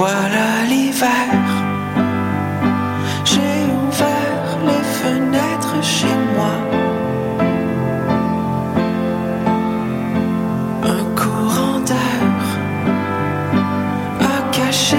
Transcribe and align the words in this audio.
Voilà 0.00 0.64
l'hiver. 0.66 1.28
J'ai 3.22 3.66
ouvert 3.84 4.58
les 4.64 4.82
fenêtres 4.98 5.76
chez 5.82 6.14
moi. 6.34 6.54
Un 10.84 11.04
courant 11.14 11.80
d'air 11.80 12.22
a 14.22 14.50
caché 14.56 14.96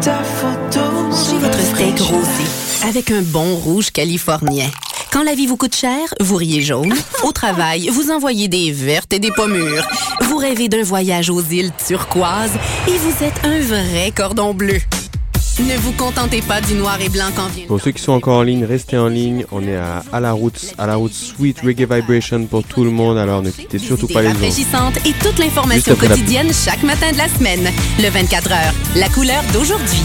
ta 0.00 0.22
photo. 0.24 0.80
Mangez 1.10 1.38
votre 1.40 1.60
steak 1.60 1.98
rosé 2.00 2.88
avec 2.88 3.10
un 3.10 3.20
bon 3.20 3.54
rouge 3.54 3.90
californien. 3.90 4.70
Quand 5.12 5.24
la 5.24 5.34
vie 5.34 5.46
vous 5.46 5.58
coûte 5.58 5.76
cher, 5.76 6.14
vous 6.20 6.36
riez 6.36 6.62
jaune. 6.62 6.94
Au 7.22 7.32
travail, 7.32 7.88
vous 7.88 8.10
envoyez 8.10 8.48
des 8.48 8.72
vertes 8.72 9.12
et 9.12 9.18
des 9.18 9.30
pommures. 9.30 9.86
Vous 10.38 10.44
rêvez 10.44 10.68
d'un 10.68 10.84
voyage 10.84 11.30
aux 11.30 11.42
îles 11.42 11.72
turquoises 11.84 12.52
et 12.86 12.92
vous 12.96 13.24
êtes 13.24 13.40
un 13.42 13.58
vrai 13.58 14.12
cordon 14.14 14.54
bleu. 14.54 14.78
Ne 15.58 15.76
vous 15.78 15.90
contentez 15.90 16.42
pas 16.42 16.60
du 16.60 16.74
noir 16.74 16.96
et 17.00 17.08
blanc 17.08 17.30
quand 17.34 17.48
vient. 17.48 17.66
Pour 17.66 17.80
ceux 17.80 17.90
qui 17.90 18.00
sont 18.00 18.12
encore 18.12 18.36
en 18.38 18.42
ligne, 18.42 18.64
restez 18.64 18.96
en 18.96 19.08
ligne. 19.08 19.44
On 19.50 19.66
est 19.66 19.74
à, 19.74 20.04
à 20.12 20.20
la 20.20 20.30
route, 20.30 20.74
à 20.78 20.86
la 20.86 20.94
route 20.94 21.12
Sweet 21.12 21.58
Reggae 21.62 21.92
Vibration 21.92 22.44
pour 22.46 22.62
tout 22.62 22.84
le 22.84 22.90
monde. 22.90 23.18
Alors 23.18 23.42
ne 23.42 23.50
quittez 23.50 23.80
surtout 23.80 24.06
pas 24.06 24.22
les 24.22 24.28
rafraîchissantes 24.28 24.98
et 25.04 25.12
toute 25.14 25.40
l'information 25.40 25.96
quotidienne 25.96 26.52
chaque 26.52 26.84
matin 26.84 27.10
de 27.10 27.18
la 27.18 27.28
semaine. 27.28 27.68
Le 27.98 28.08
24 28.08 28.52
heures, 28.52 28.74
la 28.94 29.08
couleur 29.08 29.42
d'aujourd'hui. 29.52 30.04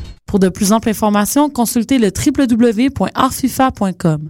Pour 0.31 0.39
de 0.39 0.47
plus 0.47 0.71
amples 0.71 0.87
informations, 0.87 1.49
consultez 1.49 1.99
le 1.99 2.07
www.artfifa.com. 2.07 4.29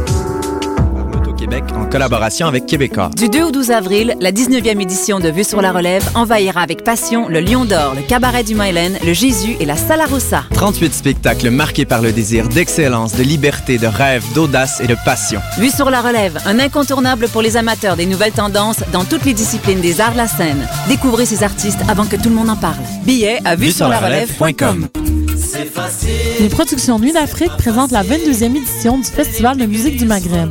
Québec 1.51 1.65
en 1.75 1.85
collaboration 1.85 2.47
avec 2.47 2.65
Québécois. 2.65 3.09
Du 3.17 3.27
2 3.27 3.43
au 3.43 3.51
12 3.51 3.71
avril, 3.71 4.15
la 4.21 4.31
19e 4.31 4.79
édition 4.79 5.19
de 5.19 5.29
Vue 5.29 5.43
sur 5.43 5.61
la 5.61 5.73
relève 5.73 6.07
envahira 6.15 6.61
avec 6.61 6.83
passion 6.83 7.27
le 7.27 7.41
Lion 7.41 7.65
d'Or, 7.65 7.93
le 7.95 8.01
Cabaret 8.03 8.43
du 8.43 8.55
Mylène, 8.55 8.97
le 9.05 9.11
Jésus 9.11 9.57
et 9.59 9.65
la 9.65 9.75
Salarossa. 9.75 10.45
38 10.53 10.93
spectacles 10.93 11.49
marqués 11.49 11.83
par 11.83 12.01
le 12.01 12.13
désir 12.13 12.47
d'excellence, 12.47 13.17
de 13.17 13.23
liberté, 13.23 13.77
de 13.77 13.87
rêve, 13.87 14.23
d'audace 14.33 14.79
et 14.79 14.87
de 14.87 14.95
passion. 15.03 15.41
Vue 15.57 15.71
sur 15.71 15.89
la 15.89 16.01
relève, 16.01 16.39
un 16.45 16.57
incontournable 16.57 17.27
pour 17.27 17.41
les 17.41 17.57
amateurs 17.57 17.97
des 17.97 18.05
nouvelles 18.05 18.31
tendances 18.31 18.83
dans 18.93 19.03
toutes 19.03 19.25
les 19.25 19.33
disciplines 19.33 19.81
des 19.81 19.99
arts 19.99 20.13
de 20.13 20.17
la 20.17 20.27
scène. 20.27 20.65
Découvrez 20.87 21.25
ces 21.25 21.43
artistes 21.43 21.81
avant 21.89 22.05
que 22.05 22.15
tout 22.15 22.29
le 22.29 22.35
monde 22.35 22.49
en 22.49 22.55
parle. 22.55 22.79
Billets 23.03 23.39
à 23.43 23.57
vue 23.57 23.71
sur 23.71 23.89
la 23.89 23.99
relève.com. 23.99 24.87
Les 26.39 26.49
productions 26.49 26.97
Nuit 26.97 27.11
d'Afrique 27.11 27.51
présentent 27.57 27.91
la 27.91 28.03
22e 28.03 28.55
édition 28.55 28.97
du 28.97 29.03
Festival 29.03 29.57
de 29.57 29.65
musique 29.67 29.97
du 29.97 30.05
Maghreb. 30.05 30.49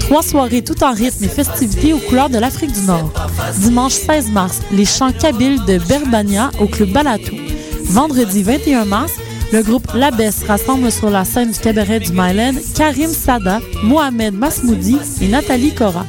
Trois 0.00 0.22
soirées 0.22 0.62
tout 0.62 0.82
en 0.84 0.92
rythme 0.92 1.24
et 1.24 1.28
festivités 1.28 1.94
aux 1.94 1.98
couleurs 1.98 2.28
de 2.28 2.38
l'Afrique 2.38 2.72
du 2.72 2.82
Nord. 2.82 3.10
Dimanche 3.58 3.94
16 3.94 4.30
mars, 4.32 4.60
les 4.70 4.84
chants 4.84 5.12
kabyles 5.12 5.64
de 5.64 5.78
Berbania 5.78 6.50
au 6.60 6.66
Club 6.66 6.90
Balatou. 6.90 7.36
Vendredi 7.84 8.42
21 8.42 8.84
mars, 8.84 9.12
le 9.52 9.62
groupe 9.62 9.92
Labès 9.94 10.44
rassemble 10.46 10.92
sur 10.92 11.08
la 11.08 11.24
scène 11.24 11.52
du 11.52 11.58
cabaret 11.58 12.00
du 12.00 12.12
Mylène 12.12 12.60
Karim 12.74 13.10
Sada, 13.10 13.60
Mohamed 13.82 14.34
Masmoudi 14.34 14.98
et 15.22 15.28
Nathalie 15.28 15.74
Cora. 15.74 16.04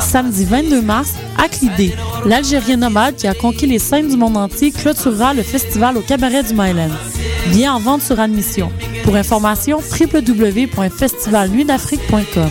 Samedi 0.00 0.44
22 0.44 0.82
mars, 0.82 1.12
Aklidé, 1.38 1.94
l'Algérien 2.26 2.76
nomade 2.76 3.14
qui 3.14 3.28
a 3.28 3.34
conquis 3.34 3.66
les 3.66 3.78
scènes 3.78 4.08
du 4.08 4.16
monde 4.16 4.36
entier, 4.36 4.72
clôturera 4.72 5.32
le 5.32 5.42
festival 5.42 5.96
au 5.96 6.00
cabaret 6.00 6.42
du 6.42 6.54
Mylène. 6.54 6.90
Bien 7.50 7.74
en 7.74 7.78
vente 7.78 8.02
sur 8.02 8.18
admission. 8.20 8.70
Pour 9.04 9.16
information, 9.16 9.78
www.festivalnuitdafrique.com. 9.78 12.50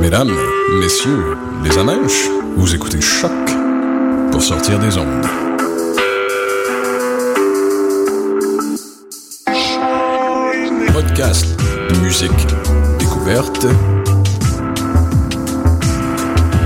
Mesdames, 0.00 0.34
messieurs, 0.80 1.36
les 1.64 1.76
amèches, 1.76 2.28
vous 2.56 2.72
écoutez 2.74 3.00
Choc 3.00 3.30
pour 4.30 4.42
sortir 4.42 4.78
des 4.78 4.96
ondes. 4.96 5.26
Podcast, 10.92 11.46
musique, 12.02 12.46
découverte 12.98 13.66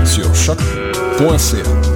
sur 0.05 0.33
choc.ca. 0.35 1.92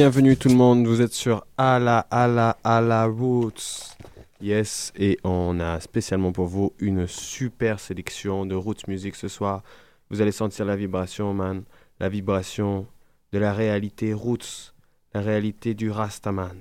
Bienvenue 0.00 0.36
tout 0.36 0.48
le 0.48 0.54
monde, 0.54 0.86
vous 0.86 1.02
êtes 1.02 1.12
sur 1.12 1.44
Ala 1.56 2.06
Ala 2.12 2.56
Ala 2.62 3.06
Roots. 3.06 3.96
Yes, 4.40 4.92
et 4.96 5.18
on 5.24 5.58
a 5.58 5.80
spécialement 5.80 6.30
pour 6.30 6.46
vous 6.46 6.72
une 6.78 7.08
super 7.08 7.80
sélection 7.80 8.46
de 8.46 8.54
Roots 8.54 8.86
Music 8.86 9.16
ce 9.16 9.26
soir. 9.26 9.64
Vous 10.08 10.20
allez 10.22 10.30
sentir 10.30 10.66
la 10.66 10.76
vibration, 10.76 11.34
man. 11.34 11.64
La 11.98 12.08
vibration 12.08 12.86
de 13.32 13.40
la 13.40 13.52
réalité 13.52 14.12
Roots, 14.12 14.72
la 15.14 15.20
réalité 15.20 15.74
du 15.74 15.90
Rastaman, 15.90 16.56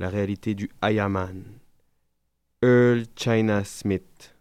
la 0.00 0.08
réalité 0.08 0.56
du 0.56 0.68
Ayaman. 0.82 1.44
Earl 2.60 3.04
China 3.14 3.62
Smith. 3.62 4.34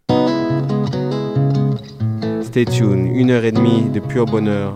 Stay 2.41 2.65
tuned, 2.65 3.15
une 3.15 3.29
heure 3.29 3.45
et 3.45 3.51
demie 3.51 3.91
de 3.91 3.99
pur 3.99 4.25
bonheur. 4.25 4.75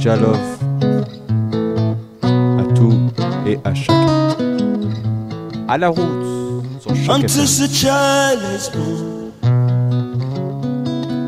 Jalov 0.00 0.38
à 2.22 2.64
tout 2.74 2.98
et 3.46 3.58
à 3.64 3.74
chacun. 3.74 4.34
À 5.68 5.76
la 5.76 5.88
route 5.90 6.64
is 8.56 8.68
born, 8.70 9.32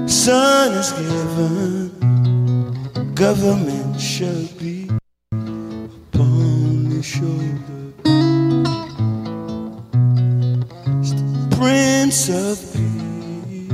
son 0.08 0.72
is 0.72 0.92
given, 0.92 1.90
government 3.14 4.00
shall 4.00 4.48
be 4.58 4.88
upon 6.14 6.86
his 6.90 7.04
shoulder. 7.04 7.92
Prince 11.50 12.30
of 12.30 12.58
Peace, 12.72 13.68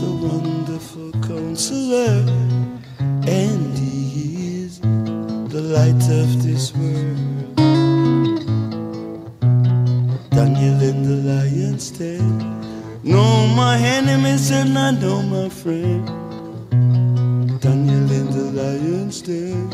the 0.00 0.10
wonderful 0.22 1.12
counselor, 1.20 2.24
light 5.84 6.08
of 6.08 6.42
this 6.42 6.74
world. 6.74 7.56
Daniel 10.30 10.80
in 10.90 11.02
the 11.02 11.16
lion's 11.30 11.90
den. 11.90 12.38
No, 13.02 13.46
my 13.54 13.76
enemies 13.76 14.50
and 14.50 14.78
I 14.78 14.92
know 14.92 15.20
my 15.22 15.48
friend. 15.50 16.06
Daniel 17.60 18.10
in 18.18 18.26
the 18.36 18.46
lion's 18.60 19.20
den. 19.20 19.68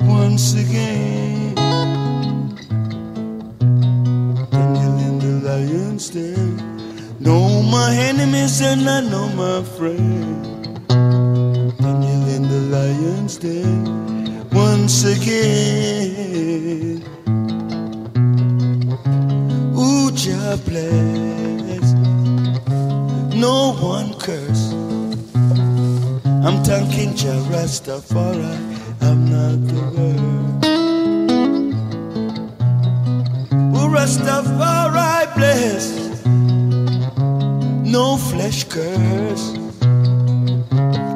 Once 0.00 0.54
again. 0.54 1.54
Daniel 4.50 4.96
in 5.08 5.18
the 5.24 5.34
lion's 5.48 6.08
den. 6.08 6.56
No, 7.20 7.62
my 7.62 7.94
enemies 7.94 8.62
and 8.62 8.88
I 8.88 9.00
know 9.10 9.28
my 9.44 9.62
friend. 9.76 10.88
Daniel 11.84 12.28
in 12.36 12.42
the 12.54 12.60
lion's 12.76 13.36
den 13.36 14.13
once 14.54 15.04
again. 15.04 17.02
Ooh, 19.76 20.10
Jah 20.12 20.56
bless. 20.64 21.92
No 23.34 23.74
one 23.80 24.14
curse. 24.20 24.72
I'm 26.46 26.62
thanking 26.62 27.14
Jah 27.16 27.42
Rastafari. 27.50 28.54
I'm 29.02 29.28
not 29.28 29.58
the 29.66 29.82
world. 29.94 30.64
Ooh, 33.76 33.88
Rastafari 33.90 35.34
bless. 35.34 35.84
No 37.84 38.16
flesh 38.16 38.64
curse. 38.64 39.44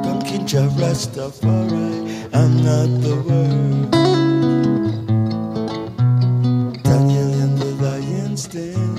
Thanking 0.03 0.45
Jah 0.45 0.69
Rastafari. 0.75 2.08
I'm 2.41 2.53
not 2.63 2.89
the 3.05 3.15
world. 3.27 3.91
Daniel 6.83 7.31
in 7.43 7.51
the 7.61 7.71
lion's 7.83 8.47
den. 8.47 8.91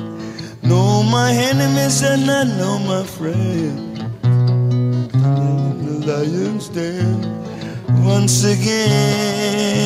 Know 0.63 1.03
my 1.03 1.33
enemies 1.33 2.03
and 2.03 2.31
I 2.31 2.45
know 2.59 2.79
my 2.81 3.03
friends 3.03 3.91
the 5.87 5.95
lion's 6.07 6.69
den 6.69 7.19
once 8.05 8.45
again. 8.45 9.81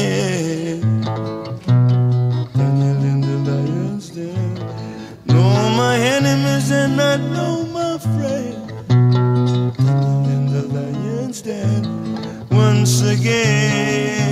Again. 13.03 14.24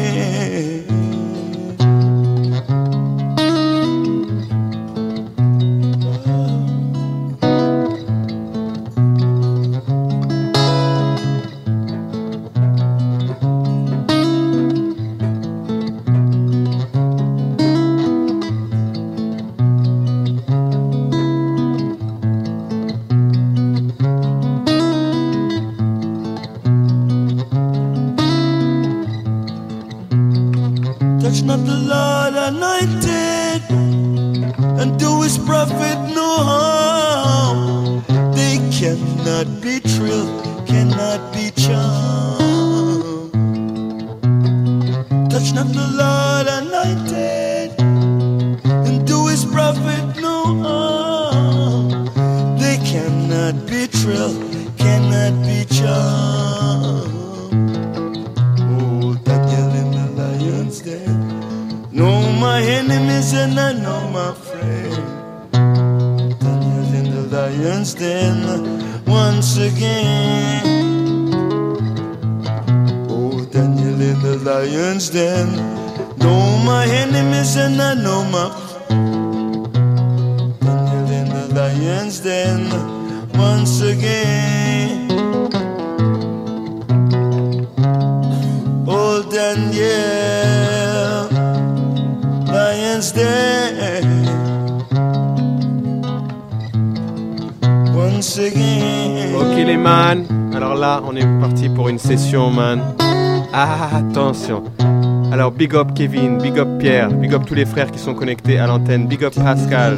Big 105.62 105.76
up 105.76 105.94
Kevin, 105.94 106.38
big 106.38 106.58
up 106.58 106.66
Pierre, 106.80 107.08
big 107.08 107.32
up 107.32 107.46
tous 107.46 107.54
les 107.54 107.64
frères 107.64 107.88
qui 107.92 108.00
sont 108.00 108.14
connectés 108.14 108.58
à 108.58 108.66
l'antenne, 108.66 109.06
big 109.06 109.22
up 109.22 109.32
Pascal. 109.32 109.96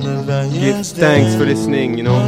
Give 0.52 0.82
thanks 0.82 1.34
for 1.36 1.46
listening, 1.46 1.96
you 1.96 2.04
know. 2.04 2.20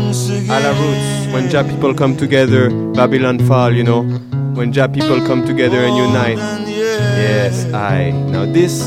À 0.49 0.59
la 0.59 0.71
roots, 0.71 1.35
when 1.35 1.51
Ja 1.51 1.63
people 1.63 1.93
come 1.93 2.17
together, 2.17 2.71
Babylon 2.95 3.39
fall, 3.41 3.75
you 3.75 3.85
know. 3.85 4.07
When 4.55 4.73
Ja 4.73 4.89
people 4.89 5.21
come 5.27 5.45
together 5.45 5.85
and 5.85 5.99
unite. 5.99 6.39
Yes, 6.67 7.67
I. 7.75 8.11
Now 8.11 8.47
this, 8.51 8.83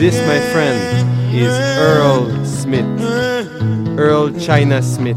this 0.00 0.16
my 0.26 0.40
friend 0.50 1.06
is 1.32 1.54
Earl 1.78 2.44
Smith. 2.44 2.88
Earl 3.96 4.30
Chinna 4.30 4.82
Smith. 4.82 5.16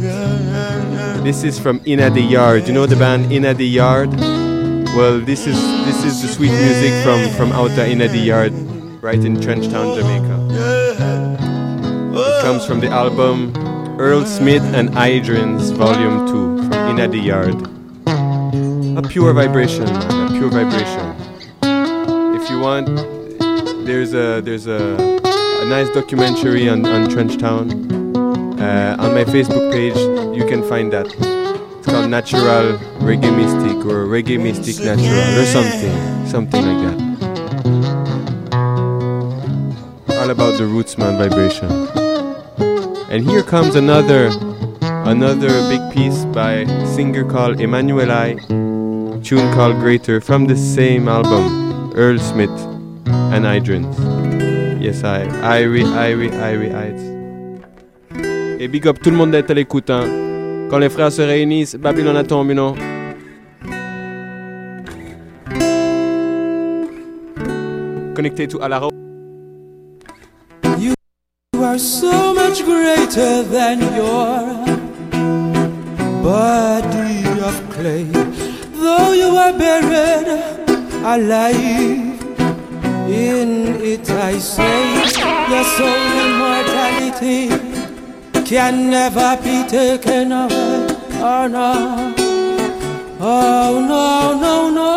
This 1.23 1.43
is 1.43 1.57
from 1.57 1.81
Inna 1.85 2.11
de 2.11 2.21
Yard. 2.21 2.67
You 2.67 2.75
know 2.75 2.85
the 2.85 2.97
band 2.97 3.31
Inna 3.31 3.55
de 3.55 3.65
Yard? 3.65 4.11
Well, 4.95 5.19
this 5.19 5.47
is 5.47 5.59
this 5.85 6.05
is 6.05 6.21
the 6.21 6.27
sweet 6.27 6.51
music 6.51 6.93
from 7.03 7.27
from 7.35 7.51
outer 7.51 7.83
Inna 7.83 8.07
de 8.07 8.19
Yard, 8.19 8.53
right 9.01 9.17
in 9.17 9.37
Trenchtown, 9.37 9.95
Jamaica. 9.97 10.35
It 12.13 12.41
comes 12.43 12.63
from 12.63 12.79
the 12.79 12.89
album 12.89 13.53
Earl 13.99 14.23
Smith 14.23 14.61
and 14.75 14.89
Idren's 14.89 15.71
Volume 15.71 16.27
2 16.27 16.69
from 16.69 16.95
the 17.11 17.17
Yard. 17.17 17.55
A 18.95 19.01
pure 19.09 19.33
vibration, 19.33 19.87
a 19.87 20.29
pure 20.29 20.51
vibration. 20.51 21.15
If 22.39 22.47
you 22.51 22.59
want, 22.59 22.85
there's 23.87 24.13
a 24.13 24.41
there's 24.41 24.67
a, 24.67 25.19
a 25.25 25.65
nice 25.65 25.89
documentary 25.89 26.69
on, 26.69 26.85
on 26.85 27.07
Trenchtown. 27.09 27.91
Uh, 28.61 28.95
on 28.99 29.15
my 29.15 29.23
Facebook 29.23 29.71
page, 29.71 29.97
you 30.37 30.45
can 30.45 30.61
find 30.69 30.93
that. 30.93 31.42
Called 31.93 32.09
Natural 32.09 32.79
Reggae 33.05 33.29
Mystic 33.29 33.85
or 33.85 34.07
Reggae 34.07 34.41
Mystic 34.41 34.83
Natural 34.83 35.37
or 35.37 35.45
something, 35.45 36.25
something 36.25 36.65
like 36.65 36.81
that. 36.87 36.97
All 40.17 40.31
about 40.31 40.57
the 40.57 40.63
rootsman 40.63 41.19
vibration. 41.19 41.69
And 43.11 43.29
here 43.29 43.43
comes 43.43 43.75
another, 43.75 44.31
another 45.05 45.49
big 45.69 45.93
piece 45.93 46.25
by 46.33 46.65
singer 46.95 47.29
called 47.29 47.61
Emmanuel 47.61 48.11
I, 48.11 48.37
tune 49.21 49.53
called 49.53 49.75
Greater 49.75 50.19
from 50.19 50.47
the 50.47 50.57
same 50.57 51.07
album, 51.07 51.93
Earl 51.95 52.17
Smith 52.17 52.49
and 53.05 53.45
Hydrants. 53.45 53.99
Yes, 54.81 55.03
I, 55.03 55.25
i 55.43 55.61
Irie, 55.61 55.85
Irie, 55.85 56.31
Irie, 56.31 56.71
Heights. 56.71 57.03
Et 58.59 58.67
big 58.67 58.87
up 58.87 58.99
tout 58.99 59.11
le 59.11 59.17
monde 59.17 59.29
d'être 59.29 59.51
à 59.51 59.53
l'écoute. 59.53 59.91
Hein. 59.91 60.22
Quand 60.73 60.79
les 60.79 60.89
frères 60.89 61.11
se 61.11 61.21
réunissent, 61.21 61.75
Babylone 61.75 62.17
a 62.17 62.23
tombé, 62.23 62.55
non? 62.55 62.73
Connecté 68.15 68.47
to 68.47 68.59
Alaro. 68.59 68.89
You 70.79 70.95
are 71.63 71.77
so 71.77 72.33
much 72.33 72.65
greater 72.65 73.43
than 73.43 73.81
your 73.95 74.65
body 76.23 77.21
of 77.45 77.61
clay. 77.69 78.07
Though 78.73 79.13
you 79.13 79.37
are 79.37 79.53
buried 79.53 80.27
alive, 81.05 82.17
in 83.07 83.75
it 83.79 84.09
I 84.09 84.39
say, 84.39 85.05
your 85.51 85.63
soul 85.77 86.01
immortality 86.25 87.92
can 88.45 88.89
never 88.89 89.37
be 89.41 89.65
taken 89.67 90.31
away. 90.31 90.87
Oh 91.21 91.47
no, 91.47 92.13
oh 93.19 93.79
no, 93.91 94.33
no, 94.45 94.69
no. 94.69 94.93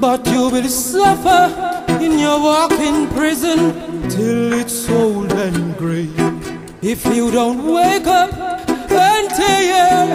But 0.00 0.26
you 0.26 0.50
will 0.50 0.68
suffer 0.68 1.54
in 2.00 2.18
your 2.18 2.40
walking 2.40 3.06
prison 3.08 3.72
till 4.10 4.52
it's 4.52 4.90
old 4.90 5.32
and 5.32 5.76
gray. 5.76 6.10
If 6.82 7.06
you 7.06 7.30
don't 7.30 7.64
wake 7.72 8.06
up 8.06 8.32
and 8.90 9.30
tear 9.30 10.06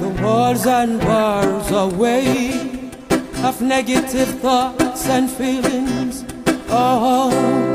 the 0.00 0.08
walls 0.22 0.66
and 0.66 1.00
bars 1.00 1.70
away 1.70 2.80
of 3.42 3.60
negative 3.60 4.40
thoughts 4.40 5.08
and 5.08 5.30
feelings, 5.30 6.24
oh, 6.68 7.73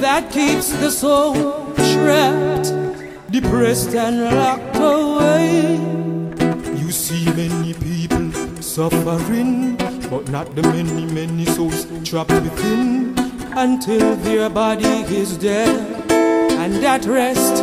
that 0.00 0.30
keeps 0.30 0.72
the 0.72 0.90
soul 0.90 1.34
trapped, 1.92 2.72
depressed 3.30 3.94
and 3.94 4.24
locked 4.36 4.76
away. 4.76 5.76
You 6.76 6.90
see 6.90 7.24
many 7.34 7.74
people 7.74 8.32
suffering, 8.62 9.76
but 10.10 10.28
not 10.28 10.54
the 10.54 10.62
many, 10.62 11.06
many 11.06 11.44
souls 11.46 11.86
trapped 12.08 12.32
within 12.32 13.14
until 13.56 14.16
their 14.16 14.50
body 14.50 15.04
is 15.14 15.36
dead 15.36 16.10
and 16.64 16.84
at 16.84 17.04
rest 17.04 17.56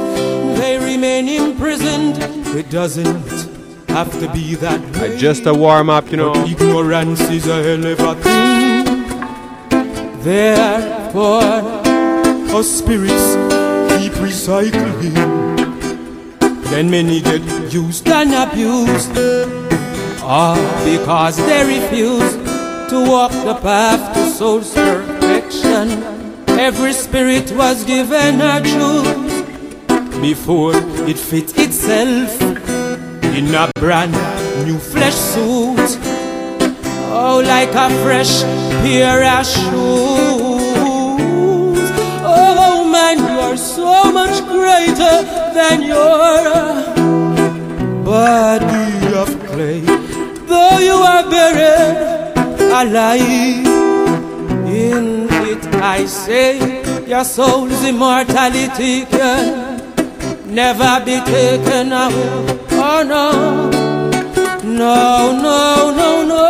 they 0.60 0.78
remain 0.78 1.28
imprisoned. 1.28 2.18
It 2.56 2.70
doesn't 2.70 3.50
have 3.90 4.12
to 4.20 4.32
be 4.32 4.56
that 4.56 4.80
way. 4.98 5.18
Just 5.18 5.46
a 5.46 5.54
warm 5.54 5.90
up, 5.90 6.10
you 6.12 6.18
know. 6.18 6.34
But 6.34 6.50
ignorance 6.50 7.22
is 7.22 7.48
a 7.48 7.64
hell 7.64 7.86
of 7.86 8.00
a 8.00 8.16
thing. 8.16 9.02
Therefore, 10.22 11.81
our 12.54 12.64
spirits 12.64 13.36
keep 13.96 14.14
recycling. 14.14 15.16
Then 16.66 16.90
many 16.90 17.22
get 17.22 17.42
used 17.74 18.08
and 18.08 18.34
abused. 18.34 19.18
All 20.22 20.56
because 20.84 21.38
they 21.38 21.80
refuse 21.80 22.34
to 22.90 23.06
walk 23.08 23.32
the 23.32 23.56
path 23.62 24.14
to 24.16 24.30
soul's 24.32 24.74
perfection. 24.74 26.04
Every 26.60 26.94
spirit 26.94 27.52
was 27.52 27.84
given 27.86 28.42
a 28.42 28.62
choose 28.62 29.42
before 30.22 30.74
it 31.08 31.18
fit 31.18 31.58
itself 31.58 32.42
in 33.34 33.56
a 33.56 33.72
brand 33.76 34.14
new 34.66 34.78
flesh 34.78 35.16
suit. 35.16 35.98
Oh, 37.14 37.42
like 37.46 37.74
a 37.76 37.90
fresh 38.04 38.44
pair 38.84 39.24
of 39.40 39.46
shoes. 39.46 40.51
Are 43.52 43.58
so 43.58 44.12
much 44.14 44.42
greater 44.46 45.24
than 45.54 45.82
your 45.82 46.44
body 48.06 49.14
of 49.22 49.28
clay. 49.48 49.82
Though 50.52 50.78
you 50.80 50.94
are 50.94 51.24
buried 51.30 52.38
alive 52.82 53.68
in 54.84 55.28
it, 55.50 55.66
I 55.76 56.06
say 56.06 56.60
your 57.06 57.26
soul's 57.26 57.84
immortality 57.84 59.06
can 59.06 59.82
never 60.46 61.02
be 61.04 61.20
taken 61.20 61.92
away. 61.92 62.58
Oh 62.72 63.04
no, 63.04 63.70
no, 64.64 65.32
no, 65.46 65.92
no, 66.00 66.10
no. 66.32 66.46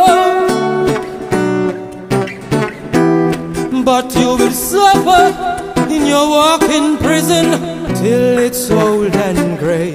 But 3.82 4.14
you 4.14 4.36
will 4.36 4.52
suffer 4.52 5.71
in 5.94 6.06
your 6.06 6.28
walk 6.28 6.62
in 6.62 6.96
prison 6.98 7.52
till 7.96 8.38
it's 8.38 8.70
old 8.70 9.14
and 9.14 9.58
grey. 9.58 9.94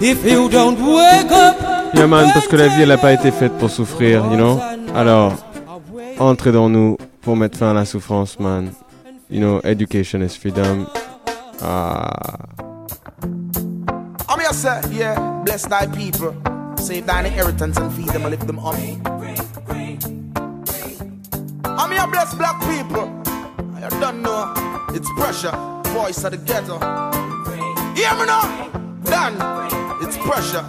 If 0.00 0.24
you 0.24 0.48
don't 0.48 0.78
wake 0.80 1.30
up. 1.30 1.56
Yeah 1.94 2.06
man, 2.06 2.30
parce 2.32 2.46
que 2.46 2.56
la 2.56 2.68
vie 2.68 2.82
elle 2.82 2.92
a 2.92 2.98
pas 2.98 3.12
été 3.12 3.30
faite 3.30 3.52
pour 3.58 3.70
souffrir, 3.70 4.24
you 4.30 4.36
know? 4.36 4.60
Alors, 4.94 5.32
entrez 6.18 6.52
dans 6.52 6.68
nous 6.68 6.96
pour 7.22 7.36
mettre 7.36 7.58
fin 7.58 7.70
à 7.70 7.74
la 7.74 7.84
souffrance, 7.84 8.38
man. 8.38 8.72
You 9.28 9.40
know, 9.40 9.60
education 9.64 10.22
is 10.22 10.36
freedom. 10.36 10.86
Ah. 11.62 12.10
I'm 14.28 14.40
here, 14.40 14.52
say, 14.52 14.80
yeah, 14.92 15.42
bless 15.44 15.66
thy 15.66 15.86
people. 15.86 16.34
Save 16.76 17.06
thine 17.06 17.26
inheritance 17.26 17.76
and 17.76 17.92
feed 17.92 18.08
them 18.08 18.22
and 18.22 18.30
lift 18.30 18.46
them 18.46 18.58
up. 18.58 18.74
I'm 21.64 21.90
here, 21.90 22.06
bless 22.06 22.34
black 22.34 22.60
people. 22.60 23.08
I 23.82 23.88
don't 23.98 24.20
know. 24.20 24.52
It's 24.94 25.08
pressure. 25.16 25.56
Voice 25.94 26.22
of 26.24 26.32
the 26.32 26.36
ghetto. 26.36 26.78
Hear 27.96 28.12
me 28.12 28.26
now. 28.26 28.68
Done. 29.04 29.36
It's 30.02 30.18
pressure. 30.18 30.64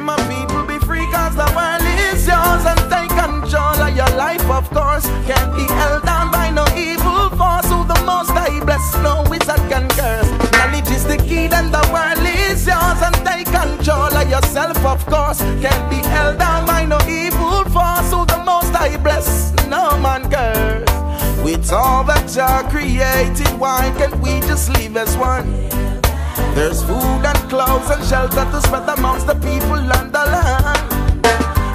My 0.00 0.16
people 0.24 0.64
be 0.64 0.78
free 0.86 1.04
cause 1.12 1.36
the 1.36 1.44
world 1.54 1.84
is 2.08 2.26
yours 2.26 2.64
and 2.64 2.80
take 2.88 3.12
control 3.12 3.76
of 3.84 3.94
your 3.94 4.08
life, 4.16 4.44
of 4.48 4.70
course. 4.70 5.04
Can't 5.28 5.54
be 5.54 5.64
held 5.74 6.04
down 6.04 6.30
by 6.30 6.50
no 6.50 6.64
evil 6.74 7.28
force. 7.36 7.68
Who 7.68 7.84
the 7.84 8.00
most 8.06 8.30
I 8.30 8.48
bless, 8.64 8.94
no 9.04 9.22
wizard 9.28 9.60
can 9.68 9.86
curse. 9.90 10.30
Knowledge 10.52 10.90
is 10.90 11.04
the 11.04 11.18
key, 11.18 11.48
then 11.48 11.70
the 11.70 11.84
world 11.92 12.24
is 12.24 12.66
yours 12.66 13.00
and 13.04 13.14
take 13.28 13.46
control 13.52 14.08
of 14.08 14.28
yourself, 14.28 14.78
of 14.86 15.04
course. 15.04 15.40
Can't 15.60 15.90
be 15.90 16.00
held 16.08 16.38
down 16.38 16.66
by 16.66 16.86
no 16.86 16.98
evil 17.06 17.64
force. 17.68 18.10
Who 18.10 18.24
the 18.24 18.42
most 18.46 18.74
I 18.74 18.96
bless, 18.96 19.52
no 19.68 19.98
man 20.00 20.30
curse. 20.30 20.89
With 21.42 21.72
all 21.72 22.04
that 22.04 22.28
Jah 22.28 22.68
created, 22.68 23.48
why 23.58 23.92
can't 23.96 24.16
we 24.20 24.40
just 24.40 24.68
live 24.76 24.96
as 24.96 25.16
one? 25.16 25.48
There's 26.54 26.82
food 26.82 27.24
and 27.24 27.38
clothes 27.48 27.88
and 27.90 28.04
shelter 28.04 28.44
to 28.44 28.60
spread 28.60 28.88
amongst 28.98 29.26
the 29.26 29.34
people 29.36 29.80
and 29.80 30.12
the 30.12 30.24
land. 30.28 30.84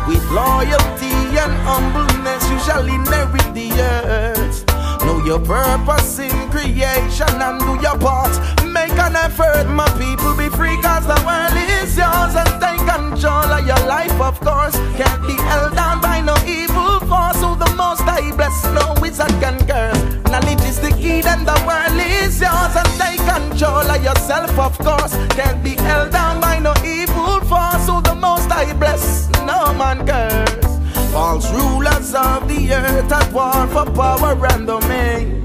With 0.08 0.24
loyalty 0.30 1.18
and 1.42 1.54
humbleness, 1.66 2.46
you 2.50 2.60
shall 2.60 2.86
inherit 2.86 3.50
the 3.58 3.74
earth. 3.82 4.64
Know 5.02 5.26
your 5.26 5.40
purpose 5.40 6.20
in 6.20 6.38
creation 6.52 7.42
and 7.42 7.60
do 7.60 7.74
your 7.82 7.98
part. 7.98 8.34
Make 8.70 8.94
an 9.02 9.16
effort, 9.16 9.66
my 9.66 9.90
people, 9.98 10.38
be 10.38 10.48
free, 10.50 10.78
cause 10.82 11.08
the 11.10 11.18
world 11.26 11.58
is 11.82 11.98
yours 11.98 12.36
and 12.38 12.52
take 12.62 12.86
control 12.86 13.50
of 13.50 13.66
your 13.66 13.82
life, 13.90 14.14
of 14.22 14.40
course. 14.42 14.78
Can't 14.94 15.22
be 15.26 15.34
held 15.50 15.74
down 15.74 16.02
by 16.02 16.22
no 16.22 16.36
evil 16.46 16.85
force. 17.26 17.42
Who 17.44 17.56
the 17.56 17.76
most 17.76 18.02
I 18.02 18.32
bless, 18.36 18.66
no 18.74 18.94
wizard 19.02 19.34
can 19.42 19.58
curse. 19.68 20.02
Knowledge 20.32 20.64
is 20.64 20.80
the 20.80 20.92
key, 20.92 21.22
then 21.22 21.46
the 21.46 21.58
world 21.66 22.00
is 22.00 22.40
yours 22.40 22.76
and 22.76 22.90
take 23.00 23.22
control 23.26 23.90
of 23.90 24.04
yourself, 24.04 24.58
of 24.60 24.78
course. 24.78 25.16
Can't 25.30 25.64
be 25.64 25.76
held 25.76 26.12
down 26.12 26.42
by 26.42 26.60
no 26.60 26.74
evil 26.84 27.40
force. 27.42 27.88
Who 27.88 28.02
the 28.02 28.16
most 28.16 28.52
I 28.52 28.74
bless, 28.74 29.30
no 29.46 29.74
man 29.74 30.06
curse. 30.06 30.66
False 31.12 31.50
rulers 31.52 32.14
of 32.14 32.48
the 32.48 32.74
earth 32.74 33.12
at 33.12 33.32
war 33.32 33.68
for 33.68 33.86
power 33.92 34.36
and 34.54 34.68
domain. 34.68 35.44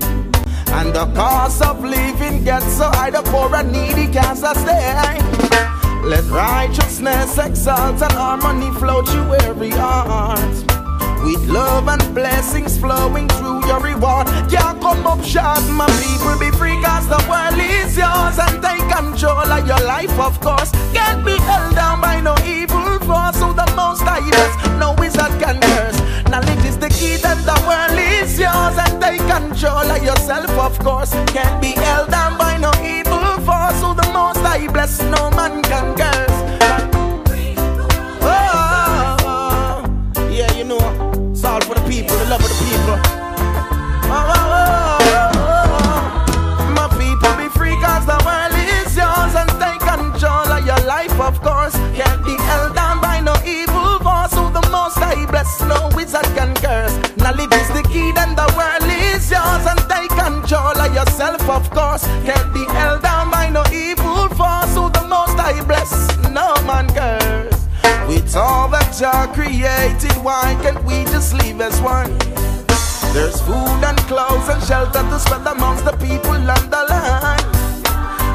And 0.72 0.94
the 0.94 1.06
cost 1.14 1.62
of 1.62 1.84
living 1.84 2.44
gets 2.44 2.76
so 2.76 2.88
high, 2.90 3.10
the 3.10 3.22
poor 3.22 3.54
and 3.54 3.72
needy 3.72 4.06
can't 4.12 4.38
sustain. 4.38 5.20
Let 6.02 6.24
righteousness 6.30 7.38
exalt 7.38 8.00
and 8.02 8.12
harmony 8.12 8.70
flow 8.78 9.02
through 9.02 9.34
every 9.34 9.70
heart. 9.70 10.69
With 11.24 11.46
love 11.48 11.86
and 11.88 12.14
blessings 12.14 12.78
flowing 12.78 13.28
through 13.28 13.66
your 13.66 13.80
reward. 13.80 14.26
Can't 14.50 14.80
come 14.80 15.06
up 15.06 15.22
short, 15.22 15.62
my 15.70 15.86
people 16.00 16.38
be 16.38 16.50
free, 16.56 16.80
cause 16.82 17.06
the 17.08 17.22
world 17.28 17.58
is 17.58 17.96
yours. 17.96 18.38
And 18.38 18.62
take 18.62 18.86
control 18.88 19.38
of 19.38 19.66
your 19.66 19.80
life, 19.86 20.18
of 20.18 20.40
course. 20.40 20.70
Can't 20.92 21.24
be 21.24 21.36
held 21.38 21.74
down 21.74 22.00
by 22.00 22.20
no 22.20 22.34
evil 22.44 22.98
force. 23.00 23.38
So 23.38 23.52
the 23.52 23.70
most 23.76 24.02
I 24.02 24.20
bless, 24.20 24.78
no 24.78 24.94
wizard 24.98 25.34
can 25.38 25.60
curse. 25.60 25.98
Knowledge 26.30 26.64
is 26.64 26.78
the 26.78 26.88
key, 26.88 27.16
then 27.16 27.38
the 27.44 27.58
world 27.68 27.98
is 27.98 28.38
yours. 28.38 28.76
And 28.78 29.00
take 29.00 29.20
control 29.28 29.90
of 29.90 30.02
yourself, 30.02 30.50
of 30.50 30.78
course. 30.78 31.12
Can't 31.34 31.60
be 31.60 31.72
held 31.72 32.10
down 32.10 32.38
by 32.38 32.56
no 32.56 32.72
evil 32.82 33.20
force. 33.44 33.78
So 33.80 33.94
the 33.94 34.08
most 34.12 34.40
I 34.40 34.66
bless, 34.72 35.02
no 35.02 35.30
man 35.30 35.62
can 35.62 35.94
curse. 35.96 36.09
Of 61.42 61.48
of 61.48 61.70
course. 61.70 62.04
Can't 62.24 62.52
be 62.52 62.64
held 62.64 63.02
down 63.02 63.30
by 63.30 63.48
no 63.48 63.62
evil 63.72 64.28
force. 64.34 64.74
Who 64.74 64.90
the 64.90 65.06
most 65.08 65.38
I 65.38 65.62
bless, 65.64 65.92
no 66.28 66.54
man 66.66 66.88
curse. 66.88 67.60
With 68.08 68.34
all 68.36 68.68
that 68.68 68.90
Jah 68.98 69.30
created, 69.32 70.16
why 70.24 70.58
can't 70.62 70.82
we 70.84 71.04
just 71.04 71.34
live 71.34 71.60
as 71.60 71.80
one? 71.80 72.10
There's 73.14 73.40
food 73.42 73.80
and 73.82 73.98
clothes 74.10 74.48
and 74.48 74.62
shelter 74.62 75.02
to 75.02 75.18
spread 75.18 75.46
amongst 75.46 75.84
the 75.84 75.92
people 75.92 76.34
and 76.34 76.66
the 76.70 76.84
land. 76.88 77.44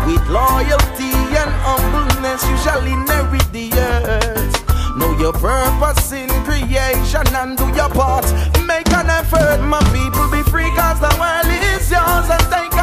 With 0.05 0.25
loyalty 0.29 1.13
and 1.41 1.51
humbleness, 1.65 2.43
you 2.49 2.57
shall 2.57 2.83
inherit 2.85 3.47
the 3.51 3.71
earth. 3.73 4.97
Know 4.97 5.17
your 5.19 5.33
purpose 5.33 6.11
in 6.11 6.29
creation 6.45 7.27
and 7.35 7.57
do 7.57 7.67
your 7.73 7.89
part. 7.89 8.25
Make 8.65 8.91
an 8.93 9.09
effort, 9.09 9.59
my 9.63 9.83
people, 9.91 10.29
be 10.31 10.41
free, 10.49 10.71
cause 10.75 10.99
the 10.99 11.13
world 11.19 11.47
is 11.73 11.89
yours 11.91 12.29
and 12.29 12.45
take 12.51 12.74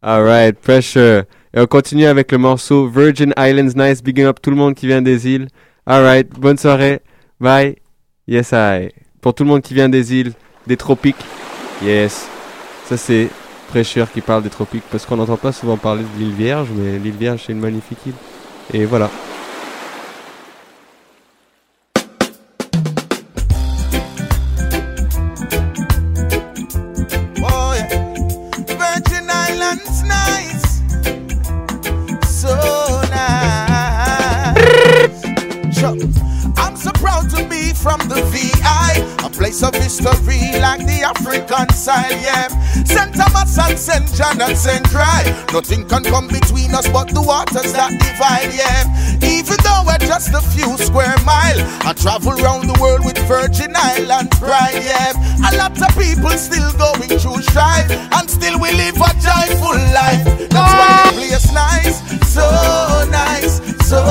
All 0.00 0.22
right, 0.22 0.58
pressure. 0.58 1.24
Et 1.52 1.60
on 1.60 1.66
continue 1.66 2.06
avec 2.06 2.32
le 2.32 2.38
morceau 2.38 2.88
Virgin 2.88 3.34
Islands 3.36 3.74
Nice, 3.76 4.02
bigging 4.02 4.26
up 4.26 4.38
tout 4.40 4.50
le 4.50 4.56
monde 4.56 4.74
qui 4.74 4.86
vient 4.86 5.02
des 5.02 5.28
îles. 5.28 5.48
Alright, 5.86 6.30
bonne 6.30 6.56
soirée, 6.56 7.00
bye, 7.40 7.76
yes 8.26 8.52
I. 8.52 8.90
Pour 9.20 9.34
tout 9.34 9.44
le 9.44 9.50
monde 9.50 9.62
qui 9.62 9.74
vient 9.74 9.88
des 9.88 10.14
îles, 10.14 10.32
des 10.66 10.76
tropiques, 10.76 11.24
yes. 11.82 12.28
Ça, 12.88 12.96
c'est 12.96 13.28
Pressure 13.68 14.10
qui 14.10 14.22
parle 14.22 14.42
des 14.42 14.48
tropiques 14.48 14.84
parce 14.90 15.04
qu'on 15.04 15.16
n'entend 15.16 15.36
pas 15.36 15.52
souvent 15.52 15.76
parler 15.76 16.04
de 16.04 16.18
l'île 16.18 16.32
Vierge, 16.32 16.68
mais 16.74 16.98
l'île 16.98 17.16
Vierge, 17.16 17.42
c'est 17.44 17.52
une 17.52 17.60
magnifique 17.60 17.98
île. 18.06 18.14
Et 18.72 18.86
voilà. 18.86 19.10
I'm 36.56 36.76
so 36.76 36.90
proud 36.92 37.30
to 37.30 37.37
from 37.82 38.00
the 38.08 38.20
VI, 38.34 38.98
a 39.24 39.30
place 39.30 39.62
of 39.62 39.74
history 39.74 40.58
like 40.58 40.84
the 40.86 41.02
African 41.06 41.68
side, 41.70 42.18
yeah. 42.22 42.48
St. 42.84 43.14
Thomas 43.14 43.58
and 43.58 43.78
St. 43.78 44.06
John 44.14 44.40
and 44.42 44.56
St. 44.56 44.84
Croix, 44.90 45.24
nothing 45.52 45.86
can 45.86 46.02
come 46.02 46.26
between 46.26 46.74
us 46.74 46.88
but 46.88 47.08
the 47.14 47.22
waters 47.22 47.72
that 47.72 47.94
divide, 47.94 48.50
yeah. 48.54 48.82
Even 49.22 49.56
though 49.62 49.82
we're 49.86 50.02
just 50.06 50.34
a 50.34 50.40
few 50.40 50.76
square 50.78 51.14
mile, 51.24 51.60
I 51.86 51.94
travel 51.94 52.34
around 52.34 52.66
the 52.66 52.78
world 52.82 53.04
with 53.04 53.18
Virgin 53.28 53.72
Island 53.74 54.30
pride, 54.32 54.82
yeah. 54.82 55.14
A 55.46 55.54
lot 55.56 55.78
of 55.78 55.90
people 55.94 56.30
still 56.34 56.72
going 56.74 57.14
through 57.18 57.42
strife, 57.42 57.90
and 57.90 58.28
still 58.28 58.58
we 58.58 58.72
live 58.74 58.98
a 58.98 59.10
joyful 59.22 59.78
life. 59.94 60.26
That's 60.50 60.74
why 60.74 60.90
the 61.06 61.12
place 61.14 61.52
nice, 61.54 61.96
so 62.26 62.44
nice, 63.10 63.62
so 63.86 64.02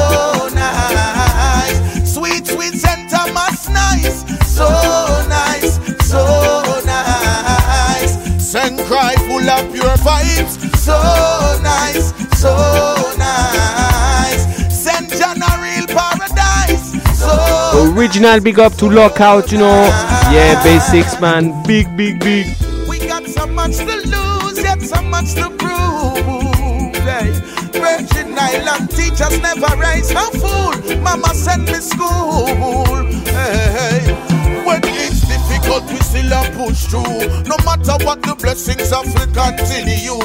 nice. 0.56 1.17
Sweet, 2.18 2.48
sweet 2.48 2.74
St. 2.74 3.12
Thomas, 3.12 3.70
nice, 3.70 4.26
so 4.48 4.68
nice, 5.30 5.78
so 6.10 6.82
nice. 6.84 8.44
St. 8.44 8.76
Croix 8.88 9.14
full 9.28 9.48
of 9.48 9.72
pure 9.72 9.98
vibes, 10.02 10.58
so 10.78 10.98
nice, 11.62 12.10
so 12.42 12.56
nice. 13.20 14.44
St. 14.74 15.12
John 15.12 15.38
a 15.38 15.62
real 15.62 15.86
paradise, 15.86 16.98
so 17.20 17.94
Original 17.96 18.40
big 18.40 18.58
up 18.58 18.74
to 18.78 18.90
Lockout, 18.90 19.52
you 19.52 19.60
know. 19.60 19.84
Yeah, 20.34 20.60
basics, 20.64 21.22
man. 21.22 21.54
Big, 21.68 21.86
big, 21.96 22.20
big. 22.20 22.48
We 22.90 22.98
got 22.98 23.28
so 23.28 23.46
much 23.46 23.78
to 23.78 23.86
lose, 23.86 24.58
yet 24.58 24.82
so 24.82 25.04
much 25.04 25.36
to 25.36 25.52
prove. 25.52 26.96
Hey. 26.96 27.57
Virgin 27.74 28.36
Island 28.38 28.90
teachers 28.92 29.40
never 29.42 29.76
raise 29.78 30.12
no 30.14 30.30
fool. 30.32 30.98
Mama 31.02 31.34
sent 31.34 31.66
me 31.68 31.80
school. 31.80 32.46
Hey. 33.26 34.14
When 34.66 34.82
it's 34.84 35.22
difficult, 35.22 35.86
we 35.90 36.00
still 36.00 36.32
a 36.34 36.44
push 36.52 36.86
through. 36.86 37.44
No 37.48 37.56
matter 37.64 37.96
what 38.06 38.22
the 38.22 38.36
blessings 38.36 38.92
of 38.92 39.06
will 39.14 39.32
continue. 39.32 40.20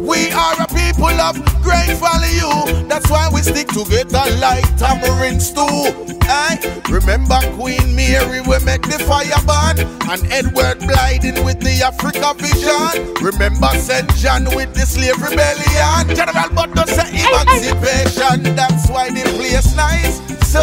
We 0.00 0.30
are 0.32 0.62
a 0.62 0.66
people 1.02 1.20
of 1.20 1.36
great 1.62 1.98
value. 1.98 2.86
That's 2.86 3.10
why 3.10 3.28
we 3.32 3.42
stick 3.42 3.68
together 3.68 4.22
like 4.38 4.64
tamarind 4.76 5.42
stew. 5.42 5.90
Hey. 6.22 6.58
Remember 6.88 7.40
Queen 7.56 7.96
Mary, 7.96 8.40
we 8.42 8.58
make 8.64 8.82
the 8.82 8.98
fire 9.08 9.42
burn. 9.48 9.82
And 10.08 10.22
Edward 10.30 10.78
Blyden 10.78 11.44
with 11.44 11.58
the 11.58 11.82
Africa 11.82 12.34
vision. 12.38 13.14
Remember 13.20 13.68
St. 13.78 14.08
John 14.16 14.44
with 14.54 14.74
the 14.74 14.86
slave 14.86 15.18
rebellion. 15.18 16.14
General 16.14 16.50
Butler 16.54 16.86
say 16.86 17.10
emancipation. 17.10 18.54
That's 18.54 18.88
why 18.88 19.10
the 19.10 19.24
place 19.36 19.74
nice. 19.74 20.20
So 20.46 20.62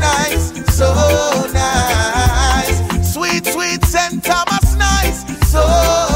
nice, 0.00 0.50
so 0.74 0.90
nice. 1.52 3.12
Sweet, 3.12 3.46
sweet 3.46 3.84
St. 3.84 4.24
Thomas 4.24 4.74
nice. 4.76 5.20
So 5.50 6.09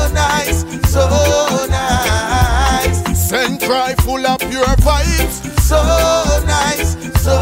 pure 4.55 4.77
vibes. 4.87 5.43
So 5.61 5.83
nice, 6.47 6.95
so 7.25 7.37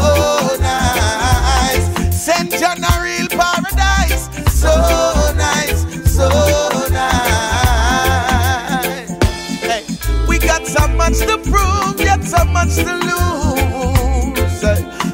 nice. 0.59 1.85
St. 2.25 2.49
John 2.59 2.83
a 2.83 2.93
real 3.05 3.27
paradise. 3.29 4.29
So 4.49 4.73
nice, 5.37 5.85
so 6.11 6.27
nice. 6.89 7.19
Hey, 9.61 9.83
we 10.27 10.39
got 10.39 10.65
so 10.65 10.87
much 10.87 11.19
to 11.19 11.37
prove, 11.37 11.99
yet 11.99 12.23
so 12.23 12.43
much 12.45 12.73
to 12.77 12.93
lose. 13.09 14.63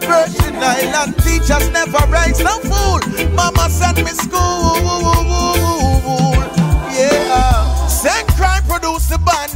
Virgin 0.08 0.56
Island 0.56 1.16
teachers 1.24 1.70
never 1.72 2.04
raise 2.08 2.40
no 2.40 2.60
fool. 2.70 3.02
Mama 3.36 3.70
sent 3.70 3.98
me 3.98 4.12
school. 4.12 4.78
Yeah. 6.96 7.88
St. 7.88 8.28
Croix 8.38 8.62
produce 8.70 9.08
the 9.10 9.18
band. 9.18 9.49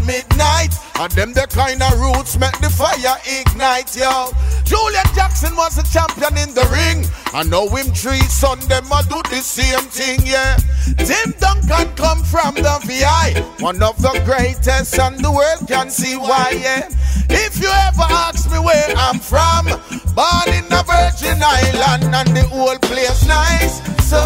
And 0.99 1.11
them 1.13 1.33
the 1.33 1.47
kind 1.47 1.81
of 1.81 1.99
roots 1.99 2.37
make 2.37 2.57
the 2.59 2.69
fire 2.69 3.17
ignite, 3.25 3.95
yo. 3.95 4.29
Julian 4.63 5.05
Jackson 5.15 5.55
was 5.55 5.77
a 5.77 5.83
champion 5.91 6.37
in 6.37 6.53
the 6.53 6.65
ring. 6.69 7.05
I 7.33 7.43
know 7.43 7.67
him 7.67 7.87
three 7.93 8.21
son, 8.29 8.59
them 8.69 8.85
a 8.91 9.01
do 9.09 9.21
the 9.29 9.41
same 9.41 9.89
thing, 9.89 10.19
yeah. 10.23 10.57
Tim 10.97 11.33
Duncan 11.39 11.95
come 11.95 12.23
from 12.23 12.55
the 12.55 12.79
VI, 12.85 13.41
one 13.59 13.81
of 13.81 13.99
the 14.01 14.21
greatest, 14.23 14.99
and 14.99 15.17
the 15.23 15.31
world 15.31 15.67
can 15.67 15.89
see 15.89 16.15
why, 16.15 16.59
yeah. 16.61 16.89
If 17.29 17.59
you 17.59 17.69
ever 17.69 18.07
ask 18.09 18.51
me 18.51 18.59
where 18.59 18.93
I'm 18.95 19.19
from, 19.19 19.65
born 20.13 20.49
in 20.53 20.65
a 20.71 20.83
Virgin 20.85 21.41
Island, 21.41 22.13
and 22.13 22.37
the 22.37 22.45
whole 22.49 22.77
place 22.77 23.25
nice, 23.27 23.81
so 24.07 24.21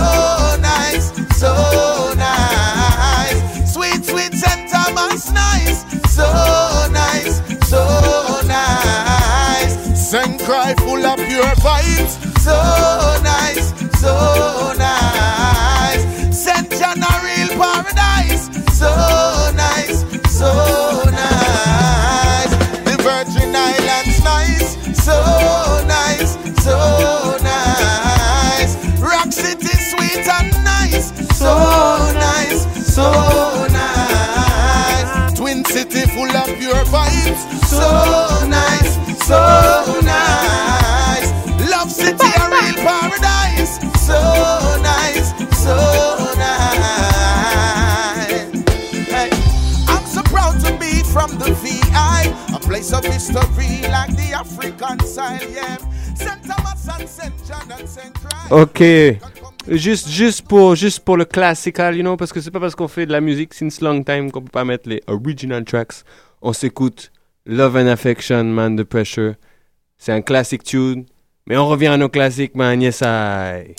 nice, 0.60 1.16
so 1.40 2.14
nice. 2.18 3.74
Sweet, 3.74 4.04
sweet 4.04 4.34
St. 4.34 4.70
Thomas, 4.70 5.32
nice, 5.32 5.84
so 6.18 6.88
nice, 6.92 7.36
so 7.70 7.82
nice. 8.48 9.74
St. 10.10 10.40
Croix 10.42 10.74
full 10.80 11.06
of 11.06 11.18
pure 11.18 11.54
vibes, 11.64 12.14
so 12.46 12.58
nice, 13.22 13.68
so 14.02 14.74
nice. 14.80 16.04
St. 16.36 16.70
John 16.80 17.04
a 17.04 17.14
real 17.26 17.52
paradise, 17.62 18.46
so 18.80 18.90
nice, 19.54 20.00
so 20.40 20.50
nice. 21.12 22.54
The 22.88 22.96
Virgin 23.06 23.56
Islands, 23.56 24.18
nice, 24.24 24.70
so 25.06 25.18
nice, 25.86 26.32
so 26.64 27.38
nice. 27.44 27.47
Vibes, 37.28 37.66
so 37.66 38.46
nice, 38.48 38.96
so 39.26 40.00
nice. 40.02 41.32
Love 41.70 41.92
City, 41.92 42.32
paradise, 42.84 43.80
so 44.06 44.20
nice, 44.82 45.34
so 45.58 45.76
nice. 46.38 46.66
Hey, 49.08 49.30
I'm 49.88 50.06
so 50.06 50.22
proud 50.24 50.60
to 50.62 50.72
be 50.80 51.04
from 51.04 51.32
the 51.38 51.54
VI, 51.62 52.34
a 52.56 52.60
place 52.60 52.94
of 52.94 53.06
history 53.06 53.82
like 53.90 54.16
the 54.16 54.34
African. 54.34 54.98
Juste, 59.70 60.08
juste 60.10 60.42
pour 61.04 61.18
le 61.18 61.26
classical, 61.26 61.96
you 61.96 62.02
know, 62.02 62.16
parce 62.16 62.32
que 62.32 62.40
c'est 62.40 62.52
pas 62.52 62.60
parce 62.60 62.74
qu'on 62.76 62.88
fait 62.88 63.06
de 63.06 63.12
la 63.12 63.20
musique 63.20 63.54
since 63.54 63.82
long 63.82 64.02
time 64.02 64.32
qu'on 64.32 64.42
peut 64.42 64.50
pas 64.50 64.64
mettre 64.64 64.88
les 64.88 65.04
original 65.08 65.66
tracks. 65.66 66.04
On 66.42 66.54
s'écoute 66.54 67.12
Love 67.50 67.78
and 67.78 67.88
Affection, 67.88 68.44
man, 68.44 68.76
de 68.76 68.84
Pressure. 68.84 69.36
C'est 69.98 70.12
un 70.12 70.22
classic 70.22 70.64
tune. 70.64 71.06
Mais 71.48 71.56
on 71.56 71.66
revient 71.66 71.88
à 71.88 71.96
nos 71.98 72.10
classiques, 72.10 72.56
man, 72.56 72.82
yes 72.82 73.00
I. 73.02 73.74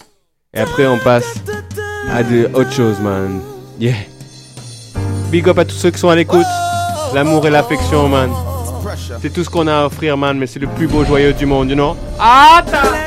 Et 0.54 0.58
après, 0.58 0.86
on 0.86 0.98
passe 0.98 1.42
à 2.10 2.22
de 2.22 2.48
autre 2.54 3.02
man. 3.02 3.42
Yeah. 3.78 3.94
Big 5.30 5.46
up 5.46 5.58
à 5.58 5.66
tous 5.66 5.74
ceux 5.74 5.90
qui 5.90 5.98
sont 5.98 6.08
à 6.08 6.16
l'écoute. 6.16 6.46
L'amour 7.14 7.46
et 7.46 7.50
l'affection, 7.50 8.08
man. 8.08 8.30
C'est 9.20 9.32
tout 9.32 9.44
ce 9.44 9.50
qu'on 9.50 9.66
a 9.66 9.82
à 9.82 9.86
offrir, 9.86 10.16
man, 10.16 10.38
mais 10.38 10.46
c'est 10.46 10.60
le 10.60 10.68
plus 10.68 10.86
beau 10.86 11.04
joyeux 11.04 11.34
du 11.34 11.44
monde, 11.44 11.68
you 11.68 11.76
know? 11.76 11.94
Attends! 12.18 12.97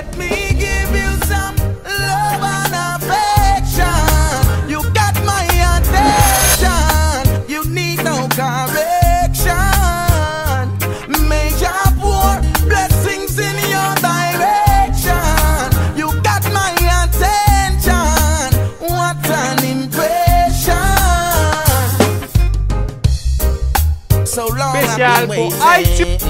iTunes. 25.30 26.22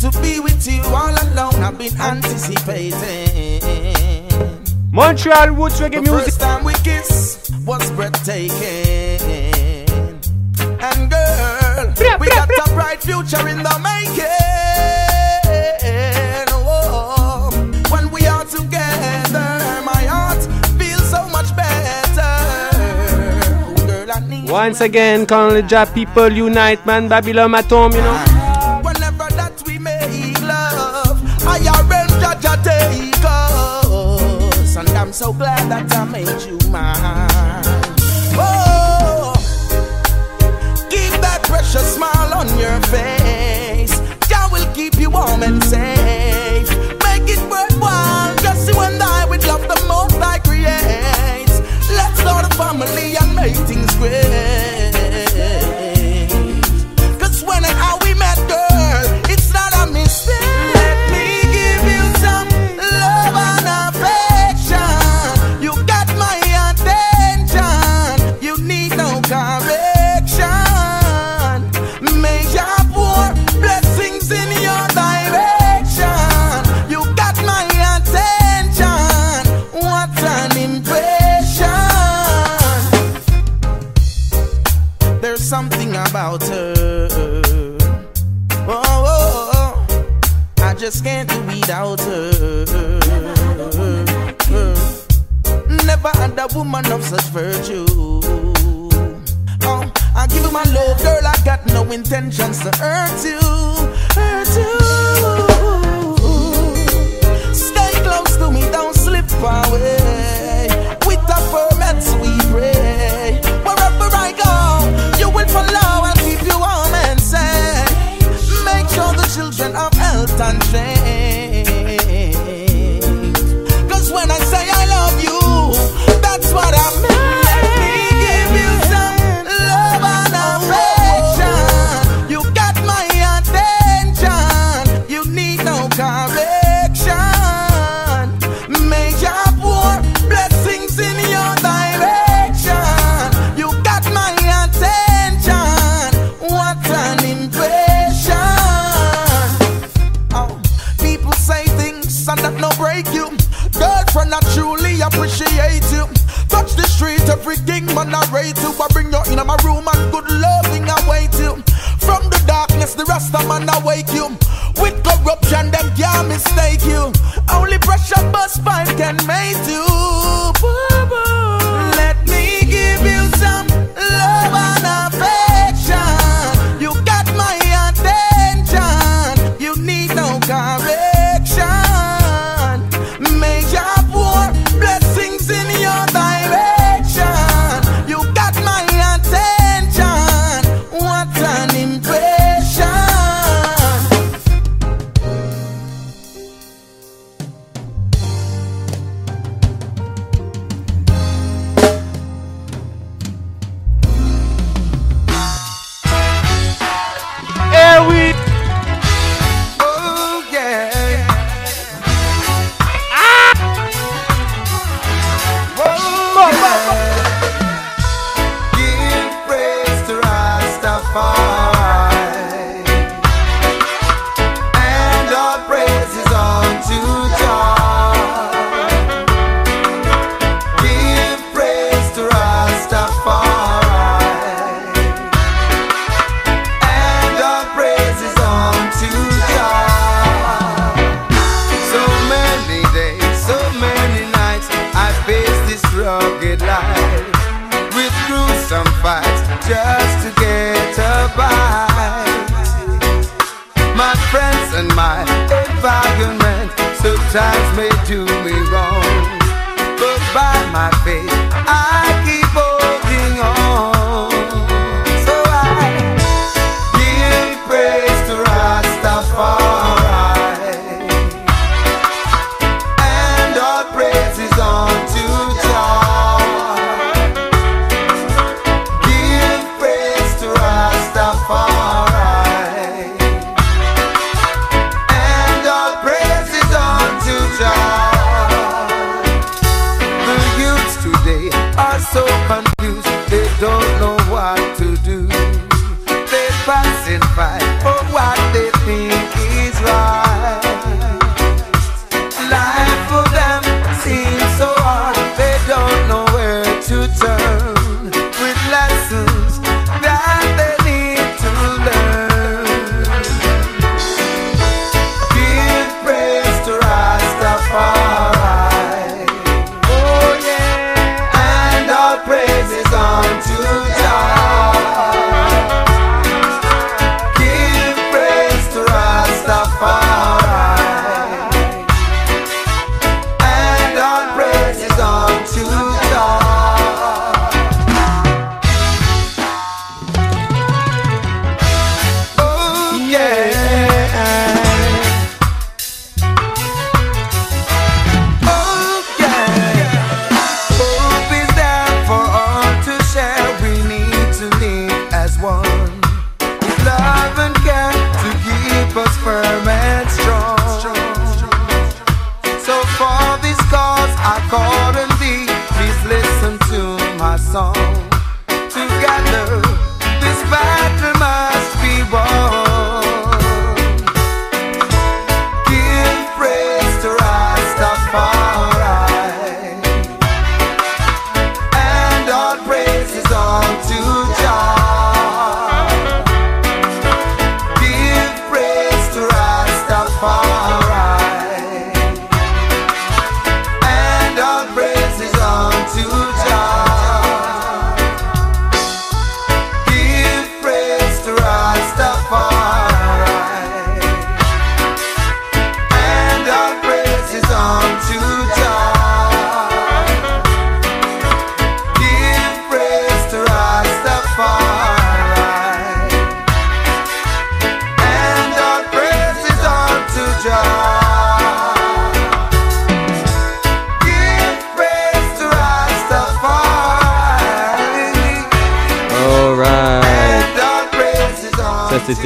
To 0.00 0.10
be 0.20 0.40
with 0.40 0.66
you 0.66 0.82
all 0.82 1.10
alone, 1.10 1.54
I've 1.62 1.78
been 1.78 1.94
anticipating. 2.00 3.62
Montreal 4.90 5.52
Woods 5.54 5.80
Reggae 5.80 5.96
the 5.96 6.02
Music. 6.02 6.24
First 6.24 6.40
time 6.40 6.64
we 6.64 6.74
kiss 6.74 7.50
was 7.64 7.90
breathtaking. 7.92 9.20
And 10.80 11.10
girl, 11.10 12.18
we 12.18 12.28
got 12.28 12.48
a 12.48 12.74
bright 12.74 13.00
future 13.02 13.46
in 13.48 13.62
the 13.62 13.78
making. 13.82 14.45
Once 24.56 24.80
again, 24.80 25.26
call 25.26 25.50
the 25.50 25.60
Jah 25.60 25.84
people 25.84 26.32
unite, 26.32 26.86
man. 26.86 27.08
Babylon 27.08 27.54
at 27.54 27.68
home, 27.68 27.92
you 27.92 28.00
know. 28.00 28.35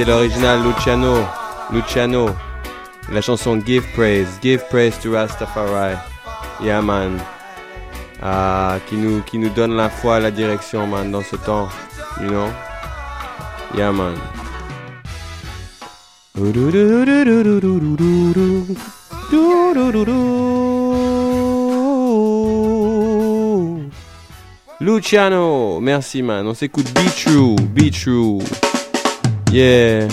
L'original 0.04 0.62
Luciano. 0.62 1.28
Luciano. 1.70 2.36
La 3.08 3.20
chanson 3.20 3.62
Give 3.64 3.86
Praise. 3.94 4.38
Give 4.40 4.62
Praise 4.68 4.98
to 4.98 5.10
Rastafari. 5.10 5.98
Yeah, 6.60 6.80
man. 6.80 7.20
Ah, 8.22 8.78
qui, 8.86 8.96
nous, 8.96 9.22
qui 9.22 9.38
nous 9.38 9.48
donne 9.48 9.76
la 9.76 9.88
foi, 9.88 10.20
la 10.20 10.30
direction, 10.30 10.86
man, 10.86 11.10
dans 11.10 11.24
ce 11.24 11.36
temps. 11.36 11.68
You 12.20 12.28
know? 12.28 12.48
Yeah, 13.74 13.92
man. 13.92 14.14
Luciano, 24.80 25.80
merci 25.80 26.22
man. 26.22 26.46
On 26.46 26.54
s'écoute 26.54 26.90
Be 26.94 27.10
True, 27.14 27.56
Be 27.56 27.90
True. 27.90 28.69
Yeah. 29.52 30.06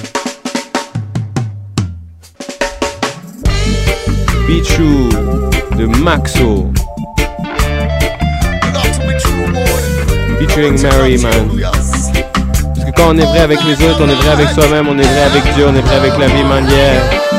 True 4.63 5.09
de 5.77 5.85
Maxo. 5.85 6.71
Featuring 10.39 10.81
Mary 10.81 11.17
man. 11.19 11.49
Parce 11.61 12.11
que 12.85 12.91
quand 12.95 13.09
on 13.09 13.17
est 13.17 13.25
vrai 13.25 13.39
avec 13.39 13.59
les 13.63 13.73
autres, 13.85 14.01
on 14.01 14.09
est 14.09 14.15
vrai 14.15 14.29
avec 14.29 14.49
soi-même, 14.49 14.87
on 14.87 14.97
est 14.97 15.03
vrai 15.03 15.23
avec 15.23 15.43
Dieu, 15.55 15.65
on 15.67 15.75
est 15.75 15.81
vrai 15.81 15.95
avec 15.95 16.17
la 16.17 16.27
vie 16.27 16.43
man. 16.43 16.67
Yeah. 16.67 17.36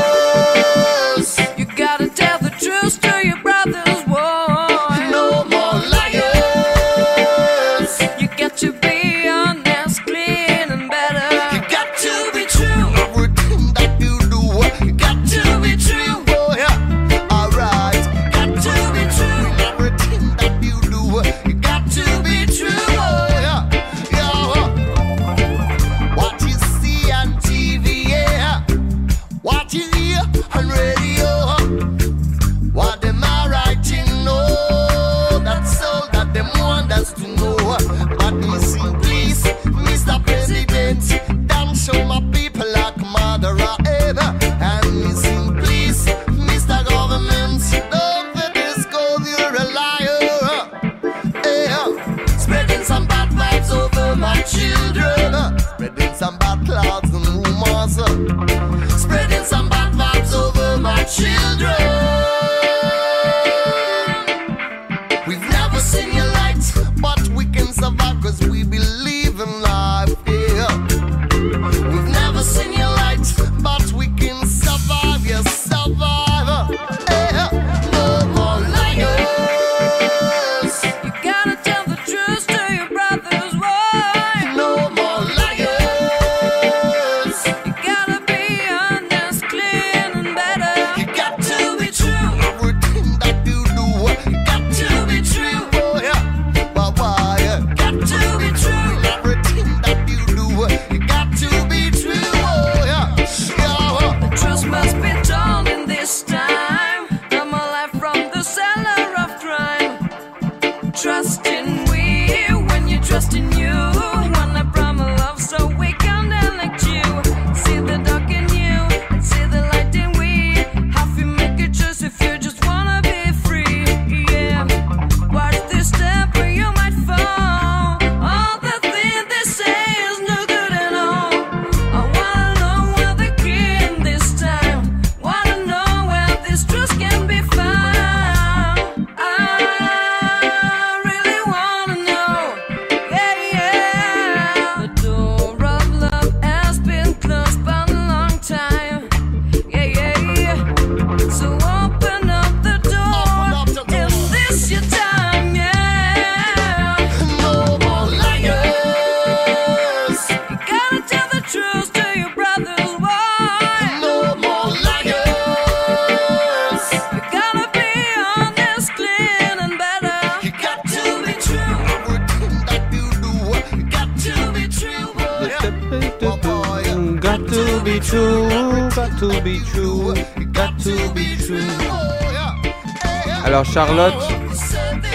Alors 183.44 183.64
Charlotte, 183.64 184.14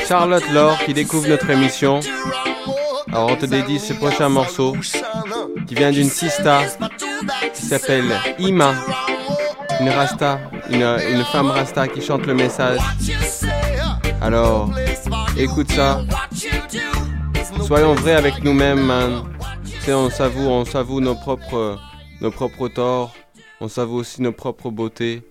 Charlotte 0.07 0.49
Laure 0.51 0.77
qui 0.85 0.93
découvre 0.93 1.27
notre 1.27 1.49
émission. 1.49 1.99
Alors 3.07 3.31
on 3.31 3.35
te 3.35 3.45
dédie 3.45 3.79
ce 3.79 3.93
prochain 3.93 4.29
morceau 4.29 4.75
qui 5.67 5.75
vient 5.75 5.91
d'une 5.91 6.09
sista 6.09 6.61
qui 7.53 7.65
s'appelle 7.65 8.05
Ima, 8.37 8.73
une 9.79 9.89
rasta, 9.89 10.39
une, 10.69 11.23
femme 11.31 11.49
rasta 11.49 11.87
qui 11.87 12.01
chante 12.01 12.25
le 12.27 12.35
message. 12.35 12.79
Alors 14.21 14.69
écoute 15.37 15.71
ça. 15.71 16.01
Soyons 17.65 17.93
vrais 17.95 18.15
avec 18.15 18.43
nous-mêmes, 18.43 18.91
sais, 19.83 19.93
on 19.93 20.09
s'avoue, 20.09 20.47
on 20.47 20.65
s'avoue 20.65 21.01
nos 21.01 21.15
propres, 21.15 21.77
nos 22.23 22.31
propres 22.31 22.69
torts. 22.69 23.13
On 23.59 23.67
s'avoue 23.67 23.97
aussi 23.97 24.21
nos 24.21 24.31
propres 24.31 24.71
beautés. 24.71 25.23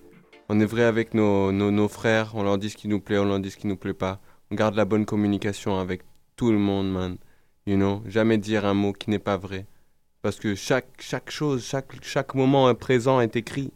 On 0.47 0.59
est 0.59 0.65
vrai 0.65 0.83
avec 0.83 1.15
nos, 1.15 1.51
nos, 1.51 1.87
frères. 1.87 2.35
On 2.35 2.43
leur 2.43 2.59
dit 2.59 2.69
ce 2.69 2.77
qui 2.77 2.87
nous 2.87 2.99
plaît, 2.99 3.17
on 3.17 3.25
leur 3.25 3.39
dit 3.39 3.49
ce 3.49 3.57
qui 3.57 3.65
nous 3.65 3.75
plaît 3.75 3.95
pas. 3.95 4.19
On 4.51 4.55
garde 4.55 4.75
la 4.75 4.85
bonne 4.85 5.05
communication 5.05 5.79
avec 5.79 6.03
tout 6.35 6.51
le 6.51 6.59
monde, 6.59 6.91
man. 6.91 7.17
You 7.65 7.77
know, 7.77 8.03
jamais 8.05 8.37
dire 8.37 8.63
un 8.65 8.75
mot 8.75 8.93
qui 8.93 9.09
n'est 9.09 9.17
pas 9.17 9.37
vrai. 9.37 9.65
Parce 10.21 10.35
que 10.35 10.53
chaque, 10.53 10.85
chaque 10.99 11.31
chose, 11.31 11.65
chaque, 11.65 11.93
chaque 12.03 12.35
moment 12.35 12.73
présent 12.75 13.19
est 13.21 13.35
écrit. 13.35 13.71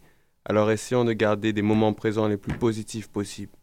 Alors 0.45 0.69
essayons 0.69 1.03
de 1.03 1.13
garder 1.13 1.53
des 1.53 1.63
moments 1.63 1.93
présents 1.93 2.27
les 2.27 2.37
plus 2.37 2.53
positifs 2.53 3.07
possibles. 3.07 3.53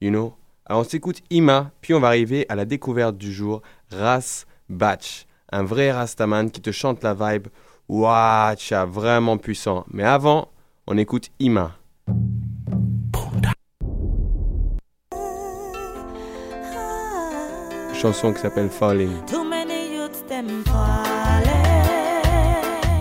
You 0.00 0.08
know? 0.08 0.34
Alors 0.64 0.80
on 0.80 0.84
s'écoute 0.84 1.20
Ima, 1.28 1.70
puis 1.82 1.92
on 1.92 2.00
va 2.00 2.08
arriver 2.08 2.46
à 2.48 2.54
la 2.54 2.64
découverte 2.64 3.18
du 3.18 3.30
jour, 3.30 3.60
Ras 3.90 4.46
Batch. 4.70 5.26
Un 5.52 5.64
vrai 5.64 5.92
Rastaman 5.92 6.50
qui 6.50 6.62
te 6.62 6.72
chante 6.72 7.04
la 7.04 7.12
vibe. 7.12 7.48
Watcha, 7.88 8.84
vraiment 8.84 9.36
puissant. 9.38 9.84
Mais 9.92 10.02
avant, 10.02 10.48
on 10.88 10.98
écoute 10.98 11.30
Ima. 11.38 11.72
Chanson 17.94 18.32
qui 18.32 18.40
s'appelle 18.40 18.68
Falling. 18.68 19.12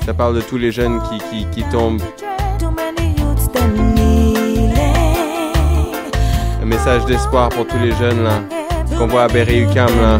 Ça 0.05 0.13
parle 0.13 0.35
de 0.35 0.41
tous 0.41 0.57
les 0.57 0.71
jeunes 0.71 1.01
qui, 1.09 1.17
qui, 1.29 1.49
qui 1.49 1.69
tombent. 1.69 2.01
Un 6.61 6.65
message 6.65 7.05
d'espoir 7.05 7.49
pour 7.49 7.65
tous 7.67 7.79
les 7.79 7.91
jeunes 7.93 8.23
là. 8.23 8.39
Qu'on 8.97 9.07
voit 9.07 9.23
à 9.23 9.27
Berry 9.27 9.61
UCAM 9.61 9.89
là. 9.99 10.19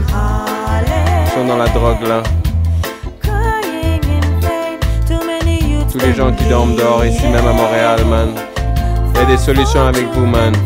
Qui 1.25 1.31
sont 1.31 1.45
dans 1.45 1.57
la 1.57 1.67
drogue 1.69 2.01
là. 2.01 2.23
Tous 5.97 6.05
les 6.05 6.13
gens 6.13 6.33
qui 6.33 6.43
dorment 6.49 6.75
dehors 6.75 7.05
ici 7.05 7.25
même 7.25 7.47
à 7.47 7.53
Montréal 7.53 8.03
man. 8.09 8.33
Il 9.21 9.27
des 9.27 9.37
solutions 9.37 9.87
avec 9.87 10.05
vous 10.11 10.25
man. 10.25 10.51
the. 10.51 10.57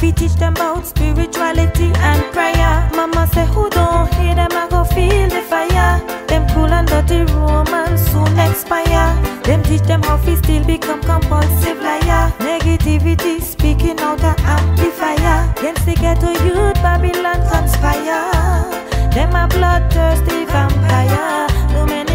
We 0.00 0.12
teach 0.12 0.34
them 0.36 0.54
about 0.56 0.86
spirituality 0.86 1.92
and 2.00 2.22
prayer. 2.32 2.88
Mama 2.96 3.26
say 3.34 3.44
who 3.44 3.68
don't 3.68 4.10
hear 4.14 4.34
them 4.34 4.48
I 4.52 4.66
go 4.70 4.84
feel 4.84 5.28
the 5.28 5.42
fire. 5.42 6.00
Them 6.26 6.46
cool 6.54 6.72
and 6.72 6.88
dirty 6.88 7.24
romance 7.34 8.00
soon 8.10 8.38
expire. 8.38 9.14
Them 9.42 9.62
teach 9.62 9.82
them 9.82 10.02
how 10.04 10.16
we 10.24 10.36
still 10.36 10.64
become 10.64 11.02
compulsive 11.02 11.82
liar. 11.82 12.32
Negativity 12.38 13.42
speaking 13.42 14.00
out 14.00 14.22
a 14.22 14.34
amplifier. 14.40 15.52
Against 15.58 15.84
the 15.84 15.96
ghetto 15.96 16.30
youth 16.44 16.80
Babylon 16.82 17.42
conspire. 17.50 18.83
Them 19.14 19.32
a 19.36 19.46
bloodthirsty 19.46 20.44
vampire. 20.44 21.46
Too 21.70 21.86
many 21.86 22.13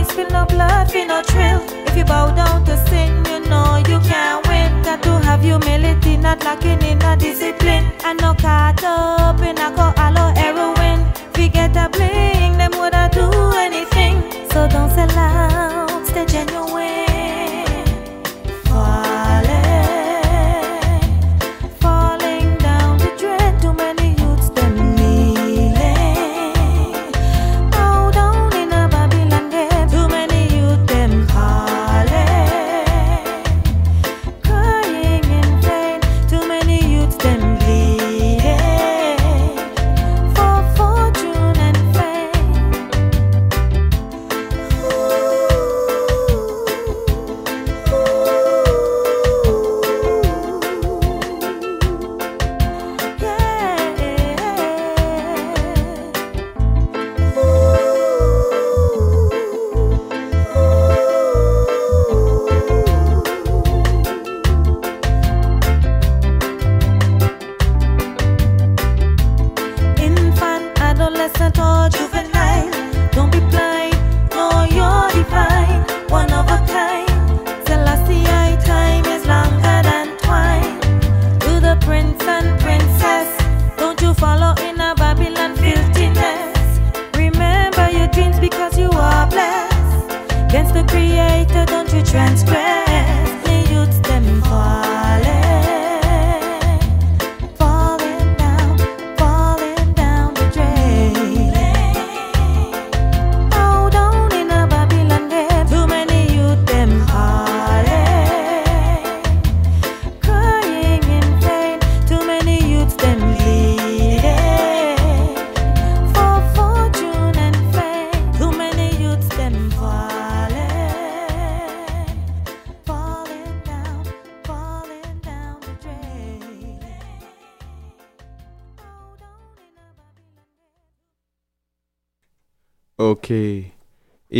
need, 0.00 0.10
spill 0.10 0.30
no 0.30 0.44
blood, 0.46 0.90
feel 0.90 1.06
no 1.06 1.22
thrill. 1.22 1.62
If 1.86 1.96
you 1.96 2.04
bow 2.04 2.34
down 2.34 2.64
to 2.64 2.76
sin, 2.88 3.24
you 3.26 3.40
know 3.48 3.76
you 3.76 3.98
can't 4.00 4.46
win. 4.48 4.82
Got 4.82 5.02
to 5.02 5.18
have 5.26 5.42
humility, 5.42 6.16
not 6.16 6.42
lacking 6.44 6.82
in 6.82 7.02
a 7.02 7.16
discipline. 7.16 7.84
And 8.04 8.20
no 8.20 8.34
caught 8.34 8.82
up 8.84 9.40
in 9.42 9.58
alcohol 9.58 9.99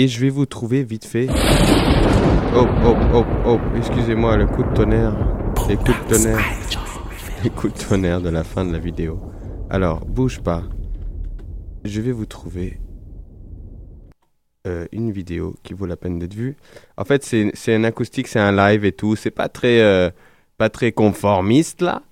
je 0.09 0.21
vais 0.21 0.31
vous 0.31 0.47
trouver 0.47 0.83
vite 0.83 1.05
fait. 1.05 1.29
Oh, 2.55 2.67
oh, 2.85 2.97
oh, 3.15 3.25
oh, 3.47 3.59
excusez-moi, 3.77 4.37
le 4.37 4.47
coup 4.47 4.63
de 4.63 4.73
tonnerre. 4.75 5.15
Les 5.69 5.77
coups 5.77 5.97
de 6.09 6.15
tonnerre. 6.15 6.45
Les 7.45 7.51
coups 7.51 7.73
de 7.75 7.89
tonnerre 7.89 8.21
de 8.21 8.29
la 8.29 8.45
fin 8.45 8.65
de 8.65 8.73
la 8.73 8.79
vidéo. 8.79 9.21
Alors, 9.69 10.05
bouge 10.05 10.41
pas. 10.41 10.63
Je 11.85 12.01
vais 12.01 12.13
vous 12.13 12.27
trouver 12.27 12.81
euh, 14.67 14.87
une 14.93 15.11
vidéo 15.11 15.55
qui 15.63 15.75
vaut 15.75 15.87
la 15.87 15.97
peine 15.97 16.19
d'être 16.19 16.35
vue. 16.35 16.57
En 16.97 17.05
fait, 17.05 17.25
c'est 17.25 17.75
un 17.75 17.85
acoustique, 17.85 18.29
c'est 18.29 18.41
un 18.41 18.53
live 18.53 18.85
et 18.85 18.93
tout. 18.93 19.17
C'est 19.17 19.31
pas 19.31 19.49
très, 19.49 19.81
euh, 19.81 20.11
pas 20.59 20.69
très 20.69 20.93
conformiste 20.93 21.83
là. 21.83 22.03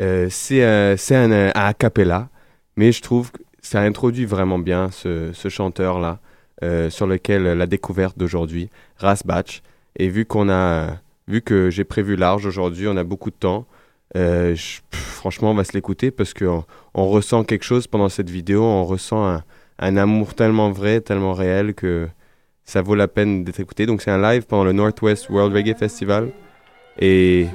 Euh, 0.00 0.28
c'est 0.30 0.62
un, 0.62 0.96
un, 1.32 1.50
a 1.54 1.74
cappella. 1.74 2.28
Mais 2.76 2.92
je 2.92 3.02
trouve 3.02 3.32
que 3.32 3.42
ça 3.62 3.80
introduit 3.80 4.26
vraiment 4.26 4.58
bien 4.58 4.90
ce, 4.90 5.32
ce 5.32 5.48
chanteur-là, 5.48 6.20
euh, 6.62 6.90
sur 6.90 7.06
lequel 7.06 7.42
la 7.44 7.66
découverte 7.66 8.16
d'aujourd'hui, 8.18 8.70
Rasbach. 8.98 9.62
Et 9.98 10.08
vu 10.08 10.24
qu'on 10.26 10.48
a, 10.50 10.88
vu 11.28 11.40
que 11.42 11.70
j'ai 11.70 11.84
prévu 11.84 12.16
large 12.16 12.46
aujourd'hui, 12.46 12.86
on 12.88 12.96
a 12.96 13.04
beaucoup 13.04 13.30
de 13.30 13.36
temps. 13.36 13.64
euh, 14.16 14.54
je- 14.54 14.80
pff, 14.90 15.00
franchement, 15.00 15.50
on 15.50 15.54
va 15.54 15.64
se 15.64 15.72
l'écouter 15.72 16.10
parce 16.10 16.32
qu'on 16.32 16.64
on 16.94 17.06
ressent 17.08 17.42
quelque 17.44 17.64
chose 17.64 17.86
pendant 17.86 18.08
cette 18.08 18.30
vidéo. 18.30 18.62
On 18.62 18.84
ressent 18.84 19.26
un, 19.26 19.42
un 19.78 19.96
amour 19.96 20.34
tellement 20.34 20.70
vrai, 20.70 21.00
tellement 21.00 21.32
réel 21.34 21.74
que 21.74 22.06
ça 22.64 22.82
vaut 22.82 22.94
la 22.94 23.08
peine 23.08 23.44
d'être 23.44 23.60
écouté. 23.60 23.84
Donc 23.86 24.00
c'est 24.02 24.10
un 24.10 24.20
live 24.20 24.44
pendant 24.46 24.64
le 24.64 24.72
Northwest 24.72 25.28
World 25.28 25.52
Reggae 25.54 25.74
Festival 25.76 26.28
et, 26.98 27.46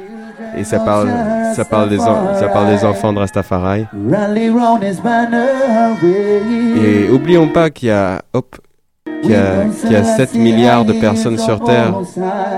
et 0.58 0.64
ça 0.64 0.80
parle, 0.80 1.10
ça 1.56 1.66
parle 1.66 1.89
des, 1.89 1.99
en- 1.99 2.36
ça 2.36 2.47
parle 2.49 2.68
des 2.78 2.84
enfants 2.86 3.14
de 3.14 3.20
Rastafari. 3.20 3.86
Et 6.86 7.10
oublions 7.10 7.47
pas 7.47 7.70
qu'il 7.70 7.88
y 7.88 7.91
a, 7.91 8.22
hop, 8.34 8.58
qu'il 9.22 9.32
y 9.32 9.36
a, 9.36 9.65
qu'il 9.65 9.91
y 9.91 9.95
a 9.95 10.03
7 10.03 10.36
milliards 10.36 10.86
de 10.86 10.93
personnes 10.93 11.38
sur 11.38 11.63
Terre. 11.63 11.93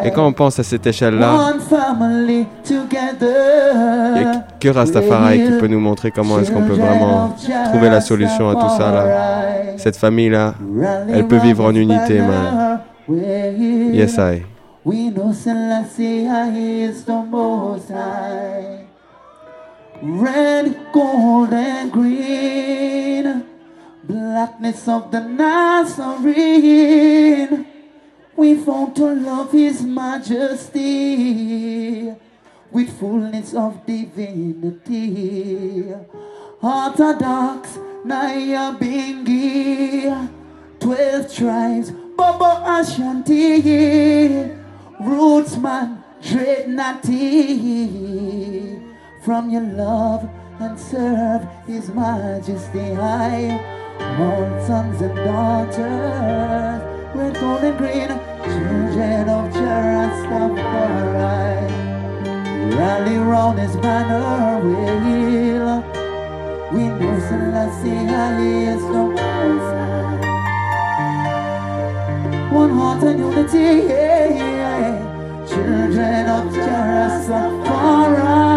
Et 0.04 0.12
quand 0.12 0.26
on 0.26 0.34
pense 0.34 0.60
à 0.60 0.64
cette 0.64 0.86
échelle-là, 0.86 1.54
il 2.30 2.46
n'y 2.68 4.24
a 4.24 4.46
que 4.60 4.70
Rastafari 4.70 5.44
qui 5.46 5.52
peut 5.60 5.68
nous 5.68 5.80
montrer 5.80 6.12
comment 6.12 6.40
est-ce 6.40 6.52
qu'on 6.52 6.64
peut 6.64 6.74
vraiment 6.74 7.36
trouver 7.72 7.90
la 7.90 8.02
solution 8.02 8.50
à 8.50 8.56
tout 8.56 8.70
ça. 8.78 8.92
Là. 8.92 9.06
Cette 9.78 9.98
famille-là, 9.98 10.56
elle 11.10 11.28
peut 11.28 11.38
vivre 11.38 11.66
en 11.66 11.76
unité, 11.76 12.20
man. 12.20 12.80
Yes, 13.10 14.18
I. 14.18 14.44
We 14.86 15.12
know 15.12 15.32
Selassie 15.32 16.26
is 16.26 17.06
the 17.06 17.24
most 17.30 17.90
high. 17.90 18.84
red, 20.04 20.76
gold, 20.92 21.54
and 21.54 21.92
green. 21.92 23.46
Blackness 24.04 24.88
of 24.88 25.12
the 25.12 25.22
Nazarene. 25.22 26.46
We 28.36 28.56
found 28.56 28.96
to 28.98 29.06
love 29.14 29.52
His 29.52 29.82
Majesty 29.84 30.84
with 32.72 33.00
fullness 33.00 33.54
of 33.54 33.86
divinity. 33.86 34.74
Orthodox, 36.62 37.78
Nyabinghi, 38.04 40.30
twelve 40.80 41.34
tribes, 41.34 41.92
Bobo 42.18 42.64
Ashanti, 42.80 43.62
Rootsman, 45.00 46.04
Dreadnatty. 46.22 47.20
From 49.24 49.50
your 49.50 49.62
love 49.62 50.30
and 50.60 50.78
serve 50.80 51.48
His 51.66 51.90
Majesty 51.90 52.94
high, 52.94 53.83
all 54.00 54.48
sons 54.66 55.02
and 55.02 55.16
daughters, 55.16 56.82
red, 57.16 57.34
gold, 57.40 57.64
and 57.64 57.78
green, 57.78 58.10
children 58.44 59.30
of 59.30 59.54
Rastafari. 59.54 61.70
Rally 62.78 63.18
round 63.18 63.60
his 63.60 63.76
banner 63.78 64.60
wheel. 64.64 65.84
We 66.72 66.84
know 66.88 67.20
Selassie 67.28 68.08
Ali 68.22 68.66
is 68.66 68.82
most 68.82 69.20
high. 69.20 70.20
One 72.52 72.72
heart 72.72 73.04
and 73.04 73.20
unity, 73.20 73.88
yeah, 73.88 74.30
yeah. 74.30 75.46
Children 75.48 76.30
of 76.30 76.54
Rastafari. 76.54 78.53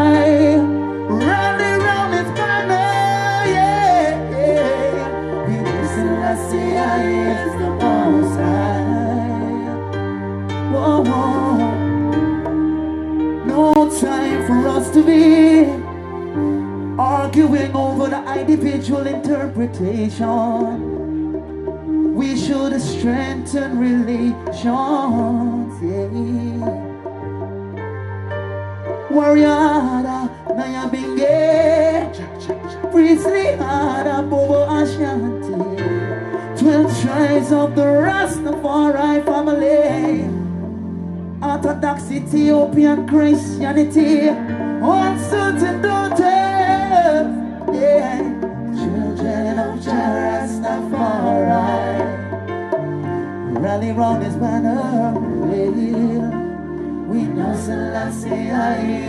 No 13.47 13.89
time 13.99 14.47
for 14.47 14.69
us 14.69 14.91
to 14.91 15.03
be 15.03 15.65
arguing 16.99 17.75
over 17.75 18.09
the 18.09 18.41
individual 18.41 19.07
interpretation. 19.07 20.95
We 22.15 22.37
should 22.37 22.81
strengthen 22.81 23.79
relations. 23.79 24.65
Yeah. 25.83 26.95
Warrior, 29.11 30.29
Nyabinghi, 30.57 32.13
Priestley, 32.91 33.49
Ada, 33.49 34.23
Bobo 34.29 34.67
Ashanti. 34.69 35.57
Twelve 36.59 36.93
tribes 37.03 37.51
of 37.53 37.75
the 37.77 37.83
Rastafari 37.83 39.25
family. 39.25 40.46
Orthodox 41.43 42.11
Ethiopian 42.11 43.07
Christianity, 43.07 44.29
and 44.29 45.83
daughters, 45.83 47.27
yeah, 47.75 48.19
children 48.75 49.59
of 49.59 49.79
Rastafari, 49.81 51.21
rally 53.61 53.93
round 53.93 54.23
his 54.23 54.37
banner. 54.37 55.13
We 57.09 57.23
know 57.23 57.55
Selassie 57.55 58.51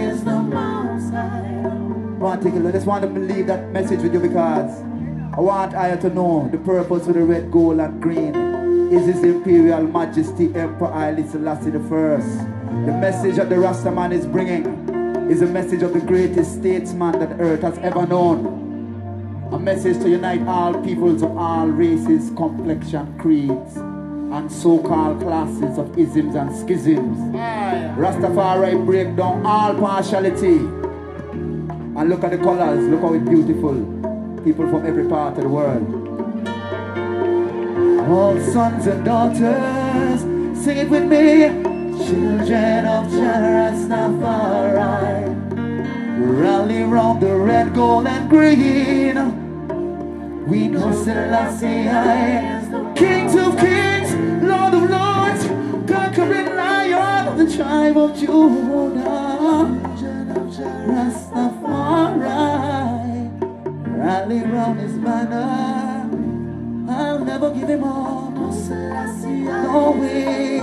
is 0.04 0.24
the 0.24 0.40
most 0.40 1.14
high. 1.14 1.54
To 2.20 2.44
take 2.44 2.54
a 2.54 2.58
look. 2.58 2.74
I 2.74 2.78
just 2.78 2.86
want 2.88 3.04
to 3.04 3.08
believe 3.08 3.48
that 3.48 3.72
message 3.72 4.02
with 4.02 4.14
you 4.14 4.20
because 4.20 4.82
I 5.34 5.40
want 5.40 5.76
I 5.76 5.96
to 5.96 6.10
know 6.10 6.50
the 6.52 6.58
purpose 6.58 7.08
of 7.08 7.14
the 7.14 7.24
red, 7.24 7.52
gold, 7.52 7.80
and 7.80 8.02
green 8.02 8.47
is 8.92 9.06
His 9.06 9.24
Imperial 9.24 9.82
Majesty 9.82 10.46
Emperor 10.56 10.92
Haile 10.92 11.28
Selassie 11.28 11.72
the 11.72 11.80
First. 11.90 12.38
The 12.86 12.94
message 12.94 13.36
that 13.36 13.50
the 13.50 13.56
Rastaman 13.56 14.14
is 14.14 14.26
bringing 14.26 14.66
is 15.30 15.42
a 15.42 15.46
message 15.46 15.84
of 15.84 15.92
the 15.92 16.00
greatest 16.00 16.60
statesman 16.60 17.20
that 17.20 17.42
earth 17.42 17.64
has 17.64 17.78
ever 17.80 18.08
known. 18.08 19.50
A 19.52 19.60
message 19.60 19.98
to 20.04 20.10
unite 20.10 20.48
all 20.48 20.82
peoples 20.82 21.22
of 21.22 21.36
all 21.36 21.68
races, 21.68 22.30
complexion, 22.38 23.18
creeds, 23.20 23.76
and 23.76 24.50
so-called 24.50 25.20
classes 25.20 25.78
of 25.78 25.98
isms 25.98 26.36
and 26.36 26.56
schisms. 26.56 27.18
Rastafari 27.98 28.86
break 28.86 29.18
down 29.18 29.46
all 29.46 29.74
partiality. 29.74 30.60
And 30.60 32.10
look 32.10 32.24
at 32.24 32.32
the 32.32 32.38
colors, 32.38 32.88
look 32.88 33.02
how 33.02 33.14
it's 33.14 33.28
beautiful. 33.28 33.74
People 34.46 34.70
from 34.70 34.86
every 34.86 35.10
part 35.10 35.38
of 35.38 35.44
the 35.44 35.50
world. 35.50 36.07
All 38.10 38.40
sons 38.40 38.88
and 38.88 39.04
daughters, 39.04 40.22
sing 40.64 40.78
it 40.78 40.90
with 40.90 41.04
me. 41.04 41.50
Children 42.08 42.86
of 42.86 43.12
Rastafari, 43.12 44.56
rally 46.40 46.84
round 46.84 47.22
the 47.22 47.36
red, 47.36 47.74
gold, 47.76 48.08
and 48.08 48.30
green. 48.30 49.18
We 50.48 50.70
know 50.70 50.94
Selassie 50.94 51.90
is 51.90 52.70
the 52.70 52.94
Kings 52.96 53.36
of 53.36 53.58
kings, 53.58 54.16
Lord 54.42 54.74
of 54.74 54.90
lords, 54.90 55.46
conquering 55.92 56.56
lion 56.56 57.28
of 57.28 57.38
the 57.38 57.48
tribe 57.58 57.98
of 57.98 58.16
Judah. 58.18 59.68
Rastafari, 60.88 62.32
rally 63.98 64.40
round 64.44 64.80
his 64.80 64.94
banner. 64.94 65.87
I'll 66.90 67.20
never 67.20 67.52
give 67.52 67.70
him 67.70 67.84
up. 67.84 68.34
No 68.34 69.92
way. 70.00 70.62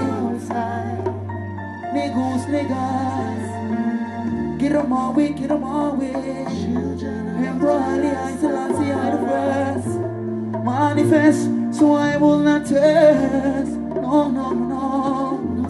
Niggas, 1.95 2.47
niggas. 2.47 3.45
Get 4.59 4.73
them 4.73 4.93
all 4.93 5.13
way, 5.13 5.29
get 5.33 5.49
them 5.49 5.65
all 5.65 5.97
way. 5.97 6.13
Emperor 6.13 7.71
Ali, 7.71 8.09
I 8.09 8.37
Selassie, 8.37 8.93
I 8.93 9.11
the 9.11 9.19
first. 9.29 9.89
Manifest, 10.65 11.79
so 11.79 11.93
I 11.93 12.17
will 12.17 12.39
not 12.39 12.65
test. 12.67 13.71
No, 13.73 14.29
no, 14.31 14.51
no, 14.51 15.37
no. 15.39 15.69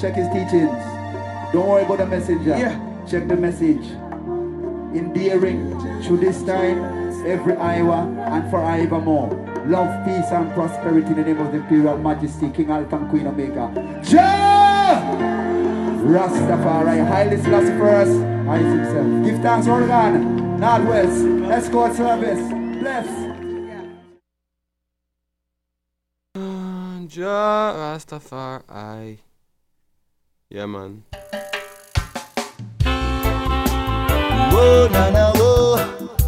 Check 0.00 0.14
his 0.14 0.28
teachings. 0.28 0.70
Don't 1.52 1.66
worry 1.66 1.84
about 1.84 1.98
the 1.98 2.06
messenger. 2.06 2.56
Yeah. 2.56 2.78
Check 3.08 3.26
the 3.26 3.36
message. 3.36 3.84
Endearing 4.94 5.70
through 6.02 6.18
this 6.18 6.42
time, 6.44 7.03
every 7.26 7.54
Iowa 7.56 8.06
and 8.32 8.50
forevermore. 8.50 9.28
Love, 9.66 10.04
peace, 10.04 10.30
and 10.30 10.52
prosperity 10.52 11.08
in 11.08 11.16
the 11.16 11.22
name 11.22 11.40
of 11.40 11.50
the 11.52 11.58
Imperial 11.58 11.96
Majesty, 11.98 12.50
King 12.50 12.70
Alpha 12.70 12.96
and 12.96 13.08
Queen 13.10 13.26
Omega. 13.26 13.70
Jah! 14.02 15.00
Rastafari, 16.04 17.06
Haile 17.06 17.38
Selassie 17.42 17.78
first, 17.78 18.12
Ice 18.46 18.62
himself. 18.62 19.24
Give 19.24 19.40
thanks, 19.40 19.66
Oregon, 19.66 20.60
Northwest, 20.60 21.24
Escort 21.50 21.94
Service, 21.94 22.40
bless. 22.78 23.08
Ja 27.16 27.72
Rastafari. 27.72 29.18
Yeah, 30.50 30.66
man. 30.66 31.04
Whoa, 34.52 34.88
na 34.92 35.10
na, 35.10 35.32
whoa. 35.32 35.76
Whoa, 35.76 36.23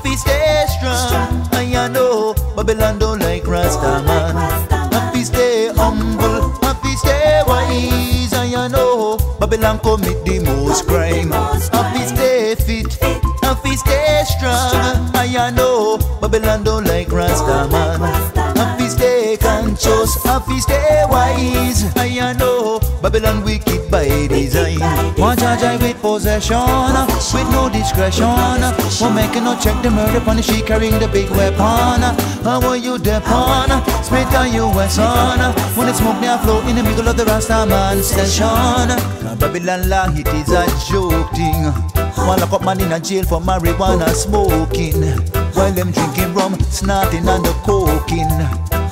happy 0.00 0.16
stay 0.16 0.64
strong. 0.78 1.46
You 1.70 1.88
know, 1.88 2.34
Babylon 2.56 2.98
don't 2.98 3.20
like 3.20 3.46
Rasta 3.46 4.02
man. 4.06 4.34
Happy 4.92 5.24
stay 5.24 5.70
humble, 5.74 6.50
happy 6.62 6.96
stay 6.96 7.42
wise. 7.46 8.32
You 8.50 8.68
know, 8.68 9.18
Babylon 9.38 9.78
commit 9.80 10.24
the 10.24 10.40
most 10.40 10.86
crime. 10.86 11.30
Happy 11.30 12.06
stay 12.06 12.54
fit, 12.54 12.92
happy 13.42 13.76
stay 13.76 14.24
strong. 14.24 15.10
You 15.28 15.50
know, 15.54 15.98
Babylon 16.20 16.64
don't 16.64 16.84
like 16.84 17.12
Rasta 17.12 17.68
man. 17.70 18.00
Happy 18.56 18.88
stay 18.88 19.36
conscious, 19.36 20.22
happy 20.24 20.60
stay 20.60 21.04
wise. 21.08 21.84
You 22.10 22.34
know, 22.34 22.79
Babylon 23.02 23.42
wicked 23.44 23.90
by 23.90 24.26
design. 24.28 24.78
One 25.16 25.36
charge 25.38 25.62
I 25.62 25.76
with 25.76 26.00
possession, 26.02 26.56
with 27.32 27.48
no 27.50 27.70
discretion. 27.72 28.28
One 29.00 29.14
making 29.14 29.44
no 29.44 29.56
check 29.58 29.82
the 29.82 29.90
murder 29.90 30.20
on 30.28 30.42
she 30.42 30.60
carrying 30.60 30.98
the 30.98 31.08
big 31.08 31.30
weapon. 31.30 32.04
How 32.44 32.60
are 32.60 32.76
you 32.76 32.98
depon? 32.98 33.70
Spit 34.04 34.34
on 34.34 34.52
you 34.52 34.68
son. 34.88 35.40
When 35.76 35.86
the 35.86 35.94
smoke 35.94 36.20
near 36.20 36.36
flow 36.38 36.60
in 36.68 36.76
the 36.76 36.82
middle 36.82 37.08
of 37.08 37.16
the 37.16 37.24
Rasta 37.24 37.64
man 37.66 38.02
session. 38.02 38.88
Babylon 39.38 39.88
law 39.88 40.06
it 40.12 40.28
is 40.28 40.50
a 40.52 40.66
joke 40.90 41.30
thing. 41.32 41.72
One 42.26 42.38
lock 42.38 42.52
up 42.52 42.64
man 42.64 42.80
in 42.80 42.92
a 42.92 43.00
jail 43.00 43.24
for 43.24 43.40
marijuana 43.40 44.08
smoking. 44.12 45.00
while 45.54 45.72
them 45.72 45.90
drinking 45.90 46.34
rum, 46.34 46.58
snorting 46.60 47.26
and 47.26 47.44
the 47.44 47.52
coking. 47.64 48.28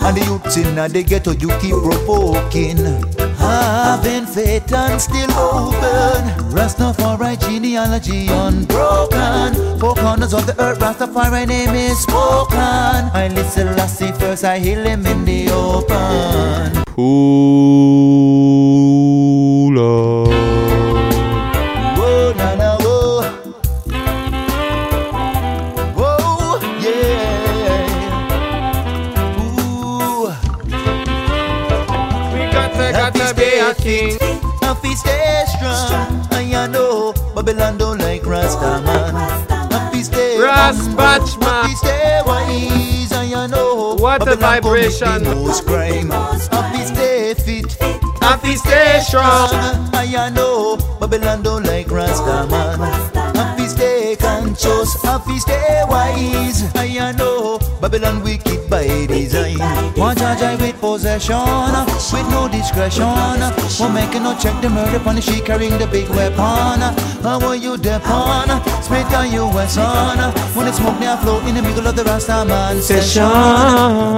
And 0.01 0.17
the 0.17 0.25
youths 0.25 0.57
in 0.57 0.75
the 0.75 1.03
ghetto 1.03 1.33
you 1.33 1.49
keep 1.61 1.77
provoking. 1.83 3.28
Having 3.39 4.27
faith 4.27 4.73
and 4.73 5.01
still 5.01 5.31
open. 5.33 6.25
Rastafari 6.51 7.37
genealogy 7.41 8.29
unbroken. 8.29 9.79
Four 9.79 9.95
corners 9.95 10.35
of 10.35 10.47
the 10.47 10.55
earth, 10.61 10.79
Rastafari 10.81 11.47
name 11.47 11.75
is 11.75 11.99
spoken. 12.01 12.59
I 12.59 13.29
Haile 13.29 13.45
Selassie 13.45 14.13
first, 14.13 14.45
I 14.45 14.59
heal 14.59 14.85
him 14.85 15.07
in 15.07 15.25
the 15.25 15.51
open. 15.51 16.85
Pull 16.95 17.19
Happy 34.79 34.95
stay 34.95 35.45
strong, 35.59 36.29
and 36.31 36.49
you 36.49 36.69
know 36.69 37.13
Babylon 37.35 37.79
don't 37.79 37.99
like 37.99 38.25
Rasta 38.25 38.81
man. 38.87 39.13
Stay 40.05 40.39
Ras 40.39 40.77
humble, 40.79 40.97
Batch, 40.97 41.37
man. 41.39 41.49
Happy 41.49 41.75
stay 41.75 42.21
wise, 42.25 43.11
and 43.13 43.29
you 43.29 43.49
know 43.49 43.97
What 43.99 44.23
a 44.23 44.37
Babylon 44.37 44.63
commit 44.63 44.63
vibration. 44.95 45.25
most 45.25 45.67
crime. 45.67 46.11
Happy 46.11 46.85
stay 46.85 47.35
fit, 47.35 47.73
Happy 48.23 48.55
stay 48.55 49.01
strong. 49.03 49.51
and 49.95 50.09
you 50.09 50.31
know 50.31 50.77
Babylon 51.01 51.43
don't 51.43 51.65
like 51.65 51.91
Rasta 51.91 52.47
man. 52.49 52.79
Happy 53.35 53.67
stay 53.67 54.15
conscious, 54.15 55.03
happy 55.03 55.41
stay 55.41 55.83
wise, 55.89 56.63
and 56.77 56.89
you 56.91 57.13
know 57.19 57.59
Babylon 57.81 58.23
wicked 58.25 58.69
by 58.69 59.07
design. 59.07 59.59
One 59.97 60.17
charge 60.17 60.43
I 60.43 60.57
with 60.57 60.81
possession, 60.81 61.39
with 62.13 62.29
no 62.31 62.49
discretion. 62.49 63.07
One 63.79 63.95
making 63.95 64.25
no 64.25 64.37
check 64.37 64.61
the 64.61 64.69
murder 64.69 64.99
the 64.99 65.21
she 65.21 65.41
carrying 65.41 65.79
the 65.79 65.87
big 65.87 66.09
weapon. 66.11 66.83
How 67.23 67.39
are 67.47 67.57
you 67.57 67.77
depon? 67.77 68.49
Spit 68.83 69.15
on 69.15 69.31
you 69.33 69.47
son. 69.69 70.19
When 70.55 70.67
the 70.67 70.73
smoke 70.73 70.99
near 70.99 71.17
flow 71.19 71.39
in 71.47 71.55
the 71.55 71.63
middle 71.63 71.87
of 71.87 71.95
the 71.95 72.05
Rasta 72.05 72.45
man 72.45 72.83
session. 72.83 73.23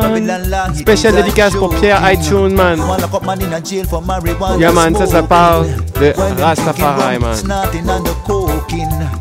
Babylon 0.01 0.75
Spécial 0.75 1.13
is 1.13 1.19
a 1.19 1.23
dédicace 1.23 1.55
pour. 1.55 1.71
Pierre 1.81 2.01
iTunes, 2.13 2.55
man. 2.55 2.79
One 2.79 3.01
lock 3.01 3.15
up 3.15 3.27
a 3.29 3.61
jail 3.61 3.85
Yeah, 4.59 4.73
man, 4.73 4.95
ça, 4.95 5.07
ça 5.07 5.23
parle 5.23 5.67
de 6.01 6.15
Rastafari, 6.43 7.19
man. 7.19 7.37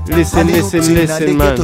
Listen, 0.07 0.47
listen, 0.47 0.95
listen, 0.95 1.37
man. 1.37 1.55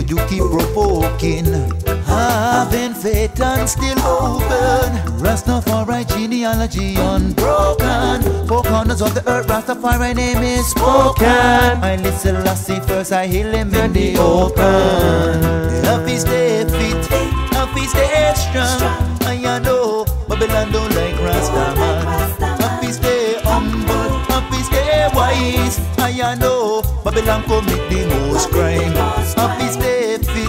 Having 2.16 2.94
faith 2.94 3.42
and 3.42 3.70
still 3.70 4.00
open. 4.00 4.92
Rastafari 5.20 6.08
genealogy 6.08 6.96
unbroken. 6.96 8.48
Four 8.48 8.64
corners 8.64 9.02
of 9.02 9.14
the 9.14 9.24
earth, 9.30 9.48
Rastafari 9.48 10.16
name 10.16 10.44
is 10.44 10.68
spoken. 10.68 11.28
I 11.28 11.98
Haile 11.98 12.12
Selassie 12.12 12.80
first, 12.82 13.12
I 13.12 13.28
heal 13.28 13.52
him 13.52 13.74
in 13.74 13.94
the 13.94 14.18
open. 14.18 15.42
Happy 15.84 16.18
stay 16.18 16.64
fit, 16.66 17.06
happy 17.54 17.86
stay 17.86 18.34
strong. 18.36 19.16
I 19.26 19.60
know 19.60 20.06
Babylon 20.28 20.72
don't 20.72 20.94
like 20.96 21.18
Rasta 21.22 21.76
man. 21.80 22.60
Happy 22.60 22.92
stay 22.92 23.40
humble, 23.44 24.10
happy 24.32 24.62
stay 24.64 25.08
wise. 25.14 25.80
You 26.16 26.36
know 26.38 26.82
Babylon 27.04 27.44
commit 27.44 27.90
the 27.90 28.08
most 28.08 28.50
crime. 28.50 28.94
Happy 29.36 29.68
stay 29.68 30.18
fit, 30.18 30.45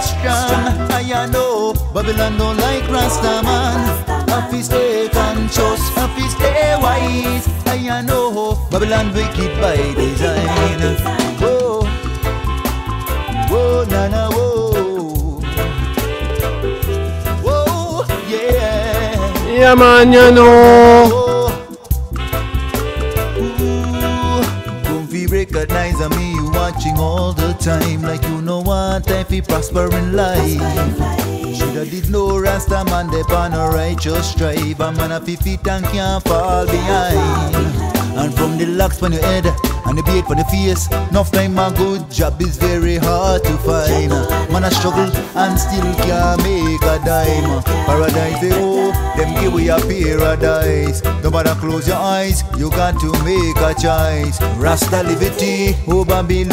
strong. 0.00 0.90
And 0.90 1.32
know 1.32 1.74
Babylon 1.94 2.38
don't 2.38 2.56
like 2.58 2.88
Rasta 2.90 3.42
man. 3.42 4.28
Happy 4.28 4.62
stay 4.62 5.08
conscious, 5.08 5.88
happy 5.94 6.28
stay 6.28 6.76
wise. 6.80 7.48
You 7.78 8.02
know 8.02 8.58
Babylon 8.70 9.14
wicked 9.14 9.60
by 9.60 9.76
design. 9.94 10.80
Whoa, 11.40 11.86
whoa, 13.48 13.84
na 13.88 14.08
na, 14.08 14.28
whoa. 14.30 15.40
Whoa, 17.42 18.04
yeah. 18.28 19.48
Yeah, 19.48 19.74
man, 19.74 20.12
you 20.12 20.30
know. 20.32 21.48
Don't 24.84 25.06
feel 25.06 25.30
recognize 25.30 26.00
me, 26.10 26.34
watching 26.72 26.98
all 26.98 27.32
the 27.32 27.52
time. 27.54 28.02
Like 28.02 28.22
you 28.24 28.42
know 28.42 28.60
what, 28.60 29.10
I 29.10 29.24
feel 29.24 29.44
prosper 29.44 29.88
in 29.96 30.12
life. 30.14 30.60
Shoulda 31.56 31.84
did 31.86 32.10
no 32.10 32.38
Rasta 32.38 32.84
man, 32.84 33.10
they 33.10 33.22
on 33.34 33.54
a 33.54 33.68
righteous 33.68 34.30
strive. 34.32 34.80
A 34.80 34.92
man 34.92 35.12
a 35.12 35.20
fi 35.20 35.36
fit 35.36 35.66
and 35.66 35.84
can't 35.86 36.22
fall 36.24 36.66
behind. 36.66 37.88
And 38.18 38.34
from 38.34 38.58
the 38.58 38.66
locks 38.66 39.02
on 39.02 39.12
your 39.12 39.22
head 39.22 39.46
and 39.86 39.96
the 39.96 40.02
beard 40.02 40.26
for 40.26 40.34
the 40.34 40.44
face, 40.44 40.90
enough 41.10 41.30
time 41.30 41.58
a 41.58 41.72
good 41.76 42.10
job 42.10 42.40
is 42.42 42.56
very 42.56 42.96
hard 42.96 43.44
to 43.44 43.56
find. 43.58 44.10
Man 44.52 44.64
a 44.64 44.70
struggle 44.70 45.10
and 45.36 45.58
still 45.58 45.94
can't 46.04 46.42
make 46.42 46.82
a 46.82 46.98
dime. 47.04 47.62
Paradise 47.86 48.40
they 48.40 48.50
oh, 48.52 48.92
them 49.16 49.40
give 49.40 49.54
we 49.54 49.68
a 49.70 49.78
paradise. 49.78 51.02
No 51.22 51.30
matter 51.30 51.54
close 51.60 51.86
your 51.88 51.96
eyes, 51.96 52.42
you 52.58 52.70
got 52.70 53.00
to 53.00 53.12
make 53.24 53.56
a 53.58 53.72
choice. 53.74 54.40
Rasta 54.58 55.02
liberty, 55.02 55.76
oh 55.86 56.04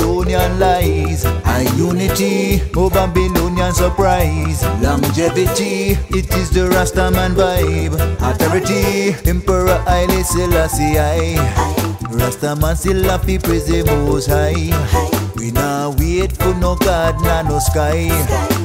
Babylonian 0.05 0.59
lies. 0.59 1.25
And 1.25 1.67
unity, 1.77 2.61
oh 2.75 2.91
Babylonian 2.91 3.73
surprise. 3.73 4.63
Longevity, 4.79 5.97
it 6.15 6.31
is 6.35 6.51
the 6.51 6.69
Rasta 6.69 7.09
man 7.09 7.33
vibe. 7.33 7.95
Authority, 8.21 9.15
Emperor 9.27 9.81
Haile 9.87 10.23
Selassie 10.23 10.99
I. 10.99 11.35
Rasta 12.11 12.55
man 12.55 12.75
still 12.75 13.03
happy 13.03 13.39
praise 13.39 13.65
the 13.65 13.83
most 13.85 14.27
high. 14.27 14.69
We 15.35 15.49
now 15.49 15.95
wait 15.97 16.37
for 16.37 16.53
no 16.53 16.75
God, 16.75 17.19
nah, 17.23 17.41
no 17.41 17.57
sky. 17.57 18.05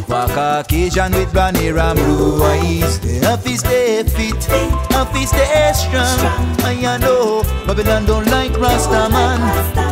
Walk 0.09 0.37
occasion 0.37 1.13
with 1.13 1.35
and 1.35 1.57
blue 1.57 2.43
eyes. 2.43 2.99
Happy 3.25 3.57
stay 3.57 4.03
fit, 4.03 4.45
happy 4.93 5.25
stay 5.25 5.73
strong. 5.73 6.21
You 6.81 6.89
oh, 6.89 6.97
know, 6.99 7.67
Babylon 7.67 8.05
don't 8.05 8.27
like 8.27 8.57
Rasta 8.59 9.09
man. 9.09 9.41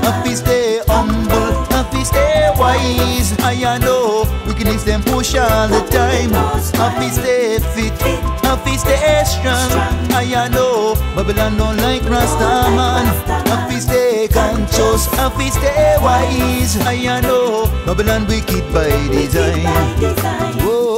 Happy 0.04 0.34
stay 0.34 0.57
humble, 0.98 1.54
happy 1.74 2.02
stay 2.04 2.50
wise. 2.58 3.30
And 3.46 3.58
you 3.60 3.74
know, 3.86 4.26
wickedness 4.46 4.84
them 4.84 5.02
push 5.02 5.34
all 5.34 5.68
the 5.68 5.80
time. 5.90 6.32
Happy 6.74 7.08
stay 7.10 7.58
fit, 7.74 7.98
happy 8.42 8.76
stay 8.76 9.22
strong. 9.24 9.70
And 10.16 10.28
you 10.28 10.44
know, 10.54 10.94
Babylon 11.14 11.56
don't 11.56 11.76
like 11.78 12.02
Rasta 12.02 12.50
man. 12.76 13.06
Happy 13.46 13.78
stay 13.80 14.28
conscious, 14.28 15.06
happy 15.14 15.50
stay 15.50 15.96
wise. 16.00 16.76
And 16.76 17.00
you 17.00 17.20
know, 17.26 17.66
Babylon 17.86 18.26
wicked 18.26 18.64
by 18.72 18.90
design. 19.14 19.66
Whoa, 20.64 20.97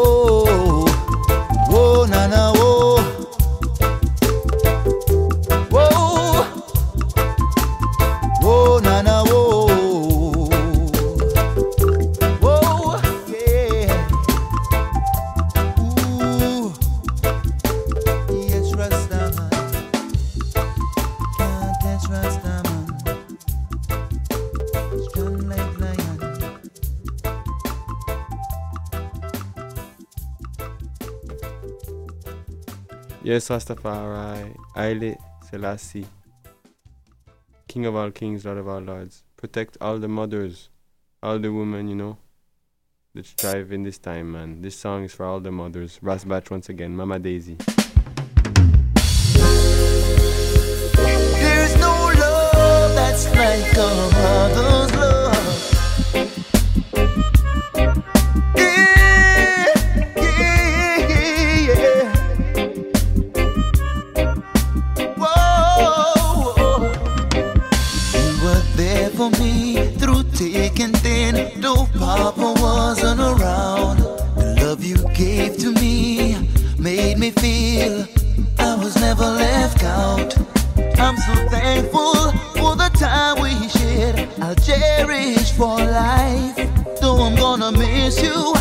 Yes, 33.30 33.48
Rastafari. 33.48 34.56
Haile 34.74 35.16
Selassie. 35.48 36.04
King 37.68 37.86
of 37.86 37.94
all 37.94 38.10
kings, 38.10 38.44
Lord 38.44 38.58
of 38.58 38.66
all 38.66 38.80
lords. 38.80 39.22
Protect 39.36 39.76
all 39.80 40.00
the 40.00 40.08
mothers, 40.08 40.68
all 41.22 41.38
the 41.38 41.52
women, 41.52 41.86
you 41.86 41.94
know, 41.94 42.18
that 43.14 43.24
strive 43.24 43.70
in 43.70 43.84
this 43.84 43.98
time, 43.98 44.32
man. 44.32 44.62
This 44.62 44.74
song 44.74 45.04
is 45.04 45.14
for 45.14 45.26
all 45.26 45.38
the 45.38 45.52
mothers. 45.52 46.00
Ras 46.02 46.24
Batch 46.24 46.50
once 46.50 46.70
again, 46.70 46.96
Mama 46.96 47.20
Daisy. 47.20 47.56
There's 51.44 51.76
no 51.76 52.10
love 52.18 52.94
that's 52.96 53.26
like 53.26 53.76
a 53.76 54.10
mother's 54.12 54.92
love. 54.96 55.20
know 71.74 71.86
Papa 71.98 72.54
wasn't 72.60 73.20
around, 73.20 73.98
the 74.36 74.58
love 74.60 74.82
you 74.82 74.96
gave 75.14 75.56
to 75.58 75.72
me 75.72 76.36
made 76.78 77.18
me 77.18 77.30
feel 77.30 78.06
I 78.58 78.74
was 78.76 78.96
never 78.96 79.24
left 79.24 79.82
out. 79.84 80.36
I'm 80.98 81.16
so 81.16 81.34
thankful 81.48 82.32
for 82.58 82.74
the 82.82 82.90
time 82.94 83.40
we 83.42 83.52
shared. 83.68 84.28
I'll 84.40 84.56
cherish 84.56 85.52
for 85.52 85.76
life, 85.78 86.56
though 87.00 87.18
I'm 87.26 87.36
gonna 87.36 87.72
miss 87.72 88.20
you. 88.22 88.59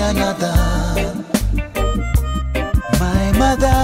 Another. 0.00 0.54
My 3.00 3.32
mother. 3.38 3.78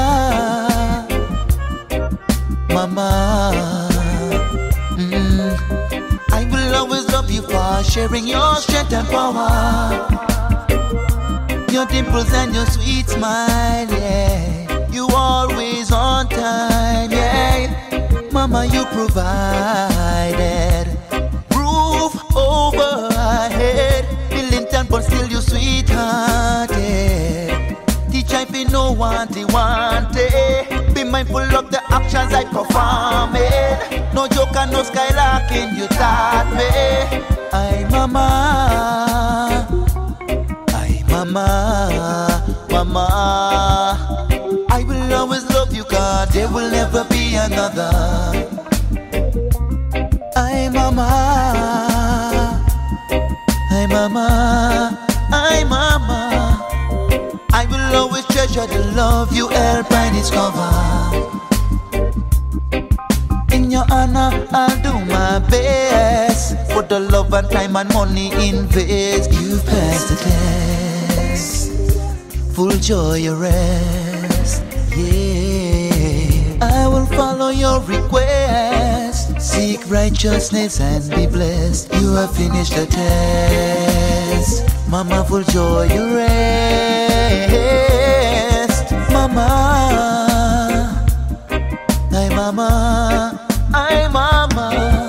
Mama. 2.73 3.89
Mm. 4.97 5.57
I 6.33 6.45
will 6.51 6.75
always 6.75 7.07
love 7.12 7.31
you 7.31 7.43
for 7.43 7.83
sharing 7.85 8.27
your 8.27 8.57
strength 8.57 8.93
and 8.93 9.07
power. 9.09 10.09
Your 11.71 11.87
dimples 11.87 12.33
and 12.33 12.55
your 12.55 12.67
sweet 12.67 13.09
smile, 13.09 13.87
yeah. 13.91 14.89
You 14.91 15.07
always 15.15 15.91
on 15.93 16.29
time, 16.29 17.11
yeah. 17.11 18.29
Mama, 18.33 18.65
you 18.67 18.85
provided 18.87 20.87
roof 21.57 22.15
over 22.37 23.09
our 23.17 23.49
head, 23.49 24.05
building 24.31 24.67
temple, 24.71 25.01
still 25.01 25.27
you 25.29 25.41
sweethearted. 25.87 27.76
Teach 28.11 28.32
I 28.32 28.45
be 28.45 28.64
no 28.64 28.93
want 28.93 29.37
it, 29.37 29.53
want 29.53 30.14
it. 30.16 30.95
Be 30.95 31.05
mindful 31.05 31.39
of 31.39 31.70
the 31.70 31.82
actions 31.93 32.32
I 32.32 32.45
perform 32.45 33.35
it. 33.37 34.14
No 34.14 34.28
joke 34.28 34.57
and 34.57 34.72
no 34.72 34.82
skylarking, 34.82 35.76
you 35.76 35.87
taught 35.89 36.49
me. 36.55 37.20
I 37.53 37.87
mama, 37.91 39.66
I 40.68 41.03
mama, 41.09 42.57
mama. 42.70 44.66
I 44.70 44.82
will 44.85 45.14
always 45.14 45.45
love 45.51 45.74
you, 45.74 45.85
God. 45.85 46.28
There 46.28 46.49
will 46.49 46.70
never 46.70 47.05
be 47.05 47.35
another. 47.35 47.91
I 50.37 50.68
mama, 50.72 51.09
I 53.70 53.87
mama, 53.87 55.04
I 55.55 55.63
mama. 55.65 56.21
I 57.53 57.67
will 57.71 57.97
always 58.01 58.27
treasure 58.27 58.67
the 58.67 58.83
love 58.97 59.33
you 59.33 59.47
help 59.49 59.91
and 59.93 60.17
discover. 60.17 60.71
In 63.55 63.71
your 63.71 63.87
honor, 63.91 64.31
I'll 64.51 64.77
do 64.83 64.95
my 65.07 65.39
best. 65.51 66.57
For 66.73 66.83
the 66.83 66.99
love 66.99 67.33
and 67.33 67.49
time 67.51 67.77
and 67.77 67.89
money 67.95 68.33
invest. 68.49 69.33
You've 69.33 69.65
passed 69.65 70.09
the 70.11 70.17
test. 70.27 71.71
Full 72.55 72.77
joy, 72.89 73.15
your 73.27 73.37
rest. 73.37 74.63
Yeah. 74.97 76.59
I 76.63 76.89
will 76.89 77.07
follow 77.07 77.51
your 77.51 77.81
request. 77.81 78.94
Seek 79.55 79.89
righteousness 79.89 80.81
and 80.81 81.09
be 81.11 81.27
blessed. 81.27 81.93
You 81.95 82.15
have 82.15 82.35
finished 82.37 82.75
the 82.75 82.87
test. 82.87 84.65
Mama, 84.89 85.25
full 85.25 85.45
joy, 85.45 85.87
your 85.95 86.17
rest. 86.17 87.55
Mama. 89.13 89.49
Hi 92.11 92.29
mama, 92.35 92.69
hi 93.73 94.09
mama. 94.09 95.09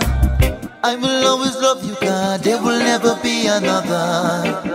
I 0.84 0.96
will 0.96 1.28
always 1.28 1.56
love 1.58 1.84
you, 1.84 1.96
God. 2.02 2.42
There 2.42 2.62
will 2.62 2.80
never 2.80 3.16
be 3.24 3.48
another. 3.48 4.75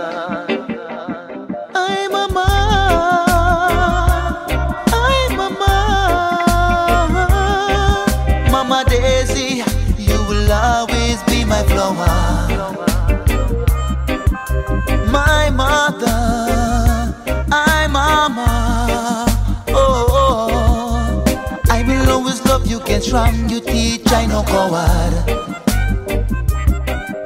Get 23.01 23.07
strong, 23.07 23.49
you 23.49 23.59
teach, 23.59 24.11
I 24.11 24.25
no 24.25 24.43
coward. 24.43 25.13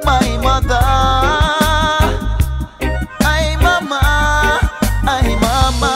My 0.04 0.38
mother, 0.42 0.80
I 3.20 3.56
mama, 3.60 4.00
I 5.04 5.36
mama. 5.40 5.94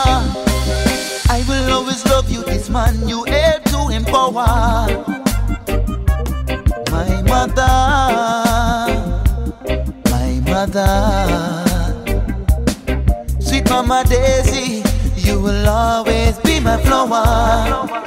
I 1.29 1.45
will 1.49 1.73
always 1.73 2.05
love 2.07 2.31
you, 2.31 2.43
this 2.45 2.69
man 2.69 3.09
you 3.09 3.25
help 3.25 3.65
to 3.65 3.89
empower. 3.95 4.87
My 6.91 7.23
mother, 7.23 7.77
my 10.11 10.41
mother. 10.51 10.91
Sweet 13.41 13.69
mama 13.69 14.05
Daisy, 14.09 14.83
you 15.17 15.41
will 15.41 15.69
always 15.69 16.39
be 16.39 16.61
my 16.61 16.77
flower. 16.83 18.01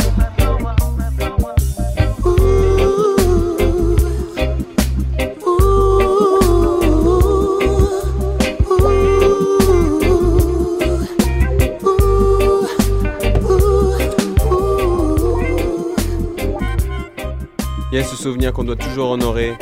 Il 17.93 17.97
y 17.97 17.99
a 17.99 18.03
ce 18.03 18.15
souvenir 18.15 18.51
qu'on 18.53 18.63
doit 18.63 18.75
toujours 18.75 19.11
honorer, 19.11 19.53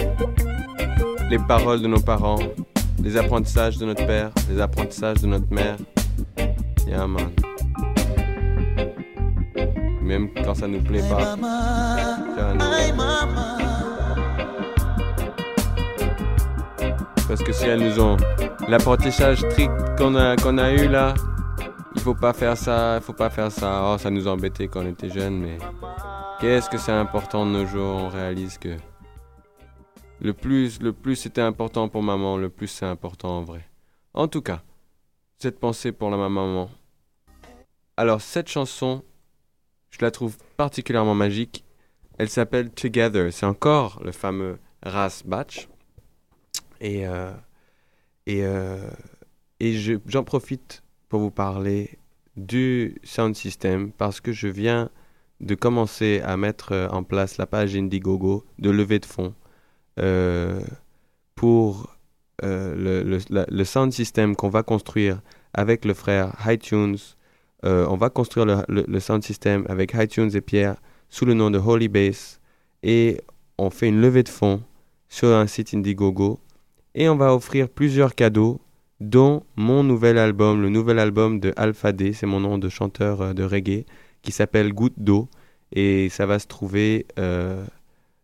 les 1.29 1.37
paroles 1.37 1.81
de 1.81 1.87
nos 1.87 1.99
parents, 1.99 2.39
les 3.03 3.17
apprentissages 3.17 3.77
de 3.77 3.85
notre 3.85 4.07
père, 4.07 4.31
les 4.49 4.61
apprentissages 4.61 5.19
de 5.19 5.27
notre 5.27 5.51
mère. 5.53 5.75
Yeah, 6.87 7.07
man. 7.07 7.29
Même 10.01 10.29
quand 10.45 10.55
ça 10.55 10.69
nous 10.69 10.79
plaît 10.79 11.03
pas. 11.09 11.35
Parce 17.27 17.43
que 17.43 17.51
si 17.51 17.65
elles 17.65 17.83
nous 17.83 17.99
ont 17.99 18.15
l'apprentissage 18.69 19.39
strict 19.39 19.73
qu'on 19.97 20.15
a 20.15 20.37
qu'on 20.37 20.57
a 20.57 20.71
eu 20.71 20.87
là, 20.87 21.15
il 21.95 22.01
faut 22.01 22.15
pas 22.15 22.31
faire 22.31 22.55
ça, 22.55 22.95
il 22.95 23.01
faut 23.01 23.11
pas 23.11 23.29
faire 23.29 23.51
ça. 23.51 23.81
Oh, 23.83 23.97
ça 23.97 24.09
nous 24.09 24.25
embêtait 24.25 24.69
quand 24.69 24.83
on 24.83 24.87
était 24.87 25.09
jeunes, 25.09 25.37
mais 25.37 25.57
qu'est-ce 26.41 26.69
que 26.69 26.77
c'est 26.77 26.91
important 26.91 27.45
de 27.45 27.51
nos 27.51 27.65
jours 27.65 27.95
On 27.95 28.09
réalise 28.09 28.57
que 28.57 28.77
le 30.19 30.33
plus, 30.33 30.79
le 30.81 30.93
plus 30.93 31.15
c'était 31.15 31.41
important 31.41 31.89
pour 31.89 32.03
maman, 32.03 32.37
le 32.37 32.49
plus 32.49 32.67
c'est 32.67 32.85
important 32.85 33.37
en 33.39 33.43
vrai. 33.43 33.65
En 34.13 34.27
tout 34.27 34.41
cas, 34.41 34.61
cette 35.39 35.59
pensée 35.59 35.91
pour 35.91 36.09
la 36.09 36.17
maman. 36.17 36.69
Alors 37.97 38.21
cette 38.21 38.47
chanson, 38.49 39.03
je 39.89 39.97
la 40.01 40.11
trouve 40.11 40.37
particulièrement 40.57 41.15
magique. 41.15 41.63
Elle 42.17 42.29
s'appelle 42.29 42.69
Together. 42.71 43.31
C'est 43.33 43.45
encore 43.45 44.01
le 44.03 44.11
fameux 44.11 44.59
Ras 44.83 45.23
Batch. 45.25 45.67
Et, 46.81 47.07
euh, 47.07 47.31
et, 48.27 48.43
euh, 48.43 48.89
et 49.59 49.73
je- 49.73 49.99
j'en 50.07 50.23
profite 50.23 50.83
pour 51.09 51.19
vous 51.19 51.31
parler 51.31 51.97
du 52.37 52.95
sound 53.03 53.35
system 53.35 53.91
parce 53.91 54.19
que 54.21 54.31
je 54.31 54.47
viens 54.47 54.89
de 55.41 55.55
commencer 55.55 56.21
à 56.23 56.37
mettre 56.37 56.71
euh, 56.71 56.87
en 56.89 57.03
place 57.03 57.37
la 57.37 57.45
page 57.45 57.75
Indiegogo 57.75 58.45
de 58.59 58.69
levée 58.69 58.99
de 58.99 59.05
fonds 59.05 59.33
euh, 59.99 60.61
pour 61.35 61.95
euh, 62.43 63.03
le, 63.03 63.19
le- 63.49 63.63
sound 63.65 63.91
system 63.91 64.35
qu'on 64.35 64.49
va 64.49 64.63
construire 64.63 65.21
avec 65.53 65.85
le 65.85 65.93
frère 65.93 66.33
iTunes. 66.47 66.97
On 67.63 67.95
va 67.95 68.09
construire 68.09 68.45
le, 68.47 68.85
le- 68.87 68.99
sound 68.99 69.23
system 69.23 69.65
avec 69.69 69.93
iTunes 69.93 70.31
et 70.33 70.41
Pierre 70.41 70.77
sous 71.09 71.25
le 71.25 71.35
nom 71.35 71.51
de 71.51 71.59
Holy 71.59 71.89
Bass 71.89 72.39
et 72.81 73.21
on 73.59 73.69
fait 73.69 73.89
une 73.89 74.01
levée 74.01 74.23
de 74.23 74.29
fonds 74.29 74.63
sur 75.09 75.27
un 75.27 75.45
site 75.45 75.73
Indiegogo 75.73 76.39
et 76.95 77.07
on 77.09 77.15
va 77.17 77.35
offrir 77.35 77.69
plusieurs 77.69 78.15
cadeaux 78.15 78.59
dont 78.99 79.43
mon 79.55 79.83
nouvel 79.83 80.17
album, 80.17 80.61
le 80.61 80.69
nouvel 80.69 80.97
album 80.99 81.39
de 81.39 81.53
Alpha 81.55 81.91
D, 81.91 82.13
c'est 82.13 82.25
mon 82.25 82.39
nom 82.39 82.57
de 82.57 82.69
chanteur 82.69 83.35
de 83.35 83.43
reggae, 83.43 83.85
qui 84.21 84.31
s'appelle 84.31 84.73
Goutte 84.73 84.97
d'eau 84.97 85.29
et 85.71 86.09
ça 86.09 86.25
va 86.25 86.39
se 86.39 86.47
trouver 86.47 87.05
euh, 87.17 87.63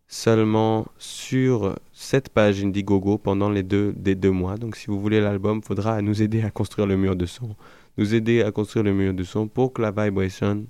seulement 0.08 0.88
sur 0.98 1.76
cette 1.92 2.30
page 2.30 2.64
Indiegogo 2.64 3.18
pendant 3.18 3.50
les 3.50 3.64
deux, 3.64 3.94
des 3.96 4.16
deux 4.16 4.32
mois. 4.32 4.58
Donc 4.58 4.76
si 4.76 4.88
vous 4.88 5.00
voulez 5.00 5.22
l'album, 5.22 5.62
faudra 5.62 6.02
nous 6.02 6.22
aider 6.22 6.42
à 6.44 6.52
construire 6.52 6.88
le 6.88 6.98
mur 6.98 7.16
de 7.16 7.26
son, 7.26 7.56
nous 7.98 8.14
aider 8.14 8.42
à 8.42 8.52
construire 8.52 8.84
le 8.84 8.94
mur 8.94 9.14
de 9.14 9.24
son 9.24 9.48
pour 9.48 9.74
que 9.74 9.82
la 9.82 9.92
vibration 9.92 10.66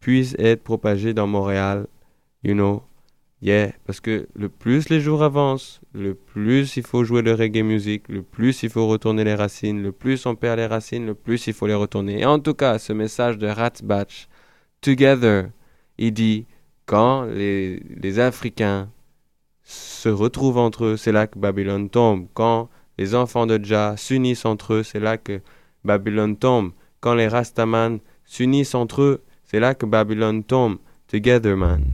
puisse 0.00 0.34
être 0.38 0.62
propagée 0.62 1.14
dans 1.14 1.26
Montréal, 1.26 1.86
you 2.42 2.54
know? 2.54 2.82
Yeah, 3.40 3.70
parce 3.86 4.00
que 4.00 4.26
le 4.34 4.48
plus 4.48 4.88
les 4.88 5.00
jours 5.00 5.22
avancent, 5.22 5.80
le 5.92 6.14
plus 6.14 6.76
il 6.76 6.82
faut 6.84 7.04
jouer 7.04 7.22
le 7.22 7.34
reggae 7.34 7.62
music, 7.62 8.08
le 8.08 8.22
plus 8.22 8.64
il 8.64 8.68
faut 8.68 8.88
retourner 8.88 9.22
les 9.22 9.36
racines, 9.36 9.80
le 9.80 9.92
plus 9.92 10.26
on 10.26 10.34
perd 10.34 10.58
les 10.58 10.66
racines, 10.66 11.06
le 11.06 11.14
plus 11.14 11.46
il 11.46 11.52
faut 11.52 11.68
les 11.68 11.74
retourner. 11.74 12.20
Et 12.20 12.26
en 12.26 12.40
tout 12.40 12.54
cas, 12.54 12.80
ce 12.80 12.92
message 12.92 13.38
de 13.38 13.46
Ratsbatch, 13.46 14.28
together. 14.80 15.50
Il 15.98 16.12
dit, 16.12 16.46
quand 16.86 17.24
les, 17.24 18.18
Africains 18.18 18.88
se 19.62 20.08
retrouvent 20.08 20.58
entre 20.58 20.84
eux, 20.84 20.96
c'est 20.96 21.12
là 21.12 21.26
que 21.26 21.38
Babylone 21.38 21.90
tombe. 21.90 22.26
Quand 22.34 22.68
les 22.96 23.14
enfants 23.14 23.46
de 23.46 23.62
Jah 23.62 23.96
s'unissent 23.96 24.46
entre 24.46 24.74
eux, 24.74 24.82
c'est 24.82 25.00
là 25.00 25.18
que 25.18 25.40
Babylone 25.84 26.36
tombe. 26.36 26.72
Quand 27.00 27.14
les 27.14 27.28
Rastaman 27.28 27.98
s'unissent 28.24 28.74
entre 28.74 29.02
eux, 29.02 29.24
c'est 29.44 29.60
là 29.60 29.74
que 29.74 29.86
Babylone 29.86 30.42
tombe. 30.44 30.78
Together, 31.08 31.56
man. 31.56 31.84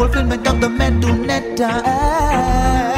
fulfillment 0.00 0.46
of 0.48 0.60
the 0.62 0.68
medulletta. 0.68 1.70
Ah. 1.84 2.89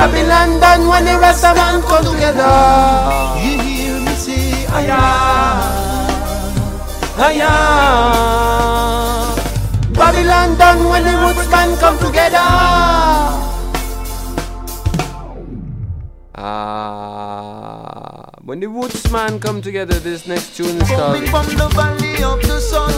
Babylon 0.00 0.56
done 0.60 0.88
when 0.88 1.04
the 1.04 1.18
rest 1.20 1.44
of 1.44 1.54
man 1.56 1.82
come 1.82 2.02
together. 2.02 2.48
You 3.44 3.60
hear 3.60 4.00
me 4.00 4.14
say, 4.16 4.64
I 4.72 4.88
am, 4.88 5.60
I 7.20 7.32
am. 7.44 9.28
Babylon 9.92 10.56
done 10.56 10.88
when 10.88 11.04
the 11.04 11.12
roots 11.20 11.44
man 11.50 11.76
come 11.76 11.98
together. 11.98 12.38
Ah, 16.34 18.30
when 18.40 18.60
the 18.60 18.70
woodsman 18.70 19.38
come 19.38 19.60
together, 19.60 19.98
this 19.98 20.26
next 20.26 20.56
tune 20.56 20.80
is 20.80 20.88
called. 20.88 21.22
Coming 21.26 21.28
from 21.28 21.44
the 21.60 21.68
valley 21.76 22.24
of 22.24 22.40
the 22.40 22.58
sun, 22.58 22.90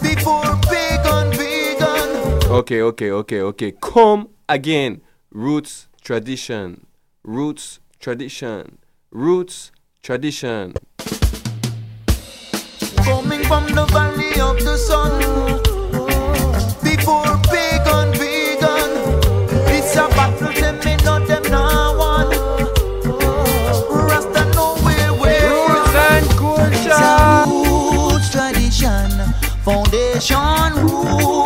before 0.00 0.56
pagan, 0.64 1.30
vegan. 1.36 2.08
Okay, 2.50 2.80
okay, 2.80 3.10
okay, 3.10 3.42
okay. 3.42 3.72
Come 3.72 4.28
again 4.48 5.02
roots 5.36 5.86
tradition, 6.00 6.86
roots 7.22 7.78
tradition, 8.00 8.78
roots 9.10 9.70
tradition. 10.02 10.72
Coming 13.04 13.44
from 13.44 13.66
the 13.66 13.84
valley 13.92 14.40
of 14.40 14.56
the 14.64 14.78
sun, 14.78 15.12
before 16.82 17.36
pagan 17.52 18.14
vegan, 18.16 18.92
it's 19.76 19.94
a 19.96 20.08
battle 20.16 20.52
them 20.54 20.78
may 20.82 20.96
not 21.04 21.28
them 21.28 21.42
now 21.50 21.98
one. 21.98 22.30
Rasta 24.08 24.50
nowhere 24.54 25.12
where 25.20 25.50
roots 25.68 25.94
and 26.12 26.26
culture, 26.40 27.44
roots 27.52 28.30
tradition, 28.30 29.10
foundation 29.62 30.72
roots. 30.82 31.45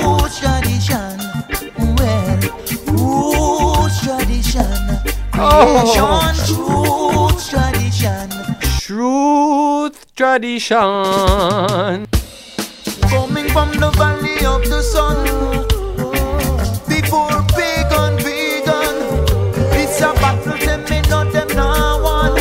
Tradition, 4.50 4.98
oh. 5.34 5.92
creation, 5.94 6.56
roots 6.58 7.48
tradition. 7.48 8.30
Truth 8.80 10.14
tradition. 10.16 12.06
Coming 13.08 13.48
from 13.50 13.70
the 13.72 13.90
valley 13.96 14.44
of 14.44 14.62
the 14.64 14.82
sun. 14.82 15.24
Before 16.88 17.42
pagan, 17.54 18.18
vegan. 18.18 18.96
It's 19.78 20.00
a 20.00 20.12
battle, 20.14 20.58
them 20.58 20.82
me 20.90 21.00
know 21.08 21.24
them 21.30 21.48
now 21.54 22.02
one. 22.02 22.34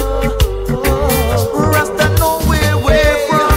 Rasta 1.71 2.09
know 2.17 2.39
where 2.49 2.77
we're 2.77 3.17
from. 3.27 3.53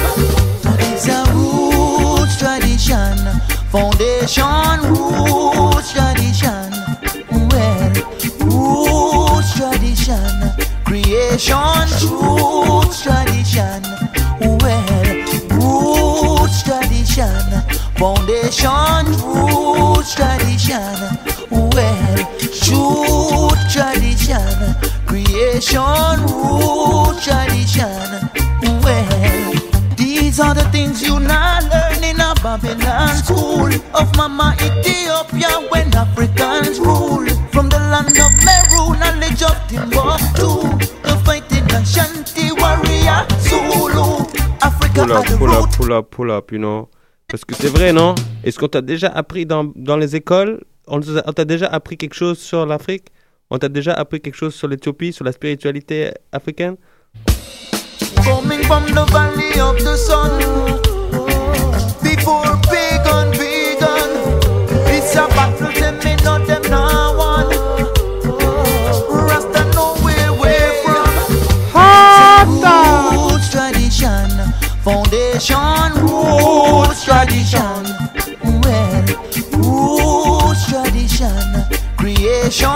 It's 0.78 1.08
a 1.08 1.24
roots 1.32 2.36
tradition, 2.38 3.16
foundation, 3.70 4.80
roots 4.92 5.71
tradition, 10.12 10.52
creation, 10.84 11.88
roots 12.10 13.02
tradition. 13.02 13.82
Well, 14.60 15.04
roots 15.50 16.62
tradition, 16.62 17.42
foundation, 17.96 19.06
roots 19.24 20.14
tradition. 20.14 20.96
Well, 21.50 22.16
shoot 22.52 23.58
tradition, 23.70 24.74
creation, 25.06 26.16
root 26.26 27.16
tradition. 27.22 28.30
Well, 28.82 29.52
these 29.96 30.40
are 30.40 30.54
the 30.54 30.68
things 30.72 31.02
you 31.02 31.20
not 31.20 31.64
learn 31.64 32.04
in 32.04 32.20
a 32.20 32.34
Babylon 32.42 33.16
school 33.16 33.72
of 33.94 34.16
Mama 34.16 34.56
Ethiopia 34.60 35.68
when 35.70 35.94
Africans 35.94 36.51
of 39.44 39.56
Timbuktu, 39.68 40.78
the 41.02 41.16
fighting 41.24 41.64
Ashanti 41.72 42.52
warrior 42.60 43.26
Zulu. 43.40 44.24
Africa 44.60 45.04
Pull 45.04 45.12
up, 45.12 45.26
pull 45.26 45.50
up, 45.52 45.70
pull 45.76 45.92
up, 45.92 46.10
pull 46.10 46.30
up, 46.30 46.52
you 46.52 46.58
know. 46.58 46.88
Parce 47.28 47.44
que 47.44 47.54
c'est 47.54 47.68
vrai, 47.68 47.92
non? 47.92 48.14
Est-ce 48.44 48.58
qu'on 48.58 48.68
t'a 48.68 48.82
déjà 48.82 49.08
appris 49.08 49.46
dans, 49.46 49.72
dans 49.74 49.96
les 49.96 50.14
écoles? 50.14 50.62
On 50.86 51.00
t'a 51.00 51.44
déjà 51.44 51.66
appris 51.66 51.96
quelque 51.96 52.14
chose 52.14 52.38
sur 52.38 52.66
l'Afrique? 52.66 53.06
On 53.50 53.58
t'a 53.58 53.68
déjà 53.68 53.94
appris 53.94 54.20
quelque 54.20 54.36
chose 54.36 54.54
sur 54.54 54.68
l'Éthiopie, 54.68 55.12
sur 55.12 55.24
la 55.24 55.32
spiritualité 55.32 56.12
africaine? 56.32 56.76
Coming 58.24 58.62
from 58.64 58.84
the 58.86 59.10
valley 59.10 59.60
of 59.60 59.78
the 59.78 59.96
sun. 59.96 60.91
Tradition. 77.52 77.84
Well, 78.62 79.04
roots 79.60 80.66
tradition, 80.70 81.44
creation, 81.98 82.70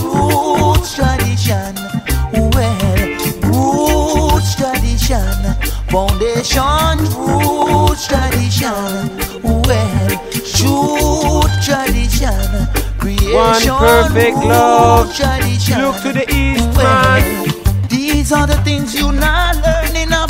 roots 0.00 0.94
tradition. 0.94 1.74
Well, 2.52 3.08
roots 3.44 4.54
tradition, 4.56 5.36
foundation, 5.90 6.98
roots 7.28 8.06
tradition. 8.08 9.10
Well, 9.42 10.08
tradition, 11.62 12.66
creation, 12.98 13.76
perfect 13.78 14.36
love. 14.38 15.14
tradition. 15.14 15.80
Look 15.82 15.96
to 16.02 16.12
the 16.12 16.24
east, 16.34 16.76
Well, 16.76 17.20
man. 17.20 17.88
These 17.88 18.32
are 18.32 18.46
the 18.46 18.56
things 18.64 18.94
you 18.94 19.12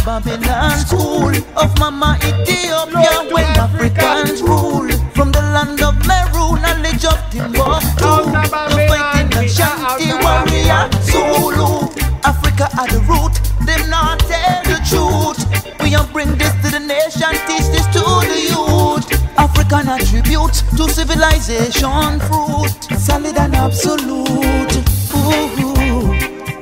Babylon 0.05 0.79
school 0.81 1.31
of 1.57 1.79
Mama 1.79 2.19
Ethiopia 2.25 3.31
when 3.31 3.45
Africans 3.45 4.43
rule. 4.43 4.91
From 5.15 5.31
the 5.31 5.41
land 5.55 5.81
of 5.81 5.95
Meru, 6.09 6.59
knowledge 6.59 7.05
of 7.05 7.19
Timbuktu, 7.31 8.11
the 8.33 8.87
fighting 8.89 9.33
Ashanti 9.39 10.11
warrior 10.19 10.91
Zulu. 11.07 11.87
Africa 12.25 12.69
at 12.81 12.91
the 12.91 12.99
root, 13.07 13.35
them 13.65 13.89
not 13.91 14.19
tell 14.21 14.63
the 14.65 14.79
truth. 14.91 15.39
We 15.81 15.95
are 15.95 16.07
bring 16.09 16.37
this 16.37 16.53
to 16.63 16.71
the 16.73 16.81
nation, 16.81 17.31
teach 17.47 17.71
this 17.71 17.87
to 17.95 18.03
the 18.27 18.39
youth. 18.51 19.07
African 19.39 19.89
attribute 19.89 20.65
to 20.77 20.89
civilization 20.91 22.19
fruit, 22.27 22.75
solid 22.99 23.37
and 23.39 23.55
absolute. 23.55 24.83
Ooh. 25.15 25.63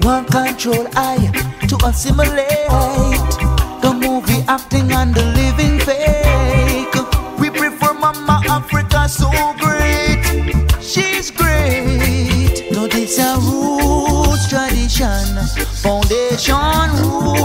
One 0.03 0.25
control 0.27 0.89
I 0.95 1.31
to 1.69 1.77
assimilate 1.87 2.69
the 2.69 3.20
acting 4.51 4.91
and 4.91 5.15
the 5.15 5.25
living 5.41 5.79
fake. 5.79 6.97
We 7.39 7.51
prefer 7.51 7.95
Mama 7.95 8.43
Africa 8.49 9.09
so 9.09 9.31
great. 9.63 10.21
She's 10.83 11.31
great. 11.31 12.67
No, 12.73 12.89
this 12.89 13.21
a 13.21 13.37
roots 13.39 14.49
tradition, 14.49 15.29
foundation 15.85 16.91
roots 16.99 17.40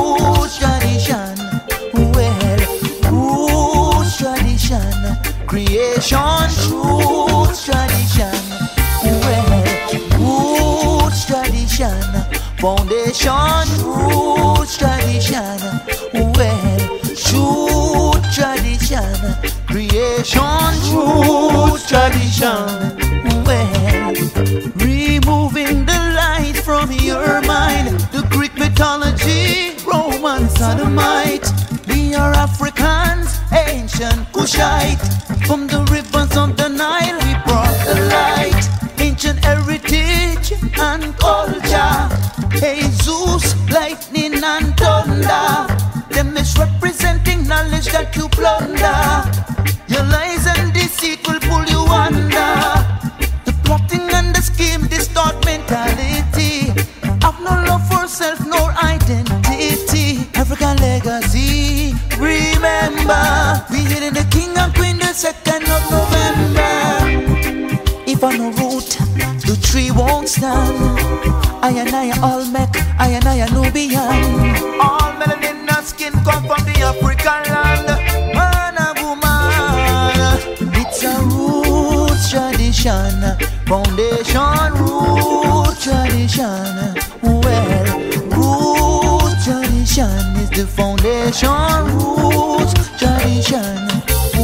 tradition, 82.85 83.35
foundation 83.65 84.73
root 84.75 85.73
tradition. 85.81 86.93
Well, 87.23 87.85
root 88.29 89.33
tradition 89.43 90.21
is 90.37 90.49
the 90.51 90.67
foundation 90.67 91.49
root 91.97 92.69
tradition. 92.99 93.89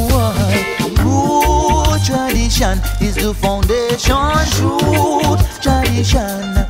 Why? 0.09 0.65
Root 1.03 2.01
tradition 2.03 2.79
is 2.99 3.15
the 3.15 3.31
foundation. 3.35 4.17
Root 4.65 5.39
tradition. 5.61 6.61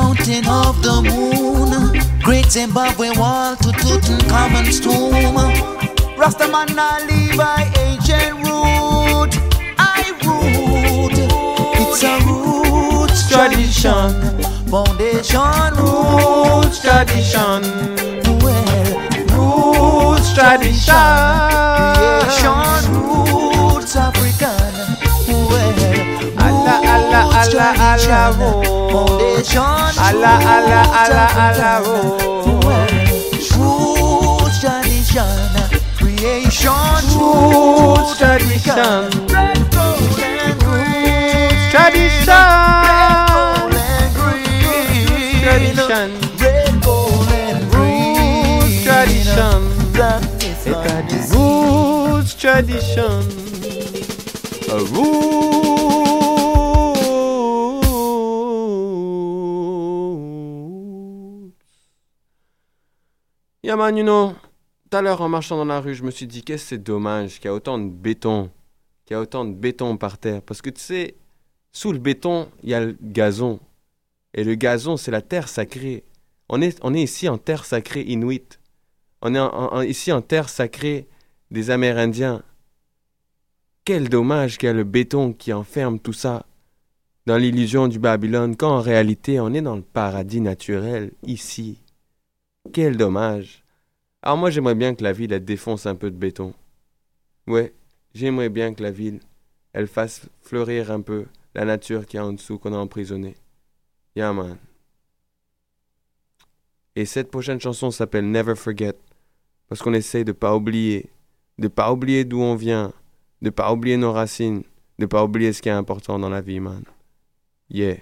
Mountain 0.00 0.46
of 0.46 0.74
the 0.82 0.96
moon. 1.10 1.70
Great 2.22 2.46
Zimbabwe 2.46 3.10
wall 3.18 3.56
to 3.56 3.68
Tutankhamun's 3.80 4.78
tomb. 4.80 5.36
Rastaman 6.20 6.70
I 6.78 6.96
live 7.08 7.36
by 7.36 7.60
ancient 7.84 8.34
root. 8.46 9.32
I 9.78 10.02
root. 10.24 11.16
It's 11.82 12.02
a 12.12 12.14
roots 12.26 13.20
tradition. 13.30 14.10
Foundation 14.72 15.68
roots 15.82 16.78
tradition. 16.86 17.60
Well, 18.42 18.80
roots 19.34 20.28
tradition. 20.38 21.08
Creation 21.98 22.80
roots 22.94 23.96
African. 23.96 24.72
Well, 25.50 25.72
Allah, 26.46 26.78
Allah, 26.94 27.24
Allah, 27.40 27.72
Allah, 27.90 28.38
road. 28.38 28.77
Foundation 28.88 29.60
Allah, 29.60 30.40
Allah, 30.40 30.84
Allah, 31.02 31.28
Allah, 31.46 31.82
oh. 31.84 32.08
roots. 32.64 33.52
Roots 33.56 34.60
tradition. 34.64 35.28
Creation 35.98 37.04
Roots 37.20 38.16
tradition. 38.16 39.12
Red, 39.28 39.60
gold, 39.76 40.20
and 40.24 40.56
green. 40.64 41.52
Tradition. 41.68 42.32
Red, 42.32 43.20
gold, 43.20 43.76
and 43.76 44.10
green. 44.16 45.44
Tradition. 45.44 46.08
Red, 46.40 46.72
gold, 46.82 47.28
and 47.28 47.60
green. 47.70 48.82
Tradition. 48.88 49.60
That 49.92 50.24
is 51.12 51.36
our 51.36 52.14
Roots 52.16 52.32
tradition. 52.34 53.20
A 54.70 54.80
root. 54.92 56.07
Yeah 63.68 63.76
man, 63.76 63.98
you 63.98 64.02
know, 64.02 64.32
tout 64.90 64.96
à 64.96 65.02
l'heure 65.02 65.20
en 65.20 65.28
marchant 65.28 65.58
dans 65.58 65.66
la 65.66 65.78
rue, 65.78 65.94
je 65.94 66.02
me 66.02 66.10
suis 66.10 66.26
dit 66.26 66.42
qu'est-ce 66.42 66.62
que 66.62 66.68
c'est 66.70 66.82
dommage 66.82 67.34
qu'il 67.34 67.44
y 67.44 67.48
a 67.48 67.54
autant 67.54 67.76
de 67.76 67.90
béton, 67.90 68.50
qu'il 69.04 69.14
y 69.14 69.18
a 69.18 69.20
autant 69.20 69.44
de 69.44 69.52
béton 69.52 69.98
par 69.98 70.16
terre? 70.16 70.40
Parce 70.40 70.62
que 70.62 70.70
tu 70.70 70.80
sais, 70.80 71.16
sous 71.70 71.92
le 71.92 71.98
béton, 71.98 72.48
il 72.62 72.70
y 72.70 72.74
a 72.74 72.80
le 72.80 72.96
gazon. 73.02 73.60
Et 74.32 74.42
le 74.42 74.54
gazon, 74.54 74.96
c'est 74.96 75.10
la 75.10 75.20
terre 75.20 75.50
sacrée. 75.50 76.04
On 76.48 76.62
est, 76.62 76.82
ici 76.94 77.28
en 77.28 77.36
terre 77.36 77.66
sacrée 77.66 78.04
inuit. 78.04 78.58
On 79.20 79.34
est 79.34 79.86
ici 79.86 80.12
en 80.12 80.22
terre 80.22 80.48
sacrée 80.48 81.06
des 81.50 81.68
Amérindiens. 81.68 82.42
Quel 83.84 84.08
dommage 84.08 84.56
qu'il 84.56 84.68
y 84.68 84.70
a 84.70 84.72
le 84.72 84.84
béton 84.84 85.34
qui 85.34 85.52
enferme 85.52 85.98
tout 85.98 86.14
ça 86.14 86.46
dans 87.26 87.36
l'illusion 87.36 87.86
du 87.86 87.98
Babylone, 87.98 88.56
quand 88.56 88.78
en 88.78 88.80
réalité 88.80 89.40
on 89.40 89.52
est 89.52 89.60
dans 89.60 89.76
le 89.76 89.82
paradis 89.82 90.40
naturel, 90.40 91.12
ici. 91.22 91.82
Quel 92.72 92.96
dommage. 92.96 93.64
Alors 94.22 94.36
moi 94.36 94.50
j'aimerais 94.50 94.74
bien 94.74 94.94
que 94.94 95.04
la 95.04 95.12
ville 95.12 95.32
elle 95.32 95.44
défonce 95.44 95.86
un 95.86 95.94
peu 95.94 96.10
de 96.10 96.16
béton. 96.16 96.54
Ouais, 97.46 97.72
j'aimerais 98.14 98.48
bien 98.48 98.74
que 98.74 98.82
la 98.82 98.90
ville 98.90 99.20
elle 99.72 99.86
fasse 99.86 100.28
fleurir 100.42 100.90
un 100.90 101.00
peu 101.00 101.26
la 101.54 101.64
nature 101.64 102.06
qui 102.06 102.16
est 102.16 102.20
en 102.20 102.32
dessous 102.32 102.58
qu'on 102.58 102.72
a 102.72 102.78
emprisonnée. 102.78 103.36
Yeah 104.16 104.32
man. 104.32 104.58
Et 106.96 107.04
cette 107.04 107.30
prochaine 107.30 107.60
chanson 107.60 107.92
s'appelle 107.92 108.28
Never 108.28 108.56
Forget. 108.56 108.96
Parce 109.68 109.82
qu'on 109.82 109.94
essaye 109.94 110.24
de 110.24 110.32
pas 110.32 110.56
oublier. 110.56 111.10
De 111.56 111.68
pas 111.68 111.92
oublier 111.92 112.24
d'où 112.24 112.40
on 112.40 112.56
vient. 112.56 112.92
De 113.40 113.50
pas 113.50 113.72
oublier 113.72 113.96
nos 113.96 114.12
racines. 114.12 114.64
De 114.98 115.06
pas 115.06 115.22
oublier 115.22 115.52
ce 115.52 115.62
qui 115.62 115.68
est 115.68 115.72
important 115.72 116.18
dans 116.18 116.30
la 116.30 116.40
vie, 116.40 116.58
man. 116.58 116.82
Yeah. 117.70 117.98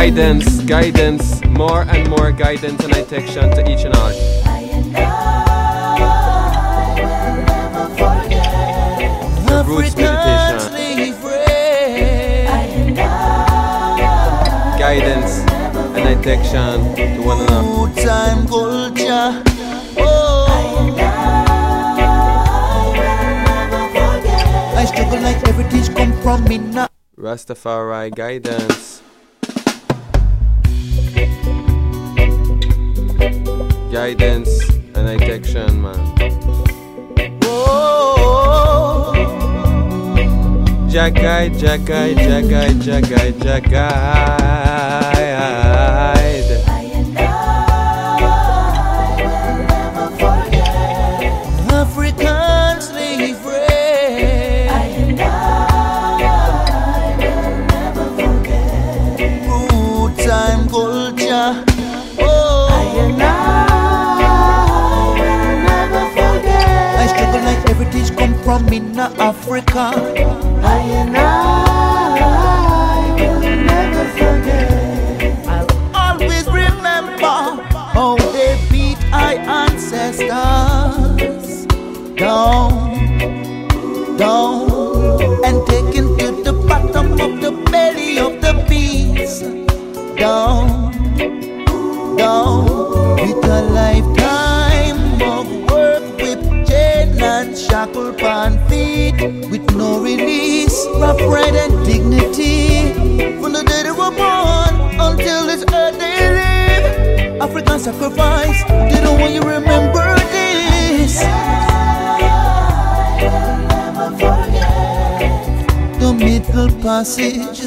Guidance, 0.00 0.62
guidance, 0.62 1.44
more 1.44 1.82
and 1.82 2.08
more 2.08 2.32
guidance 2.32 2.82
and 2.82 2.96
attention 2.96 3.50
to 3.50 3.60
each 3.70 3.84
and 3.84 3.94
all. 3.94 4.08
The 9.44 9.62
roots 9.66 9.94
meditation. 9.94 10.72
Guidance 14.80 15.44
and 15.94 16.08
attention 16.18 16.96
to 16.96 17.20
one 17.20 17.40
another. 17.42 17.92
Oh. 19.98 20.46
I 24.78 24.84
struggle 24.86 25.20
like 25.20 25.46
everything's 25.46 25.90
come 25.90 26.14
from 26.22 26.44
me 26.44 26.56
now. 26.56 26.88
Rastafari 27.18 28.14
guidance. 28.14 28.99
Guidance 33.90 34.70
and 34.94 35.08
attention, 35.08 35.82
man. 35.82 35.98
Oh. 37.42 39.12
Jagai, 40.86 41.50
jagai, 41.58 42.14
jagai, 42.14 42.70
jagai, 42.78 43.32
jagai. 43.42 44.50
Now, 68.80 69.12
Africa. 69.18 69.92
I 70.62 71.59
rough 101.00 101.18
pride 101.18 101.56
and 101.56 101.84
dignity. 101.84 102.92
From 103.40 103.52
the 103.52 103.64
day 103.64 103.82
they 103.84 103.90
were 103.90 104.12
born 104.12 104.74
until 105.00 105.46
this 105.46 105.64
earth 105.72 105.98
they 105.98 106.18
live, 106.38 107.40
African 107.40 107.78
sacrifice. 107.80 108.62
They 108.92 109.00
don't 109.02 109.18
want 109.18 109.32
you 109.32 109.40
remember 109.40 110.14
this. 110.30 111.20
The 116.00 116.12
middle 116.12 116.70
passage. 116.82 117.64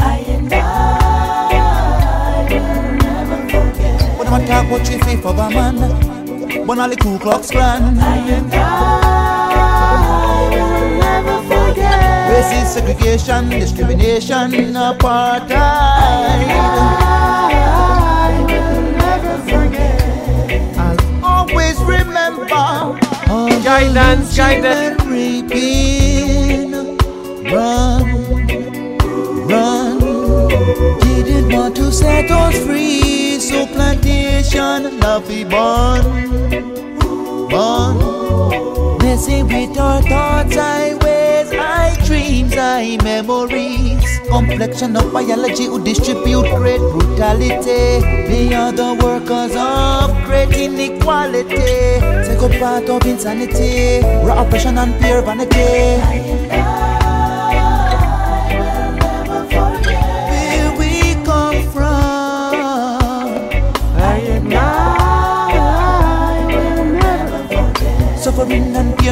I 0.00 0.24
I 4.34 4.46
talk 4.46 4.66
about 4.66 4.86
chief 4.86 5.02
faith 5.04 5.26
of 5.26 5.38
a 5.38 5.50
man, 5.50 6.66
when 6.66 6.80
all 6.80 6.88
the 6.88 6.96
Ku 6.96 7.18
Klux 7.18 7.50
Klan. 7.50 9.01
Racist 12.32 12.68
segregation, 12.72 13.50
discrimination, 13.50 14.50
apartheid. 14.72 15.50
I'll 17.28 18.46
never 19.04 19.36
forget. 19.50 20.78
I'll 20.78 20.96
always 21.22 21.78
remember 21.80 22.46
all 22.54 22.96
Guidance, 23.62 24.34
guidance. 24.34 24.96
children 24.96 25.12
raping. 25.12 26.72
Run, 27.52 28.02
run. 29.46 29.98
Didn't 31.00 31.52
want 31.52 31.76
to 31.76 31.92
set 31.92 32.30
us 32.30 32.56
free, 32.64 33.38
so 33.40 33.66
plantation 33.66 34.98
love 35.00 35.28
we 35.28 35.44
born, 35.44 36.02
born. 37.50 38.98
Messing 39.00 39.46
with 39.48 39.76
our 39.76 40.00
thoughts, 40.00 40.56
I 40.56 41.01
I 41.82 41.96
dreams, 42.06 42.54
I 42.56 42.96
memories. 43.02 44.06
Complexion 44.28 44.96
of 44.96 45.12
biology 45.12 45.64
who 45.64 45.82
distribute 45.82 46.46
great 46.54 46.78
brutality. 46.78 48.00
They 48.30 48.54
are 48.54 48.72
the 48.72 48.94
workers 49.02 49.54
of 49.56 50.14
great 50.24 50.54
inequality. 50.54 51.98
Take 52.26 52.42
up 52.46 52.52
part 52.62 52.88
of 52.88 53.04
insanity, 53.04 54.00
raw 54.24 54.42
oppression 54.42 54.78
and 54.78 54.94
pure 55.00 55.22
vanity. 55.22 56.81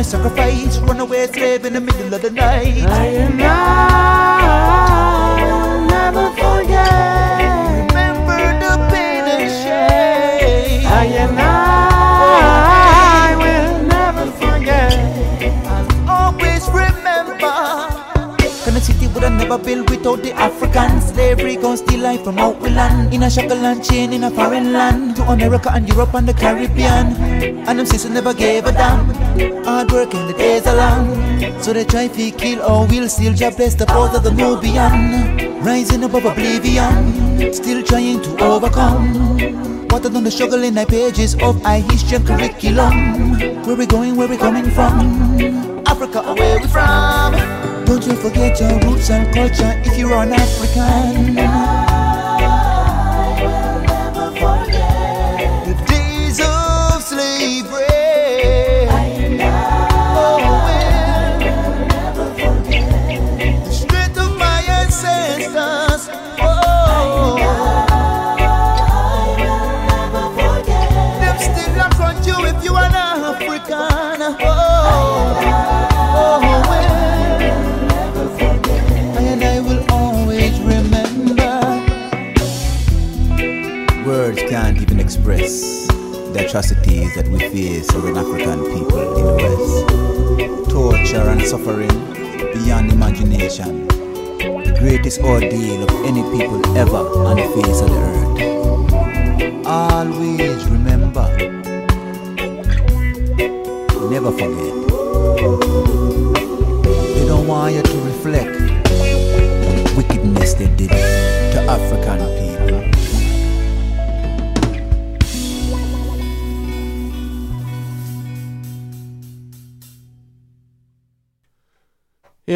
Sacrifice, 0.02 0.78
runaway 0.78 1.26
slave 1.26 1.66
in 1.66 1.74
the 1.74 1.80
middle 1.80 2.14
of 2.14 2.22
the 2.22 2.30
night. 2.30 2.84
I 2.88 3.06
and 3.06 3.42
I 3.42 4.89
never 19.50 19.64
built 19.64 19.90
without 19.90 20.22
the 20.22 20.32
African 20.32 21.00
slavery 21.00 21.56
Gon' 21.56 21.76
steal 21.76 22.00
life 22.00 22.22
from 22.22 22.38
out 22.38 22.60
we 22.60 22.70
land. 22.70 23.12
In 23.12 23.24
a 23.24 23.30
shackle 23.30 23.58
and 23.58 23.82
chain 23.84 24.12
in 24.12 24.22
a 24.22 24.30
foreign 24.30 24.72
land. 24.72 25.16
To 25.16 25.22
America 25.24 25.70
and 25.72 25.88
Europe 25.88 26.14
and 26.14 26.28
the 26.28 26.34
Caribbean. 26.34 27.16
And 27.66 27.78
them 27.78 27.86
sisters 27.86 28.12
never 28.12 28.32
gave 28.32 28.64
a 28.66 28.72
damn. 28.72 29.10
Hard 29.64 29.90
work 29.90 30.14
and 30.14 30.28
the 30.28 30.34
days 30.34 30.66
are 30.68 30.76
long. 30.76 31.62
So 31.62 31.72
they 31.72 31.84
try 31.84 32.06
to 32.06 32.30
kill 32.30 32.62
or 32.62 32.86
we'll 32.86 33.08
still 33.08 33.34
just 33.34 33.56
bless 33.56 33.74
the 33.74 33.86
pose 33.86 34.14
of 34.14 34.22
the 34.22 34.30
Nubian. 34.30 35.62
Rising 35.64 36.04
above 36.04 36.24
oblivion 36.26 37.52
Still 37.52 37.82
trying 37.82 38.22
to 38.22 38.44
overcome. 38.44 39.38
What 39.88 40.04
done 40.04 40.22
the 40.22 40.30
struggle 40.30 40.62
in 40.62 40.74
the 40.74 40.86
pages 40.86 41.34
of 41.42 41.64
our 41.66 41.80
history 41.90 42.18
and 42.18 42.26
curriculum. 42.26 43.64
Where 43.64 43.74
we 43.74 43.86
going, 43.86 44.14
where 44.14 44.28
we 44.28 44.36
coming 44.36 44.70
from? 44.70 45.82
Africa, 45.86 46.22
where 46.34 46.60
we 46.60 46.68
from 46.68 47.59
Don't 47.90 48.06
you 48.06 48.14
forget 48.14 48.60
your 48.60 48.78
roots 48.82 49.10
and 49.10 49.34
culture 49.34 49.74
if 49.84 49.98
you're 49.98 50.14
an 50.14 50.32
African 50.32 51.89
the 85.50 86.46
atrocities 86.46 87.14
that 87.16 87.26
we 87.28 87.38
face 87.38 87.88
as 87.92 88.04
an 88.04 88.16
African 88.16 88.62
people 88.72 89.16
in 89.18 89.24
the 89.26 89.34
West. 89.42 90.70
Torture 90.70 91.28
and 91.28 91.42
suffering 91.42 91.88
beyond 92.52 92.92
imagination. 92.92 93.88
The 94.38 94.76
greatest 94.78 95.20
ordeal 95.20 95.82
of 95.82 95.90
any 96.04 96.22
people 96.36 96.60
ever 96.76 97.02
on 97.26 97.36
the 97.36 97.48
face 97.54 97.80
of 97.80 97.88
the 97.90 97.98
earth. 97.98 99.66
Always 99.66 100.64
remember, 100.66 101.26
never 104.10 104.30
forget. 104.32 104.74
They 107.14 107.24
don't 107.26 107.46
want 107.46 107.74
you 107.74 107.82
to 107.82 107.98
reflect 108.02 108.59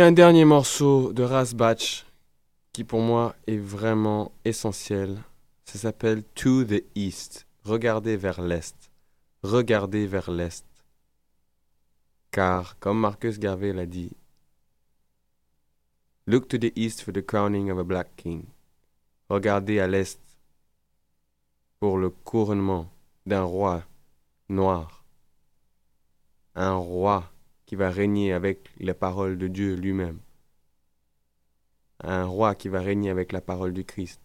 un 0.04 0.12
dernier 0.12 0.44
morceau 0.44 1.14
de 1.14 1.22
Rasbach 1.22 2.04
qui 2.74 2.84
pour 2.84 3.00
moi 3.00 3.34
est 3.46 3.56
vraiment 3.56 4.32
essentiel. 4.44 5.16
Ça 5.64 5.78
s'appelle 5.78 6.22
To 6.34 6.62
the 6.62 6.84
East. 6.94 7.46
Regardez 7.62 8.18
vers 8.18 8.42
l'Est. 8.42 8.90
Regardez 9.42 10.06
vers 10.06 10.30
l'Est. 10.30 10.66
Car, 12.30 12.78
comme 12.80 13.00
Marcus 13.00 13.38
Garvey 13.38 13.72
l'a 13.72 13.86
dit, 13.86 14.10
Look 16.26 16.48
to 16.48 16.58
the 16.58 16.72
East 16.76 17.00
for 17.00 17.14
the 17.14 17.24
crowning 17.24 17.70
of 17.70 17.78
a 17.78 17.84
black 17.84 18.14
king. 18.16 18.44
Regardez 19.30 19.80
à 19.80 19.86
l'Est 19.86 20.20
pour 21.80 21.96
le 21.96 22.10
couronnement 22.10 22.90
d'un 23.24 23.44
roi 23.44 23.82
noir. 24.50 25.02
Un 26.54 26.74
roi 26.74 27.24
qui 27.66 27.76
va 27.76 27.90
régner 27.90 28.32
avec 28.32 28.70
la 28.78 28.94
parole 28.94 29.38
de 29.38 29.48
Dieu 29.48 29.74
lui-même. 29.74 30.18
Un 32.00 32.24
roi 32.24 32.54
qui 32.54 32.68
va 32.68 32.80
régner 32.80 33.10
avec 33.10 33.32
la 33.32 33.40
parole 33.40 33.72
du 33.72 33.84
Christ. 33.84 34.20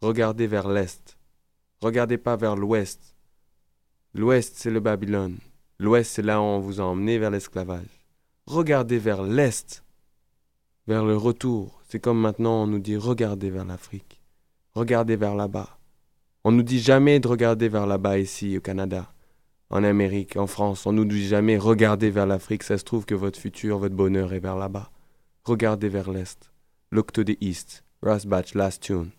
Regardez 0.00 0.46
vers 0.46 0.68
l'Est. 0.68 1.18
Regardez 1.80 2.18
pas 2.18 2.36
vers 2.36 2.56
l'Ouest. 2.56 3.14
L'Ouest, 4.14 4.54
c'est 4.56 4.70
le 4.70 4.80
Babylone. 4.80 5.38
L'Ouest, 5.78 6.12
c'est 6.12 6.22
là 6.22 6.40
où 6.40 6.44
on 6.44 6.60
vous 6.60 6.80
a 6.80 6.84
emmené 6.84 7.18
vers 7.18 7.30
l'esclavage. 7.30 8.04
Regardez 8.46 8.98
vers 8.98 9.22
l'Est, 9.22 9.84
vers 10.86 11.04
le 11.04 11.16
retour. 11.16 11.82
C'est 11.88 12.00
comme 12.00 12.20
maintenant 12.20 12.62
on 12.62 12.66
nous 12.66 12.78
dit 12.78 12.96
regardez 12.96 13.50
vers 13.50 13.64
l'Afrique. 13.64 14.22
Regardez 14.74 15.16
vers 15.16 15.34
là-bas. 15.34 15.78
On 16.44 16.52
nous 16.52 16.62
dit 16.62 16.80
jamais 16.80 17.20
de 17.20 17.28
regarder 17.28 17.68
vers 17.68 17.86
là-bas 17.86 18.18
ici 18.18 18.56
au 18.56 18.60
Canada, 18.60 19.12
en 19.70 19.84
Amérique, 19.84 20.36
en 20.36 20.46
France. 20.46 20.86
On 20.86 20.92
nous 20.92 21.04
dit 21.04 21.26
jamais 21.26 21.58
regardez 21.58 22.10
vers 22.10 22.26
l'Afrique. 22.26 22.62
Ça 22.62 22.78
se 22.78 22.84
trouve 22.84 23.04
que 23.04 23.14
votre 23.14 23.38
futur, 23.38 23.78
votre 23.78 23.94
bonheur 23.94 24.32
est 24.32 24.40
vers 24.40 24.56
là-bas. 24.56 24.90
Regardez 25.44 25.88
vers 25.88 26.10
l'Est. 26.10 26.52
Look 26.90 27.12
to 27.12 27.22
East. 27.40 27.84
Rasbach, 28.02 28.54
last 28.54 28.82
tune. 28.82 29.10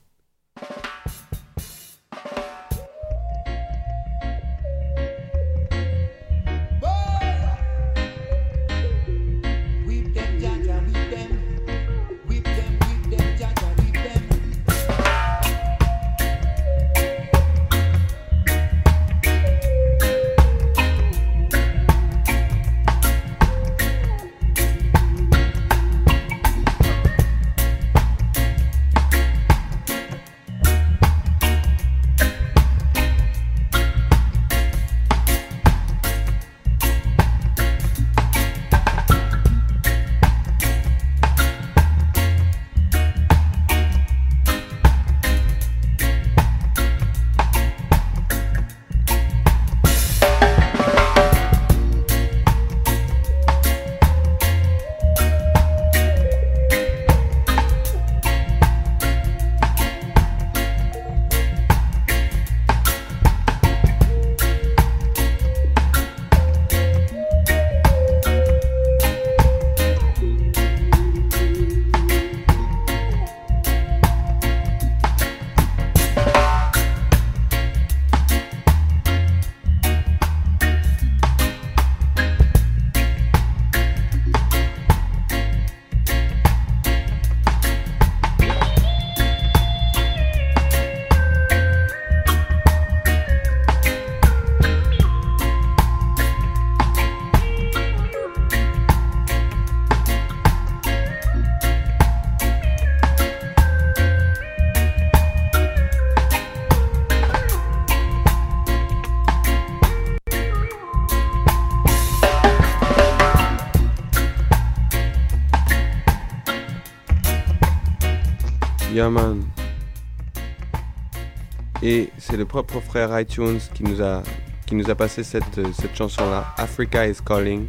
C'est 122.30 122.38
le 122.38 122.46
propre 122.46 122.80
frère 122.80 123.20
iTunes 123.20 123.60
qui 123.74 123.84
nous 123.84 124.02
a, 124.02 124.22
qui 124.68 124.76
nous 124.76 124.90
a 124.90 124.96
passé 124.96 125.24
cette, 125.24 125.58
euh, 125.58 125.72
cette 125.74 125.96
chanson-là, 125.96 126.54
Africa 126.58 127.08
is 127.08 127.18
Calling, 127.26 127.68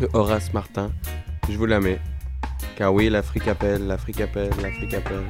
de 0.00 0.08
Horace 0.12 0.52
Martin. 0.52 0.92
Je 1.48 1.56
vous 1.56 1.66
la 1.66 1.80
mets. 1.80 1.98
Car 2.76 2.94
oui, 2.94 3.08
l'Afrique 3.08 3.48
appelle, 3.48 3.86
l'Afrique 3.86 4.20
appelle, 4.20 4.50
l'Afrique 4.62 4.94
appelle. 4.94 5.24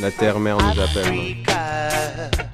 La 0.00 0.10
terre-mère 0.10 0.56
nous 0.56 0.80
appelle. 0.80 2.49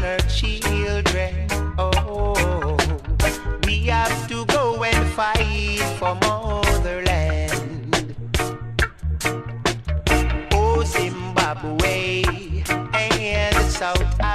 Her 0.00 0.18
children. 0.28 1.46
Oh, 1.78 2.76
we 3.66 3.86
have 3.86 4.28
to 4.28 4.44
go 4.46 4.82
and 4.82 5.06
fight 5.12 5.80
for 5.98 6.14
motherland. 6.16 8.14
Oh, 10.52 10.82
Zimbabwe 10.84 12.22
and 12.94 13.56
South 13.70 14.20
Africa 14.20 14.33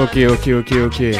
Okay, 0.00 0.26
okay, 0.28 0.54
okay, 0.54 0.80
okay. 0.80 1.14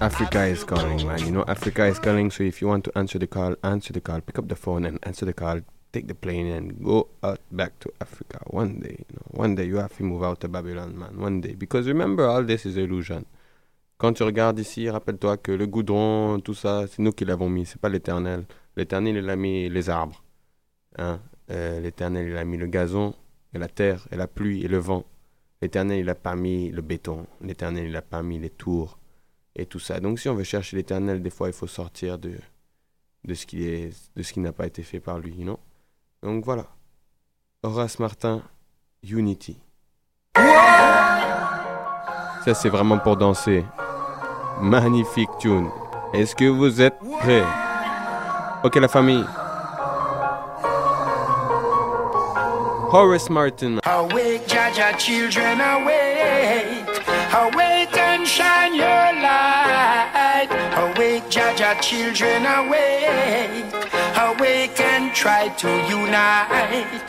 Africa 0.00 0.44
is 0.44 0.62
calling, 0.62 1.04
man. 1.04 1.18
You 1.26 1.32
know, 1.32 1.44
Africa 1.48 1.86
is 1.86 1.98
calling. 1.98 2.30
So 2.30 2.44
if 2.44 2.62
you 2.62 2.68
want 2.68 2.84
to 2.84 2.96
answer 2.96 3.18
the 3.18 3.26
call, 3.26 3.56
answer 3.64 3.92
the 3.92 4.00
call. 4.00 4.20
Pick 4.20 4.38
up 4.38 4.46
the 4.48 4.54
phone 4.54 4.84
and 4.84 5.00
answer 5.02 5.26
the 5.26 5.32
call. 5.32 5.60
Take 5.92 6.06
the 6.06 6.14
plane 6.14 6.46
and 6.46 6.82
go 6.84 7.08
out 7.24 7.40
back 7.50 7.80
to 7.80 7.92
Africa 8.00 8.38
one 8.46 8.78
day. 8.78 9.04
You 9.08 9.16
know, 9.16 9.26
one 9.42 9.56
day 9.56 9.64
you 9.64 9.78
have 9.78 9.96
to 9.96 10.04
move 10.04 10.22
out 10.22 10.40
to 10.42 10.48
Babylon, 10.48 10.96
man. 10.96 11.18
One 11.18 11.40
day, 11.40 11.54
because 11.54 11.88
remember, 11.88 12.26
all 12.26 12.44
this 12.44 12.64
is 12.64 12.76
illusion. 12.76 13.26
Quand 13.98 14.16
tu 14.16 14.22
regardes 14.22 14.60
ici, 14.60 14.88
rappelle-toi 14.88 15.38
que 15.38 15.50
le 15.50 15.66
goudron, 15.66 16.40
tout 16.40 16.54
ça, 16.54 16.86
c'est 16.86 17.00
nous 17.02 17.12
qui 17.12 17.24
l'avons 17.24 17.48
mis. 17.48 17.66
C'est 17.66 17.80
pas 17.80 17.88
l'Éternel. 17.88 18.44
L'Éternel, 18.76 19.16
il 19.16 19.28
a 19.28 19.34
mis 19.34 19.68
les 19.68 19.90
arbres. 19.90 20.22
Hein? 20.96 21.18
Euh, 21.50 21.80
L'Éternel, 21.80 22.28
il 22.28 22.36
a 22.36 22.44
mis 22.44 22.56
le 22.56 22.66
gazon, 22.66 23.14
et 23.52 23.58
la 23.58 23.68
terre, 23.68 24.06
et 24.12 24.16
la 24.16 24.28
pluie, 24.28 24.64
et 24.64 24.68
le 24.68 24.78
vent. 24.78 25.04
L'Éternel, 25.62 26.00
il 26.00 26.10
a 26.10 26.16
pas 26.16 26.34
mis 26.34 26.70
le 26.70 26.82
béton. 26.82 27.24
L'Éternel, 27.40 27.86
il 27.86 27.96
a 27.96 28.02
pas 28.02 28.22
mis 28.22 28.40
les 28.40 28.50
tours 28.50 28.98
et 29.54 29.64
tout 29.64 29.78
ça. 29.78 30.00
Donc 30.00 30.18
si 30.18 30.28
on 30.28 30.34
veut 30.34 30.42
chercher 30.42 30.76
l'Éternel, 30.76 31.22
des 31.22 31.30
fois, 31.30 31.46
il 31.48 31.54
faut 31.54 31.68
sortir 31.68 32.18
de, 32.18 32.32
de 33.24 33.34
ce 33.34 33.46
qui 33.46 33.64
est, 33.64 33.94
de 34.16 34.22
ce 34.24 34.32
qui 34.32 34.40
n'a 34.40 34.52
pas 34.52 34.66
été 34.66 34.82
fait 34.82 34.98
par 34.98 35.20
lui, 35.20 35.44
non 35.44 35.60
Donc 36.20 36.44
voilà. 36.44 36.66
Horace 37.62 38.00
Martin, 38.00 38.42
Unity. 39.04 39.56
Ça, 42.44 42.54
c'est 42.54 42.68
vraiment 42.68 42.98
pour 42.98 43.16
danser. 43.16 43.64
Magnifique 44.60 45.30
tune. 45.38 45.70
Est-ce 46.12 46.34
que 46.34 46.44
vous 46.44 46.82
êtes 46.82 46.98
prêts? 47.20 47.44
Ok, 48.64 48.74
la 48.74 48.88
famille. 48.88 49.24
Horace 52.92 53.30
Martin. 53.30 53.80
Awake, 53.84 54.46
Jaja, 54.46 54.98
children, 54.98 55.62
awake. 55.62 56.84
Awake 57.32 57.96
and 57.96 58.28
shine 58.28 58.74
your 58.74 59.06
light. 59.24 60.50
Awake, 60.76 61.24
Jaja, 61.30 61.80
children, 61.80 62.44
awake. 62.44 63.64
Awake 64.28 64.78
and 64.78 65.14
try 65.14 65.48
to 65.48 65.70
unite. 65.88 67.00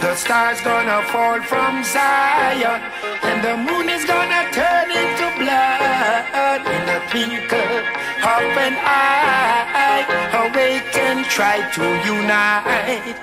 The 0.00 0.14
stars 0.14 0.58
gonna 0.62 1.02
fall 1.12 1.42
from 1.42 1.84
Zion, 1.84 2.80
and 3.22 3.44
the 3.44 3.56
moon 3.58 3.90
is 3.90 4.06
gonna 4.06 4.48
turn 4.56 4.88
into 4.90 5.26
blood 5.36 6.62
in 6.64 6.82
the 6.88 6.98
twinkle 7.10 7.76
of 8.24 8.56
an 8.66 8.74
eye. 8.80 10.00
Awake 10.48 10.96
and 10.96 11.26
try 11.26 11.60
to 11.76 11.84
unite. 12.08 13.18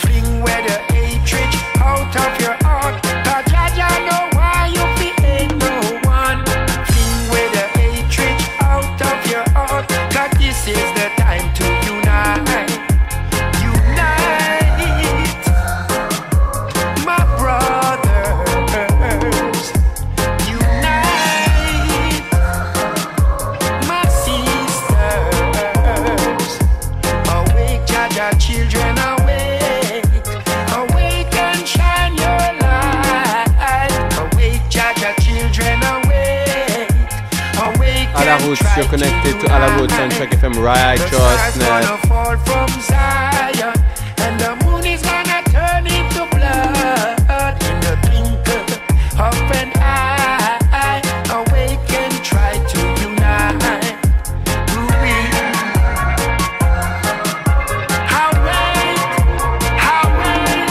Fling 0.00 0.42
where 0.42 0.62
the 0.66 0.95
of 2.16 2.40
your 2.40 2.56
heart. 2.62 2.96
Know 4.06 4.28
why 4.38 4.70
you 4.72 4.84
no 5.58 5.74
one. 6.04 6.40
Where 7.30 7.50
the 7.56 7.64
hatred 7.78 8.36
out 8.60 9.00
of 9.00 9.30
your 9.30 9.44
heart. 9.50 9.86
This 10.38 10.68
is 10.68 10.92
the 10.94 11.15
You're 38.46 38.86
connected 38.88 39.40
to 39.40 39.46
À 39.50 39.58
la 39.58 39.76
Roots 39.76 39.92
on 39.98 40.08
Track 40.08 40.30
FM 40.36 40.52
The 40.52 40.58
stars 40.60 41.58
gonna 41.58 41.66
Righteousness. 41.66 42.06
fall 42.06 42.36
from 42.46 42.68
Zion, 42.80 43.74
and 44.18 44.38
the 44.38 44.54
moon 44.64 44.86
is 44.86 45.02
gonna 45.02 45.42
turn 45.50 45.84
into 45.84 46.24
blood 46.30 47.56
in 47.68 47.80
the 47.80 47.96
twinkle 48.06 48.66
of 49.18 49.50
an 49.50 49.72
eye. 49.82 51.02
Awake 51.28 51.80
try 52.22 52.52
to 52.70 52.80
unite. 53.02 53.96
Ooh-wee. 54.70 55.26
Awake, 58.22 59.02
awake, 59.90 60.70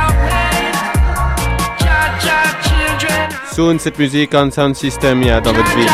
awake. 0.00 0.80
Jah, 1.78 2.08
Jah, 2.24 2.48
children, 2.64 3.28
Soon, 3.54 3.78
cette 3.78 3.98
musique 3.98 4.34
en 4.34 4.50
sound 4.50 4.74
system, 4.76 5.22
yeah, 5.22 5.40
dans 5.42 5.52
votre 5.52 5.76
vie. 5.76 5.86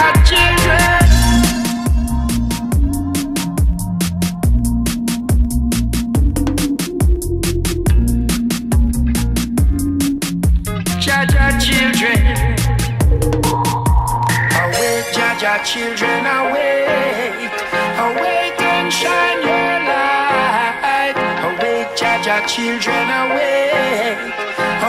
Children, 22.46 23.06
awake, 23.22 24.18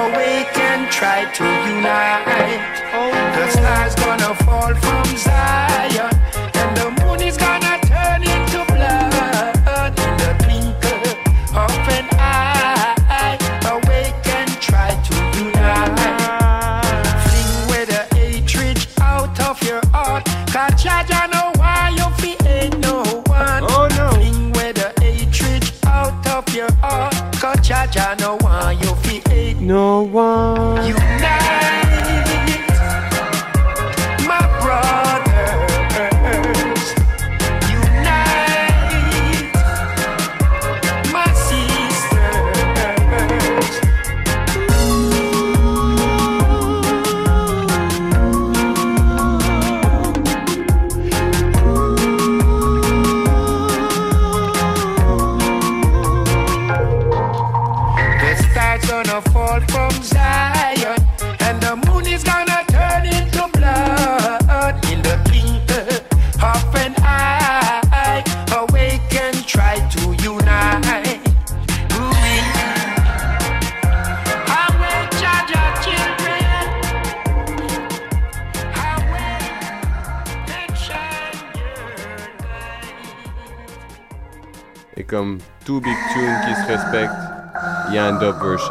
awake 0.03 0.57
and 0.57 0.91
try 0.91 1.25
to 1.33 1.43
unite. 1.43 2.77
Oh. 2.93 3.27
The 3.37 3.49
stars 3.49 3.95
gonna 3.95 4.35
fall 4.45 4.73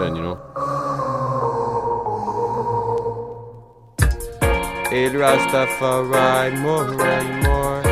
un 0.00 0.16
you 0.16 0.22
know. 0.22 0.38
El 4.92 5.12
Rastafari, 5.12 6.58
more 6.60 7.02
and 7.02 7.42
more. 7.42 7.82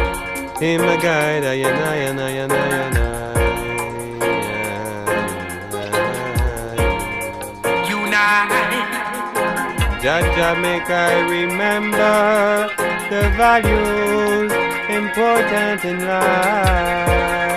Him 0.60 0.82
a 0.82 0.96
guide, 1.00 1.44
aye, 1.44 1.64
aye, 1.64 2.08
aye, 2.08 2.40
aye, 2.40 2.46
aye, 2.46 3.14
Unite. 7.88 8.64
Jaja 10.02 10.60
make 10.60 10.90
I 10.90 11.20
remember 11.36 12.70
the 13.10 13.22
values 13.36 14.52
important 14.88 15.84
in 15.84 16.06
life. 16.06 17.53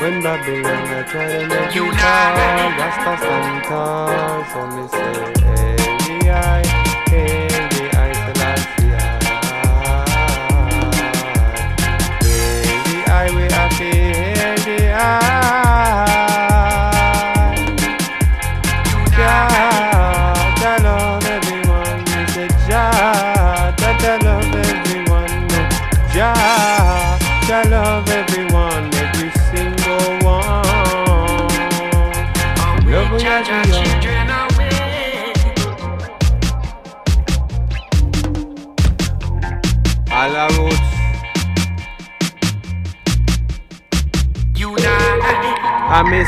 When 0.00 0.22
Babylon 0.22 0.64
I 0.64 1.02
try 1.02 1.28
to 1.28 1.46
make 1.46 1.74
you 1.74 1.92
fall, 1.92 2.70
Rasta 2.80 3.12
stand 3.20 3.64
tall. 3.64 4.44
So 4.50 4.60
me 4.74 4.88
say, 4.88 5.14
hey, 5.44 6.30
eye, 6.30 6.64
hey, 7.10 7.49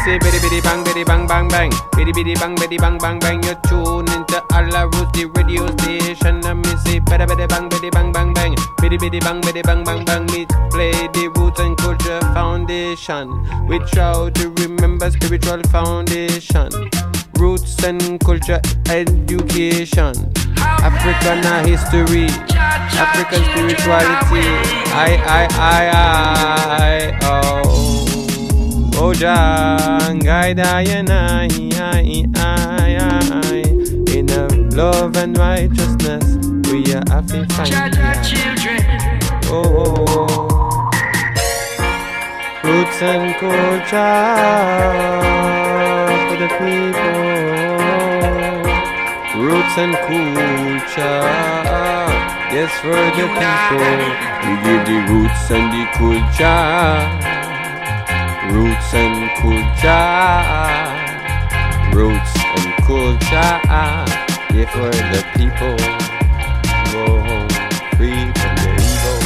say 0.04 0.18
bitty 0.18 0.38
bitty 0.40 0.60
bang 0.60 0.82
bitty 0.84 1.04
bang 1.04 1.26
bang 1.26 1.48
bang. 1.48 1.70
Bitty 1.96 2.12
bitty 2.12 2.34
bang 2.34 2.54
bitty 2.54 2.76
bang 2.76 2.98
bang 2.98 3.18
bang. 3.18 3.42
You 3.42 3.54
tune 3.68 4.08
into 4.10 4.42
Alla 4.52 4.86
Roots 4.88 5.24
radio 5.36 5.66
station. 5.78 6.44
I 6.44 6.54
may 6.54 6.76
say 6.84 6.98
bitty 6.98 7.26
bitty 7.26 7.46
bang 7.46 7.68
bitty 7.68 7.90
bang 7.90 8.12
bang 8.12 8.34
bang. 8.34 8.54
Bitty 8.80 8.98
bitty 8.98 9.20
bang 9.20 9.40
bitty 9.40 9.62
bang 9.62 9.84
bang 9.84 10.04
bang. 10.04 10.26
Me 10.26 10.46
play 10.70 10.92
the 11.14 11.32
roots 11.36 11.60
and 11.60 11.76
culture 11.78 12.20
foundation. 12.34 13.28
We 13.66 13.78
try 13.80 14.30
to 14.30 14.48
remember 14.62 15.10
spiritual 15.10 15.62
foundation. 15.70 16.70
Roots 17.38 17.82
and 17.84 18.18
culture 18.20 18.60
education. 18.90 20.14
African 20.82 21.42
history. 21.66 22.28
African 23.04 23.42
spirituality. 23.50 24.46
I 24.94 25.10
I 25.26 25.42
I 25.50 25.90
I 26.72 27.18
oh 27.22 27.91
Oh 28.94 29.12
Jah, 29.14 30.14
guide 30.22 30.60
I 30.60 30.82
and 30.82 31.10
I, 31.10 31.48
I, 31.74 32.24
I, 32.36 32.96
I, 33.44 33.62
in 34.12 34.30
a 34.30 34.46
love 34.76 35.16
and 35.16 35.36
righteousness, 35.36 36.24
we 36.70 36.94
are 36.94 37.02
happy. 37.08 37.44
Jaja 37.66 38.12
children. 38.22 38.80
Oh, 39.46 39.64
oh, 39.64 40.06
oh. 40.08 40.90
roots 42.62 43.02
and 43.02 43.34
culture 43.40 44.22
for 46.28 46.36
the 46.38 46.48
people. 46.60 47.42
Roots 49.42 49.76
and 49.78 49.94
culture, 50.06 51.24
yes 52.54 52.72
for 52.80 52.92
the 52.92 53.10
people. 53.16 54.02
We 54.44 54.52
give 54.64 54.82
the 54.86 54.98
roots 55.12 55.50
and 55.50 55.66
the 55.72 55.84
culture. 55.98 57.31
Roots 58.52 58.92
and 58.92 59.30
culture, 59.40 60.36
roots 61.96 62.32
and 62.56 62.70
culture, 62.84 63.54
yeah, 64.52 64.68
for 64.72 64.92
the 65.12 65.20
people. 65.36 65.76
Go 66.92 67.04
home 67.26 67.48
free 67.96 68.24
from 68.38 68.54
the 68.60 68.70
evil. 68.92 69.20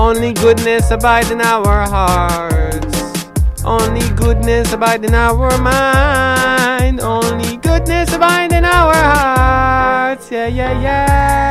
Only 0.00 0.32
goodness 0.32 0.90
abide 0.92 1.30
in 1.32 1.40
our 1.40 1.88
hearts. 1.88 2.98
Only 3.64 4.08
goodness 4.14 4.72
abide 4.72 5.04
in 5.04 5.14
our 5.14 5.58
mind. 5.58 7.00
Only 7.00 7.56
goodness 7.56 8.14
abide 8.14 8.52
in 8.52 8.64
our 8.64 8.94
hearts. 8.94 10.30
Yeah, 10.30 10.46
yeah, 10.46 10.80
yeah. 10.80 11.49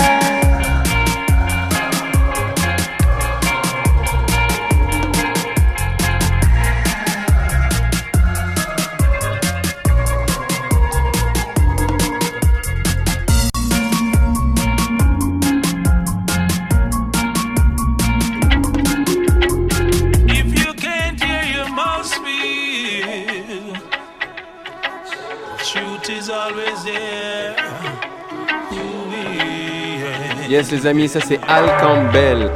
Yes, 30.50 30.72
les 30.72 30.88
amis, 30.88 31.08
ça 31.08 31.20
c'est 31.22 31.40
Al 31.48 31.68
Campbell. 31.80 32.52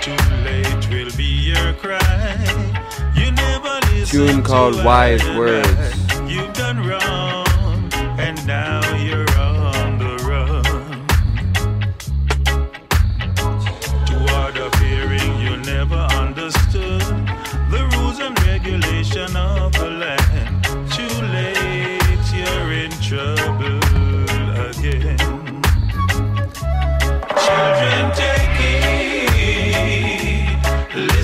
Too 0.00 0.10
late 0.42 0.88
will 0.90 1.14
be 1.18 1.52
your 1.52 1.74
cry. 1.74 2.00
You 3.14 3.30
never 3.32 3.78
listen 3.92 4.26
Tune 4.26 4.42
called 4.42 4.78
to 4.78 4.84
Wise 4.84 5.22
what 5.26 5.36
Words. 5.36 5.89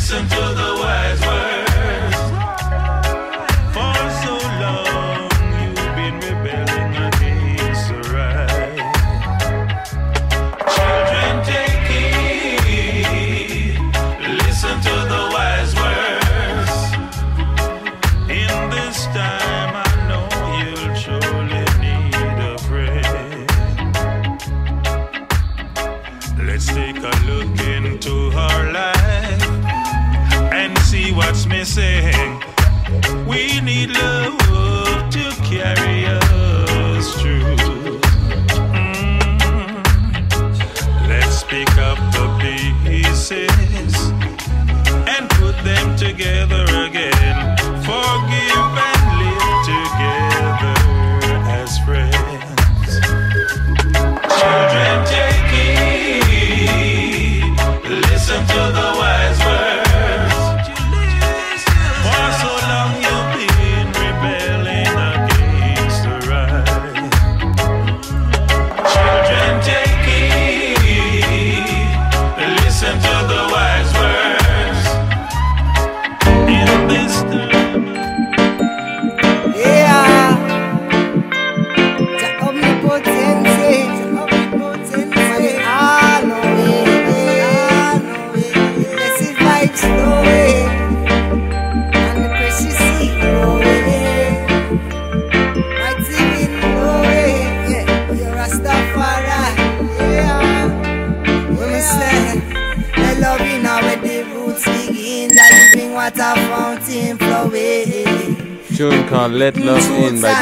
Listen 0.09 0.29
to 0.29 0.55
the 0.55 0.66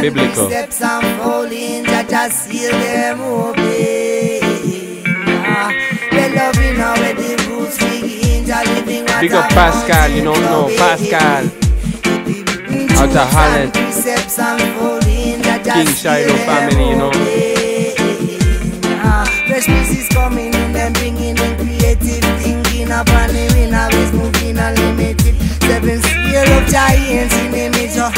Biblical. 0.05 0.49
Steps 0.51 0.83
unfolding, 0.83 1.87
Jah 1.87 2.05
just 2.07 2.45
seal 2.45 2.73
them 2.73 3.23
open. 3.23 3.65
The 6.13 6.25
loving 6.37 6.77
now 6.77 6.93
where 7.01 7.15
the 7.15 7.33
roots 7.49 7.79
begin, 7.79 8.45
Jah 8.45 8.65
living 8.67 9.07
water 9.07 9.21
Big 9.23 9.33
up 9.33 9.49
Pascal, 9.49 10.11
you 10.11 10.23
don't 10.25 10.43
know 10.43 10.69
Pascal. 10.77 11.49
Out 13.01 13.17
of 13.17 13.33
Holland. 13.33 13.73
Precepts 13.73 14.39
unfolding, 14.39 15.43
Jah 15.43 15.73
King 15.73 15.87
Shiloh 15.87 16.37
family, 16.45 16.91
you 16.91 16.97
know. 16.97 17.11
Ah, 19.01 19.25
Fresh 19.49 19.65
pieces 19.65 20.09
coming 20.11 20.53
in 20.53 20.77
and 20.77 20.95
bringing 20.97 21.39
in 21.39 21.57
creative 21.57 22.25
thinking 22.43 22.89
the 22.89 23.53
win, 23.57 23.73
always 23.73 24.13
moving 24.13 24.59
unlimited. 24.59 25.35
Seven 25.63 26.14
of 26.51 26.67
giants 26.69 27.35
in 27.37 27.51
the 27.51 27.69
major. 27.73 28.11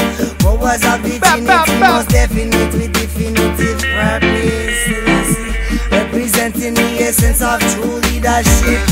Powers 0.43 0.85
of 0.85 1.03
divinity, 1.03 1.78
most 1.78 2.09
definite 2.09 2.73
with 2.74 2.93
definitive 2.93 3.81
purpose. 3.82 5.36
Representing 5.90 6.74
the 6.74 6.89
essence 7.01 7.43
of 7.43 7.61
true 7.73 8.01
leadership. 8.09 8.82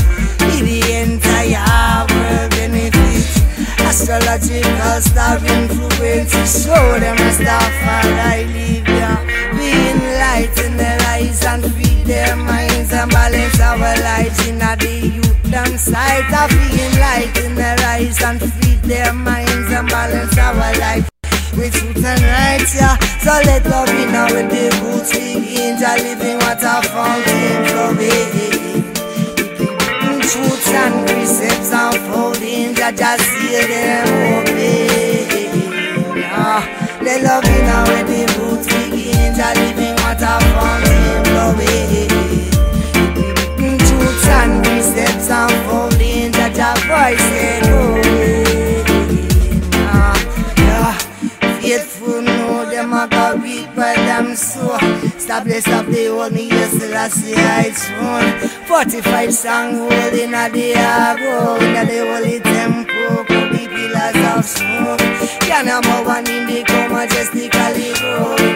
Be 0.45 0.61
the 0.61 0.81
entire 1.03 2.05
world 2.11 2.49
benefit. 2.51 3.25
Astrological 3.79 5.01
star 5.01 5.37
influence 5.37 6.31
to 6.31 6.43
show 6.45 6.99
them 6.99 7.17
a 7.17 7.31
star 7.31 7.65
for 7.81 8.07
I 8.35 8.43
live 8.53 8.87
ya. 8.87 9.11
Be 9.57 9.71
enlighten 9.91 10.77
their 10.77 10.99
eyes 11.07 11.43
and 11.45 11.63
feed 11.75 12.05
their 12.05 12.35
minds 12.35 12.91
and 12.93 13.11
balance 13.11 13.59
our 13.59 13.77
lives 13.77 14.47
in 14.47 14.61
a 14.61 14.75
the 14.75 15.07
youth 15.15 15.35
them 15.55 15.77
sight 15.77 16.27
of 16.41 16.49
be 16.49 16.83
enlighten 16.83 17.55
their 17.55 17.79
eyes 17.87 18.21
and 18.21 18.41
their 18.87 19.13
minds 19.13 19.71
and 19.71 19.87
balance 19.89 20.37
our 20.37 20.53
life 20.77 21.09
with 21.57 21.73
truth 21.73 22.05
and 22.05 22.21
right, 22.21 22.61
yeah. 22.75 22.97
So 23.23 23.31
let 23.45 23.65
love 23.65 23.89
in 23.89 24.13
with 24.33 24.49
the 24.51 24.69
roots 24.83 25.11
begin 25.11 25.77
to 25.81 25.91
living 26.03 26.37
water 26.37 26.81
fountain 26.93 27.65
flowing. 27.65 28.83
Truths 30.21 30.71
and 30.71 31.07
precepts 31.07 31.71
unfolding, 31.73 32.75
Jah 32.75 32.91
just 32.91 33.23
see 33.23 33.57
them 33.65 34.07
open. 34.35 34.69
Ah, 36.29 36.61
let 37.01 37.23
love 37.23 37.45
in 37.45 37.67
with 37.89 38.07
the 38.11 38.21
roots 38.37 38.67
begin 38.67 39.33
to 39.33 39.47
living 39.61 39.95
water 40.03 40.37
fountain 40.53 41.25
flowing. 41.25 42.09
Truths 43.87 44.27
and 44.27 44.53
precepts 44.63 45.29
unfolding, 45.29 46.31
Jah 46.33 46.51
Jah 46.53 46.75
voice 46.85 47.64
so. 54.35 54.77
Stop 55.17 55.45
this 55.45 55.63
stop 55.63 55.85
they 55.87 56.07
hold 56.07 56.33
me 56.33 56.47
yes 56.47 56.71
till 56.77 56.95
I 56.95 57.07
one 58.01 58.49
45 58.67 59.33
song 59.33 59.73
holding 59.77 60.33
a 60.33 60.49
the 60.49 60.73
agro 60.73 61.55
In 61.55 61.87
the 61.87 61.99
holy 62.11 62.39
temple 62.39 63.25
Could 63.25 63.51
be 63.51 63.67
pillars 63.67 64.37
of 64.37 64.45
smoke. 64.45 64.99
Can 65.41 65.67
a 65.67 65.81
more 65.87 66.05
one 66.05 66.27
in 66.29 66.45
the 66.45 66.63
majestically 66.89 67.93
grow 67.93 68.54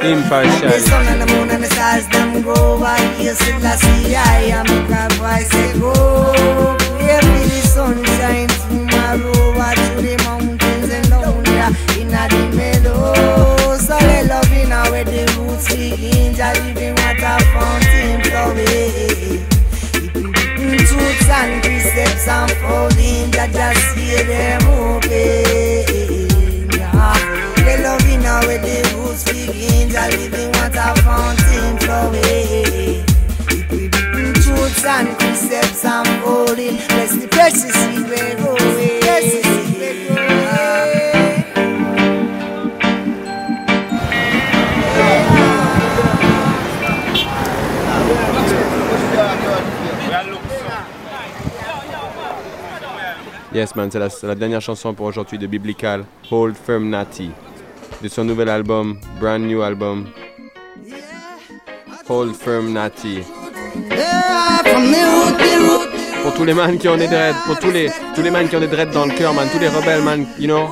soul 0.00 0.70
The 0.70 0.78
sun 0.80 1.06
and 1.06 1.22
the 1.22 1.26
moon 1.34 1.50
and 1.50 1.62
the 1.62 1.68
stars 1.68 2.06
them 2.08 2.42
go 2.42 2.54
over 2.54 2.96
here 3.16 3.34
still 3.34 3.64
I 3.64 3.76
I 4.16 4.42
am 4.54 4.66
a 4.66 5.08
voice 5.16 5.50
say 5.50 5.78
go. 5.78 5.92
Where 6.98 7.20
be 7.20 7.40
the 7.50 7.60
sunshine 7.66 8.48
tomorrow 8.48 9.56
Watch 9.56 9.78
through 9.78 10.02
the 10.02 10.16
mountains 10.24 10.90
and 10.90 11.08
down 11.10 11.42
there 11.44 11.72
in 11.98 12.08
the 12.08 12.56
meadow. 12.56 13.76
So 13.76 13.98
they 13.98 14.26
love 14.26 14.52
in 14.52 14.70
where 14.70 15.04
the 15.04 15.26
roots 15.38 15.68
begin 15.68 16.34
Just 16.34 16.62
living 16.62 16.94
water 16.94 17.38
fountain 17.52 18.22
flowing 18.22 19.46
Truths 20.86 21.28
and 21.28 21.62
precepts 21.62 22.26
unfolding 22.28 23.30
just 23.32 23.94
see 23.94 24.22
them 24.22 24.62
open 24.68 25.67
begin 30.06 30.10
Just 30.10 30.18
living 30.18 30.52
water 30.52 31.00
fountain 31.02 31.78
flowing 31.78 33.04
Truths 34.42 34.84
and 34.84 35.18
precepts 35.18 35.84
unfolding 35.84 36.76
Bless 36.88 37.16
the 37.16 37.28
precious 37.28 37.88
Yes, 53.50 53.74
man, 53.74 53.90
c'est 53.90 53.98
la, 53.98 54.08
c'est 54.08 54.26
la 54.26 54.36
dernière 54.36 54.60
chanson 54.60 54.94
pour 54.94 55.06
aujourd'hui 55.06 55.36
de 55.36 55.46
Biblical, 55.48 56.04
Hold 56.30 56.54
Firm 56.54 56.90
Natty, 56.90 57.32
de 58.02 58.08
son 58.08 58.24
nouvel 58.24 58.48
album, 58.48 58.98
brand 59.20 59.42
new 59.44 59.62
album, 59.62 60.06
Hold 62.08 62.34
Firm 62.34 62.72
Natty. 62.72 63.20
Pour 66.22 66.34
tous 66.34 66.44
les 66.44 66.54
man 66.54 66.78
qui 66.78 66.88
ont 66.88 66.96
des 66.96 67.08
dreads, 67.08 67.34
pour 67.46 67.58
tous 67.58 67.70
les, 67.70 67.90
tous 68.14 68.22
les 68.22 68.30
man 68.30 68.48
qui 68.48 68.56
ont 68.56 68.60
des 68.60 68.66
dreads 68.68 68.92
dans 68.92 69.06
le 69.06 69.12
cœur, 69.12 69.34
man, 69.34 69.48
tous 69.52 69.58
les 69.58 69.68
rebelles, 69.68 70.02
man, 70.02 70.26
you 70.38 70.46
know, 70.46 70.68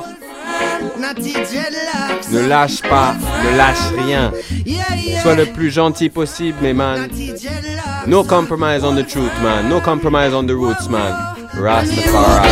ne 2.31 2.47
lâche 2.47 2.81
pas, 2.81 3.15
ne 3.43 3.57
lâche 3.57 4.05
rien. 4.05 4.31
Sois 5.21 5.35
le 5.35 5.45
plus 5.45 5.71
gentil 5.71 6.09
possible, 6.09 6.57
mais 6.61 6.73
man, 6.73 7.09
no 8.07 8.23
compromise 8.23 8.83
on 8.83 8.95
the 8.95 9.05
truth, 9.05 9.31
man, 9.43 9.67
no 9.69 9.81
compromise 9.81 10.33
on 10.33 10.45
the 10.45 10.53
roots, 10.53 10.87
man. 10.89 11.13
Rastafari. 11.59 12.49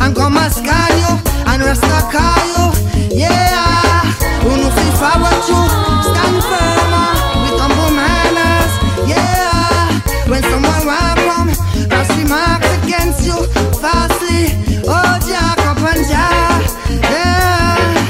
And 0.00 0.14
come 0.14 0.36
a 0.36 0.50
scan 0.50 0.98
you 0.98 1.12
and 1.46 1.62
rasta 1.62 2.57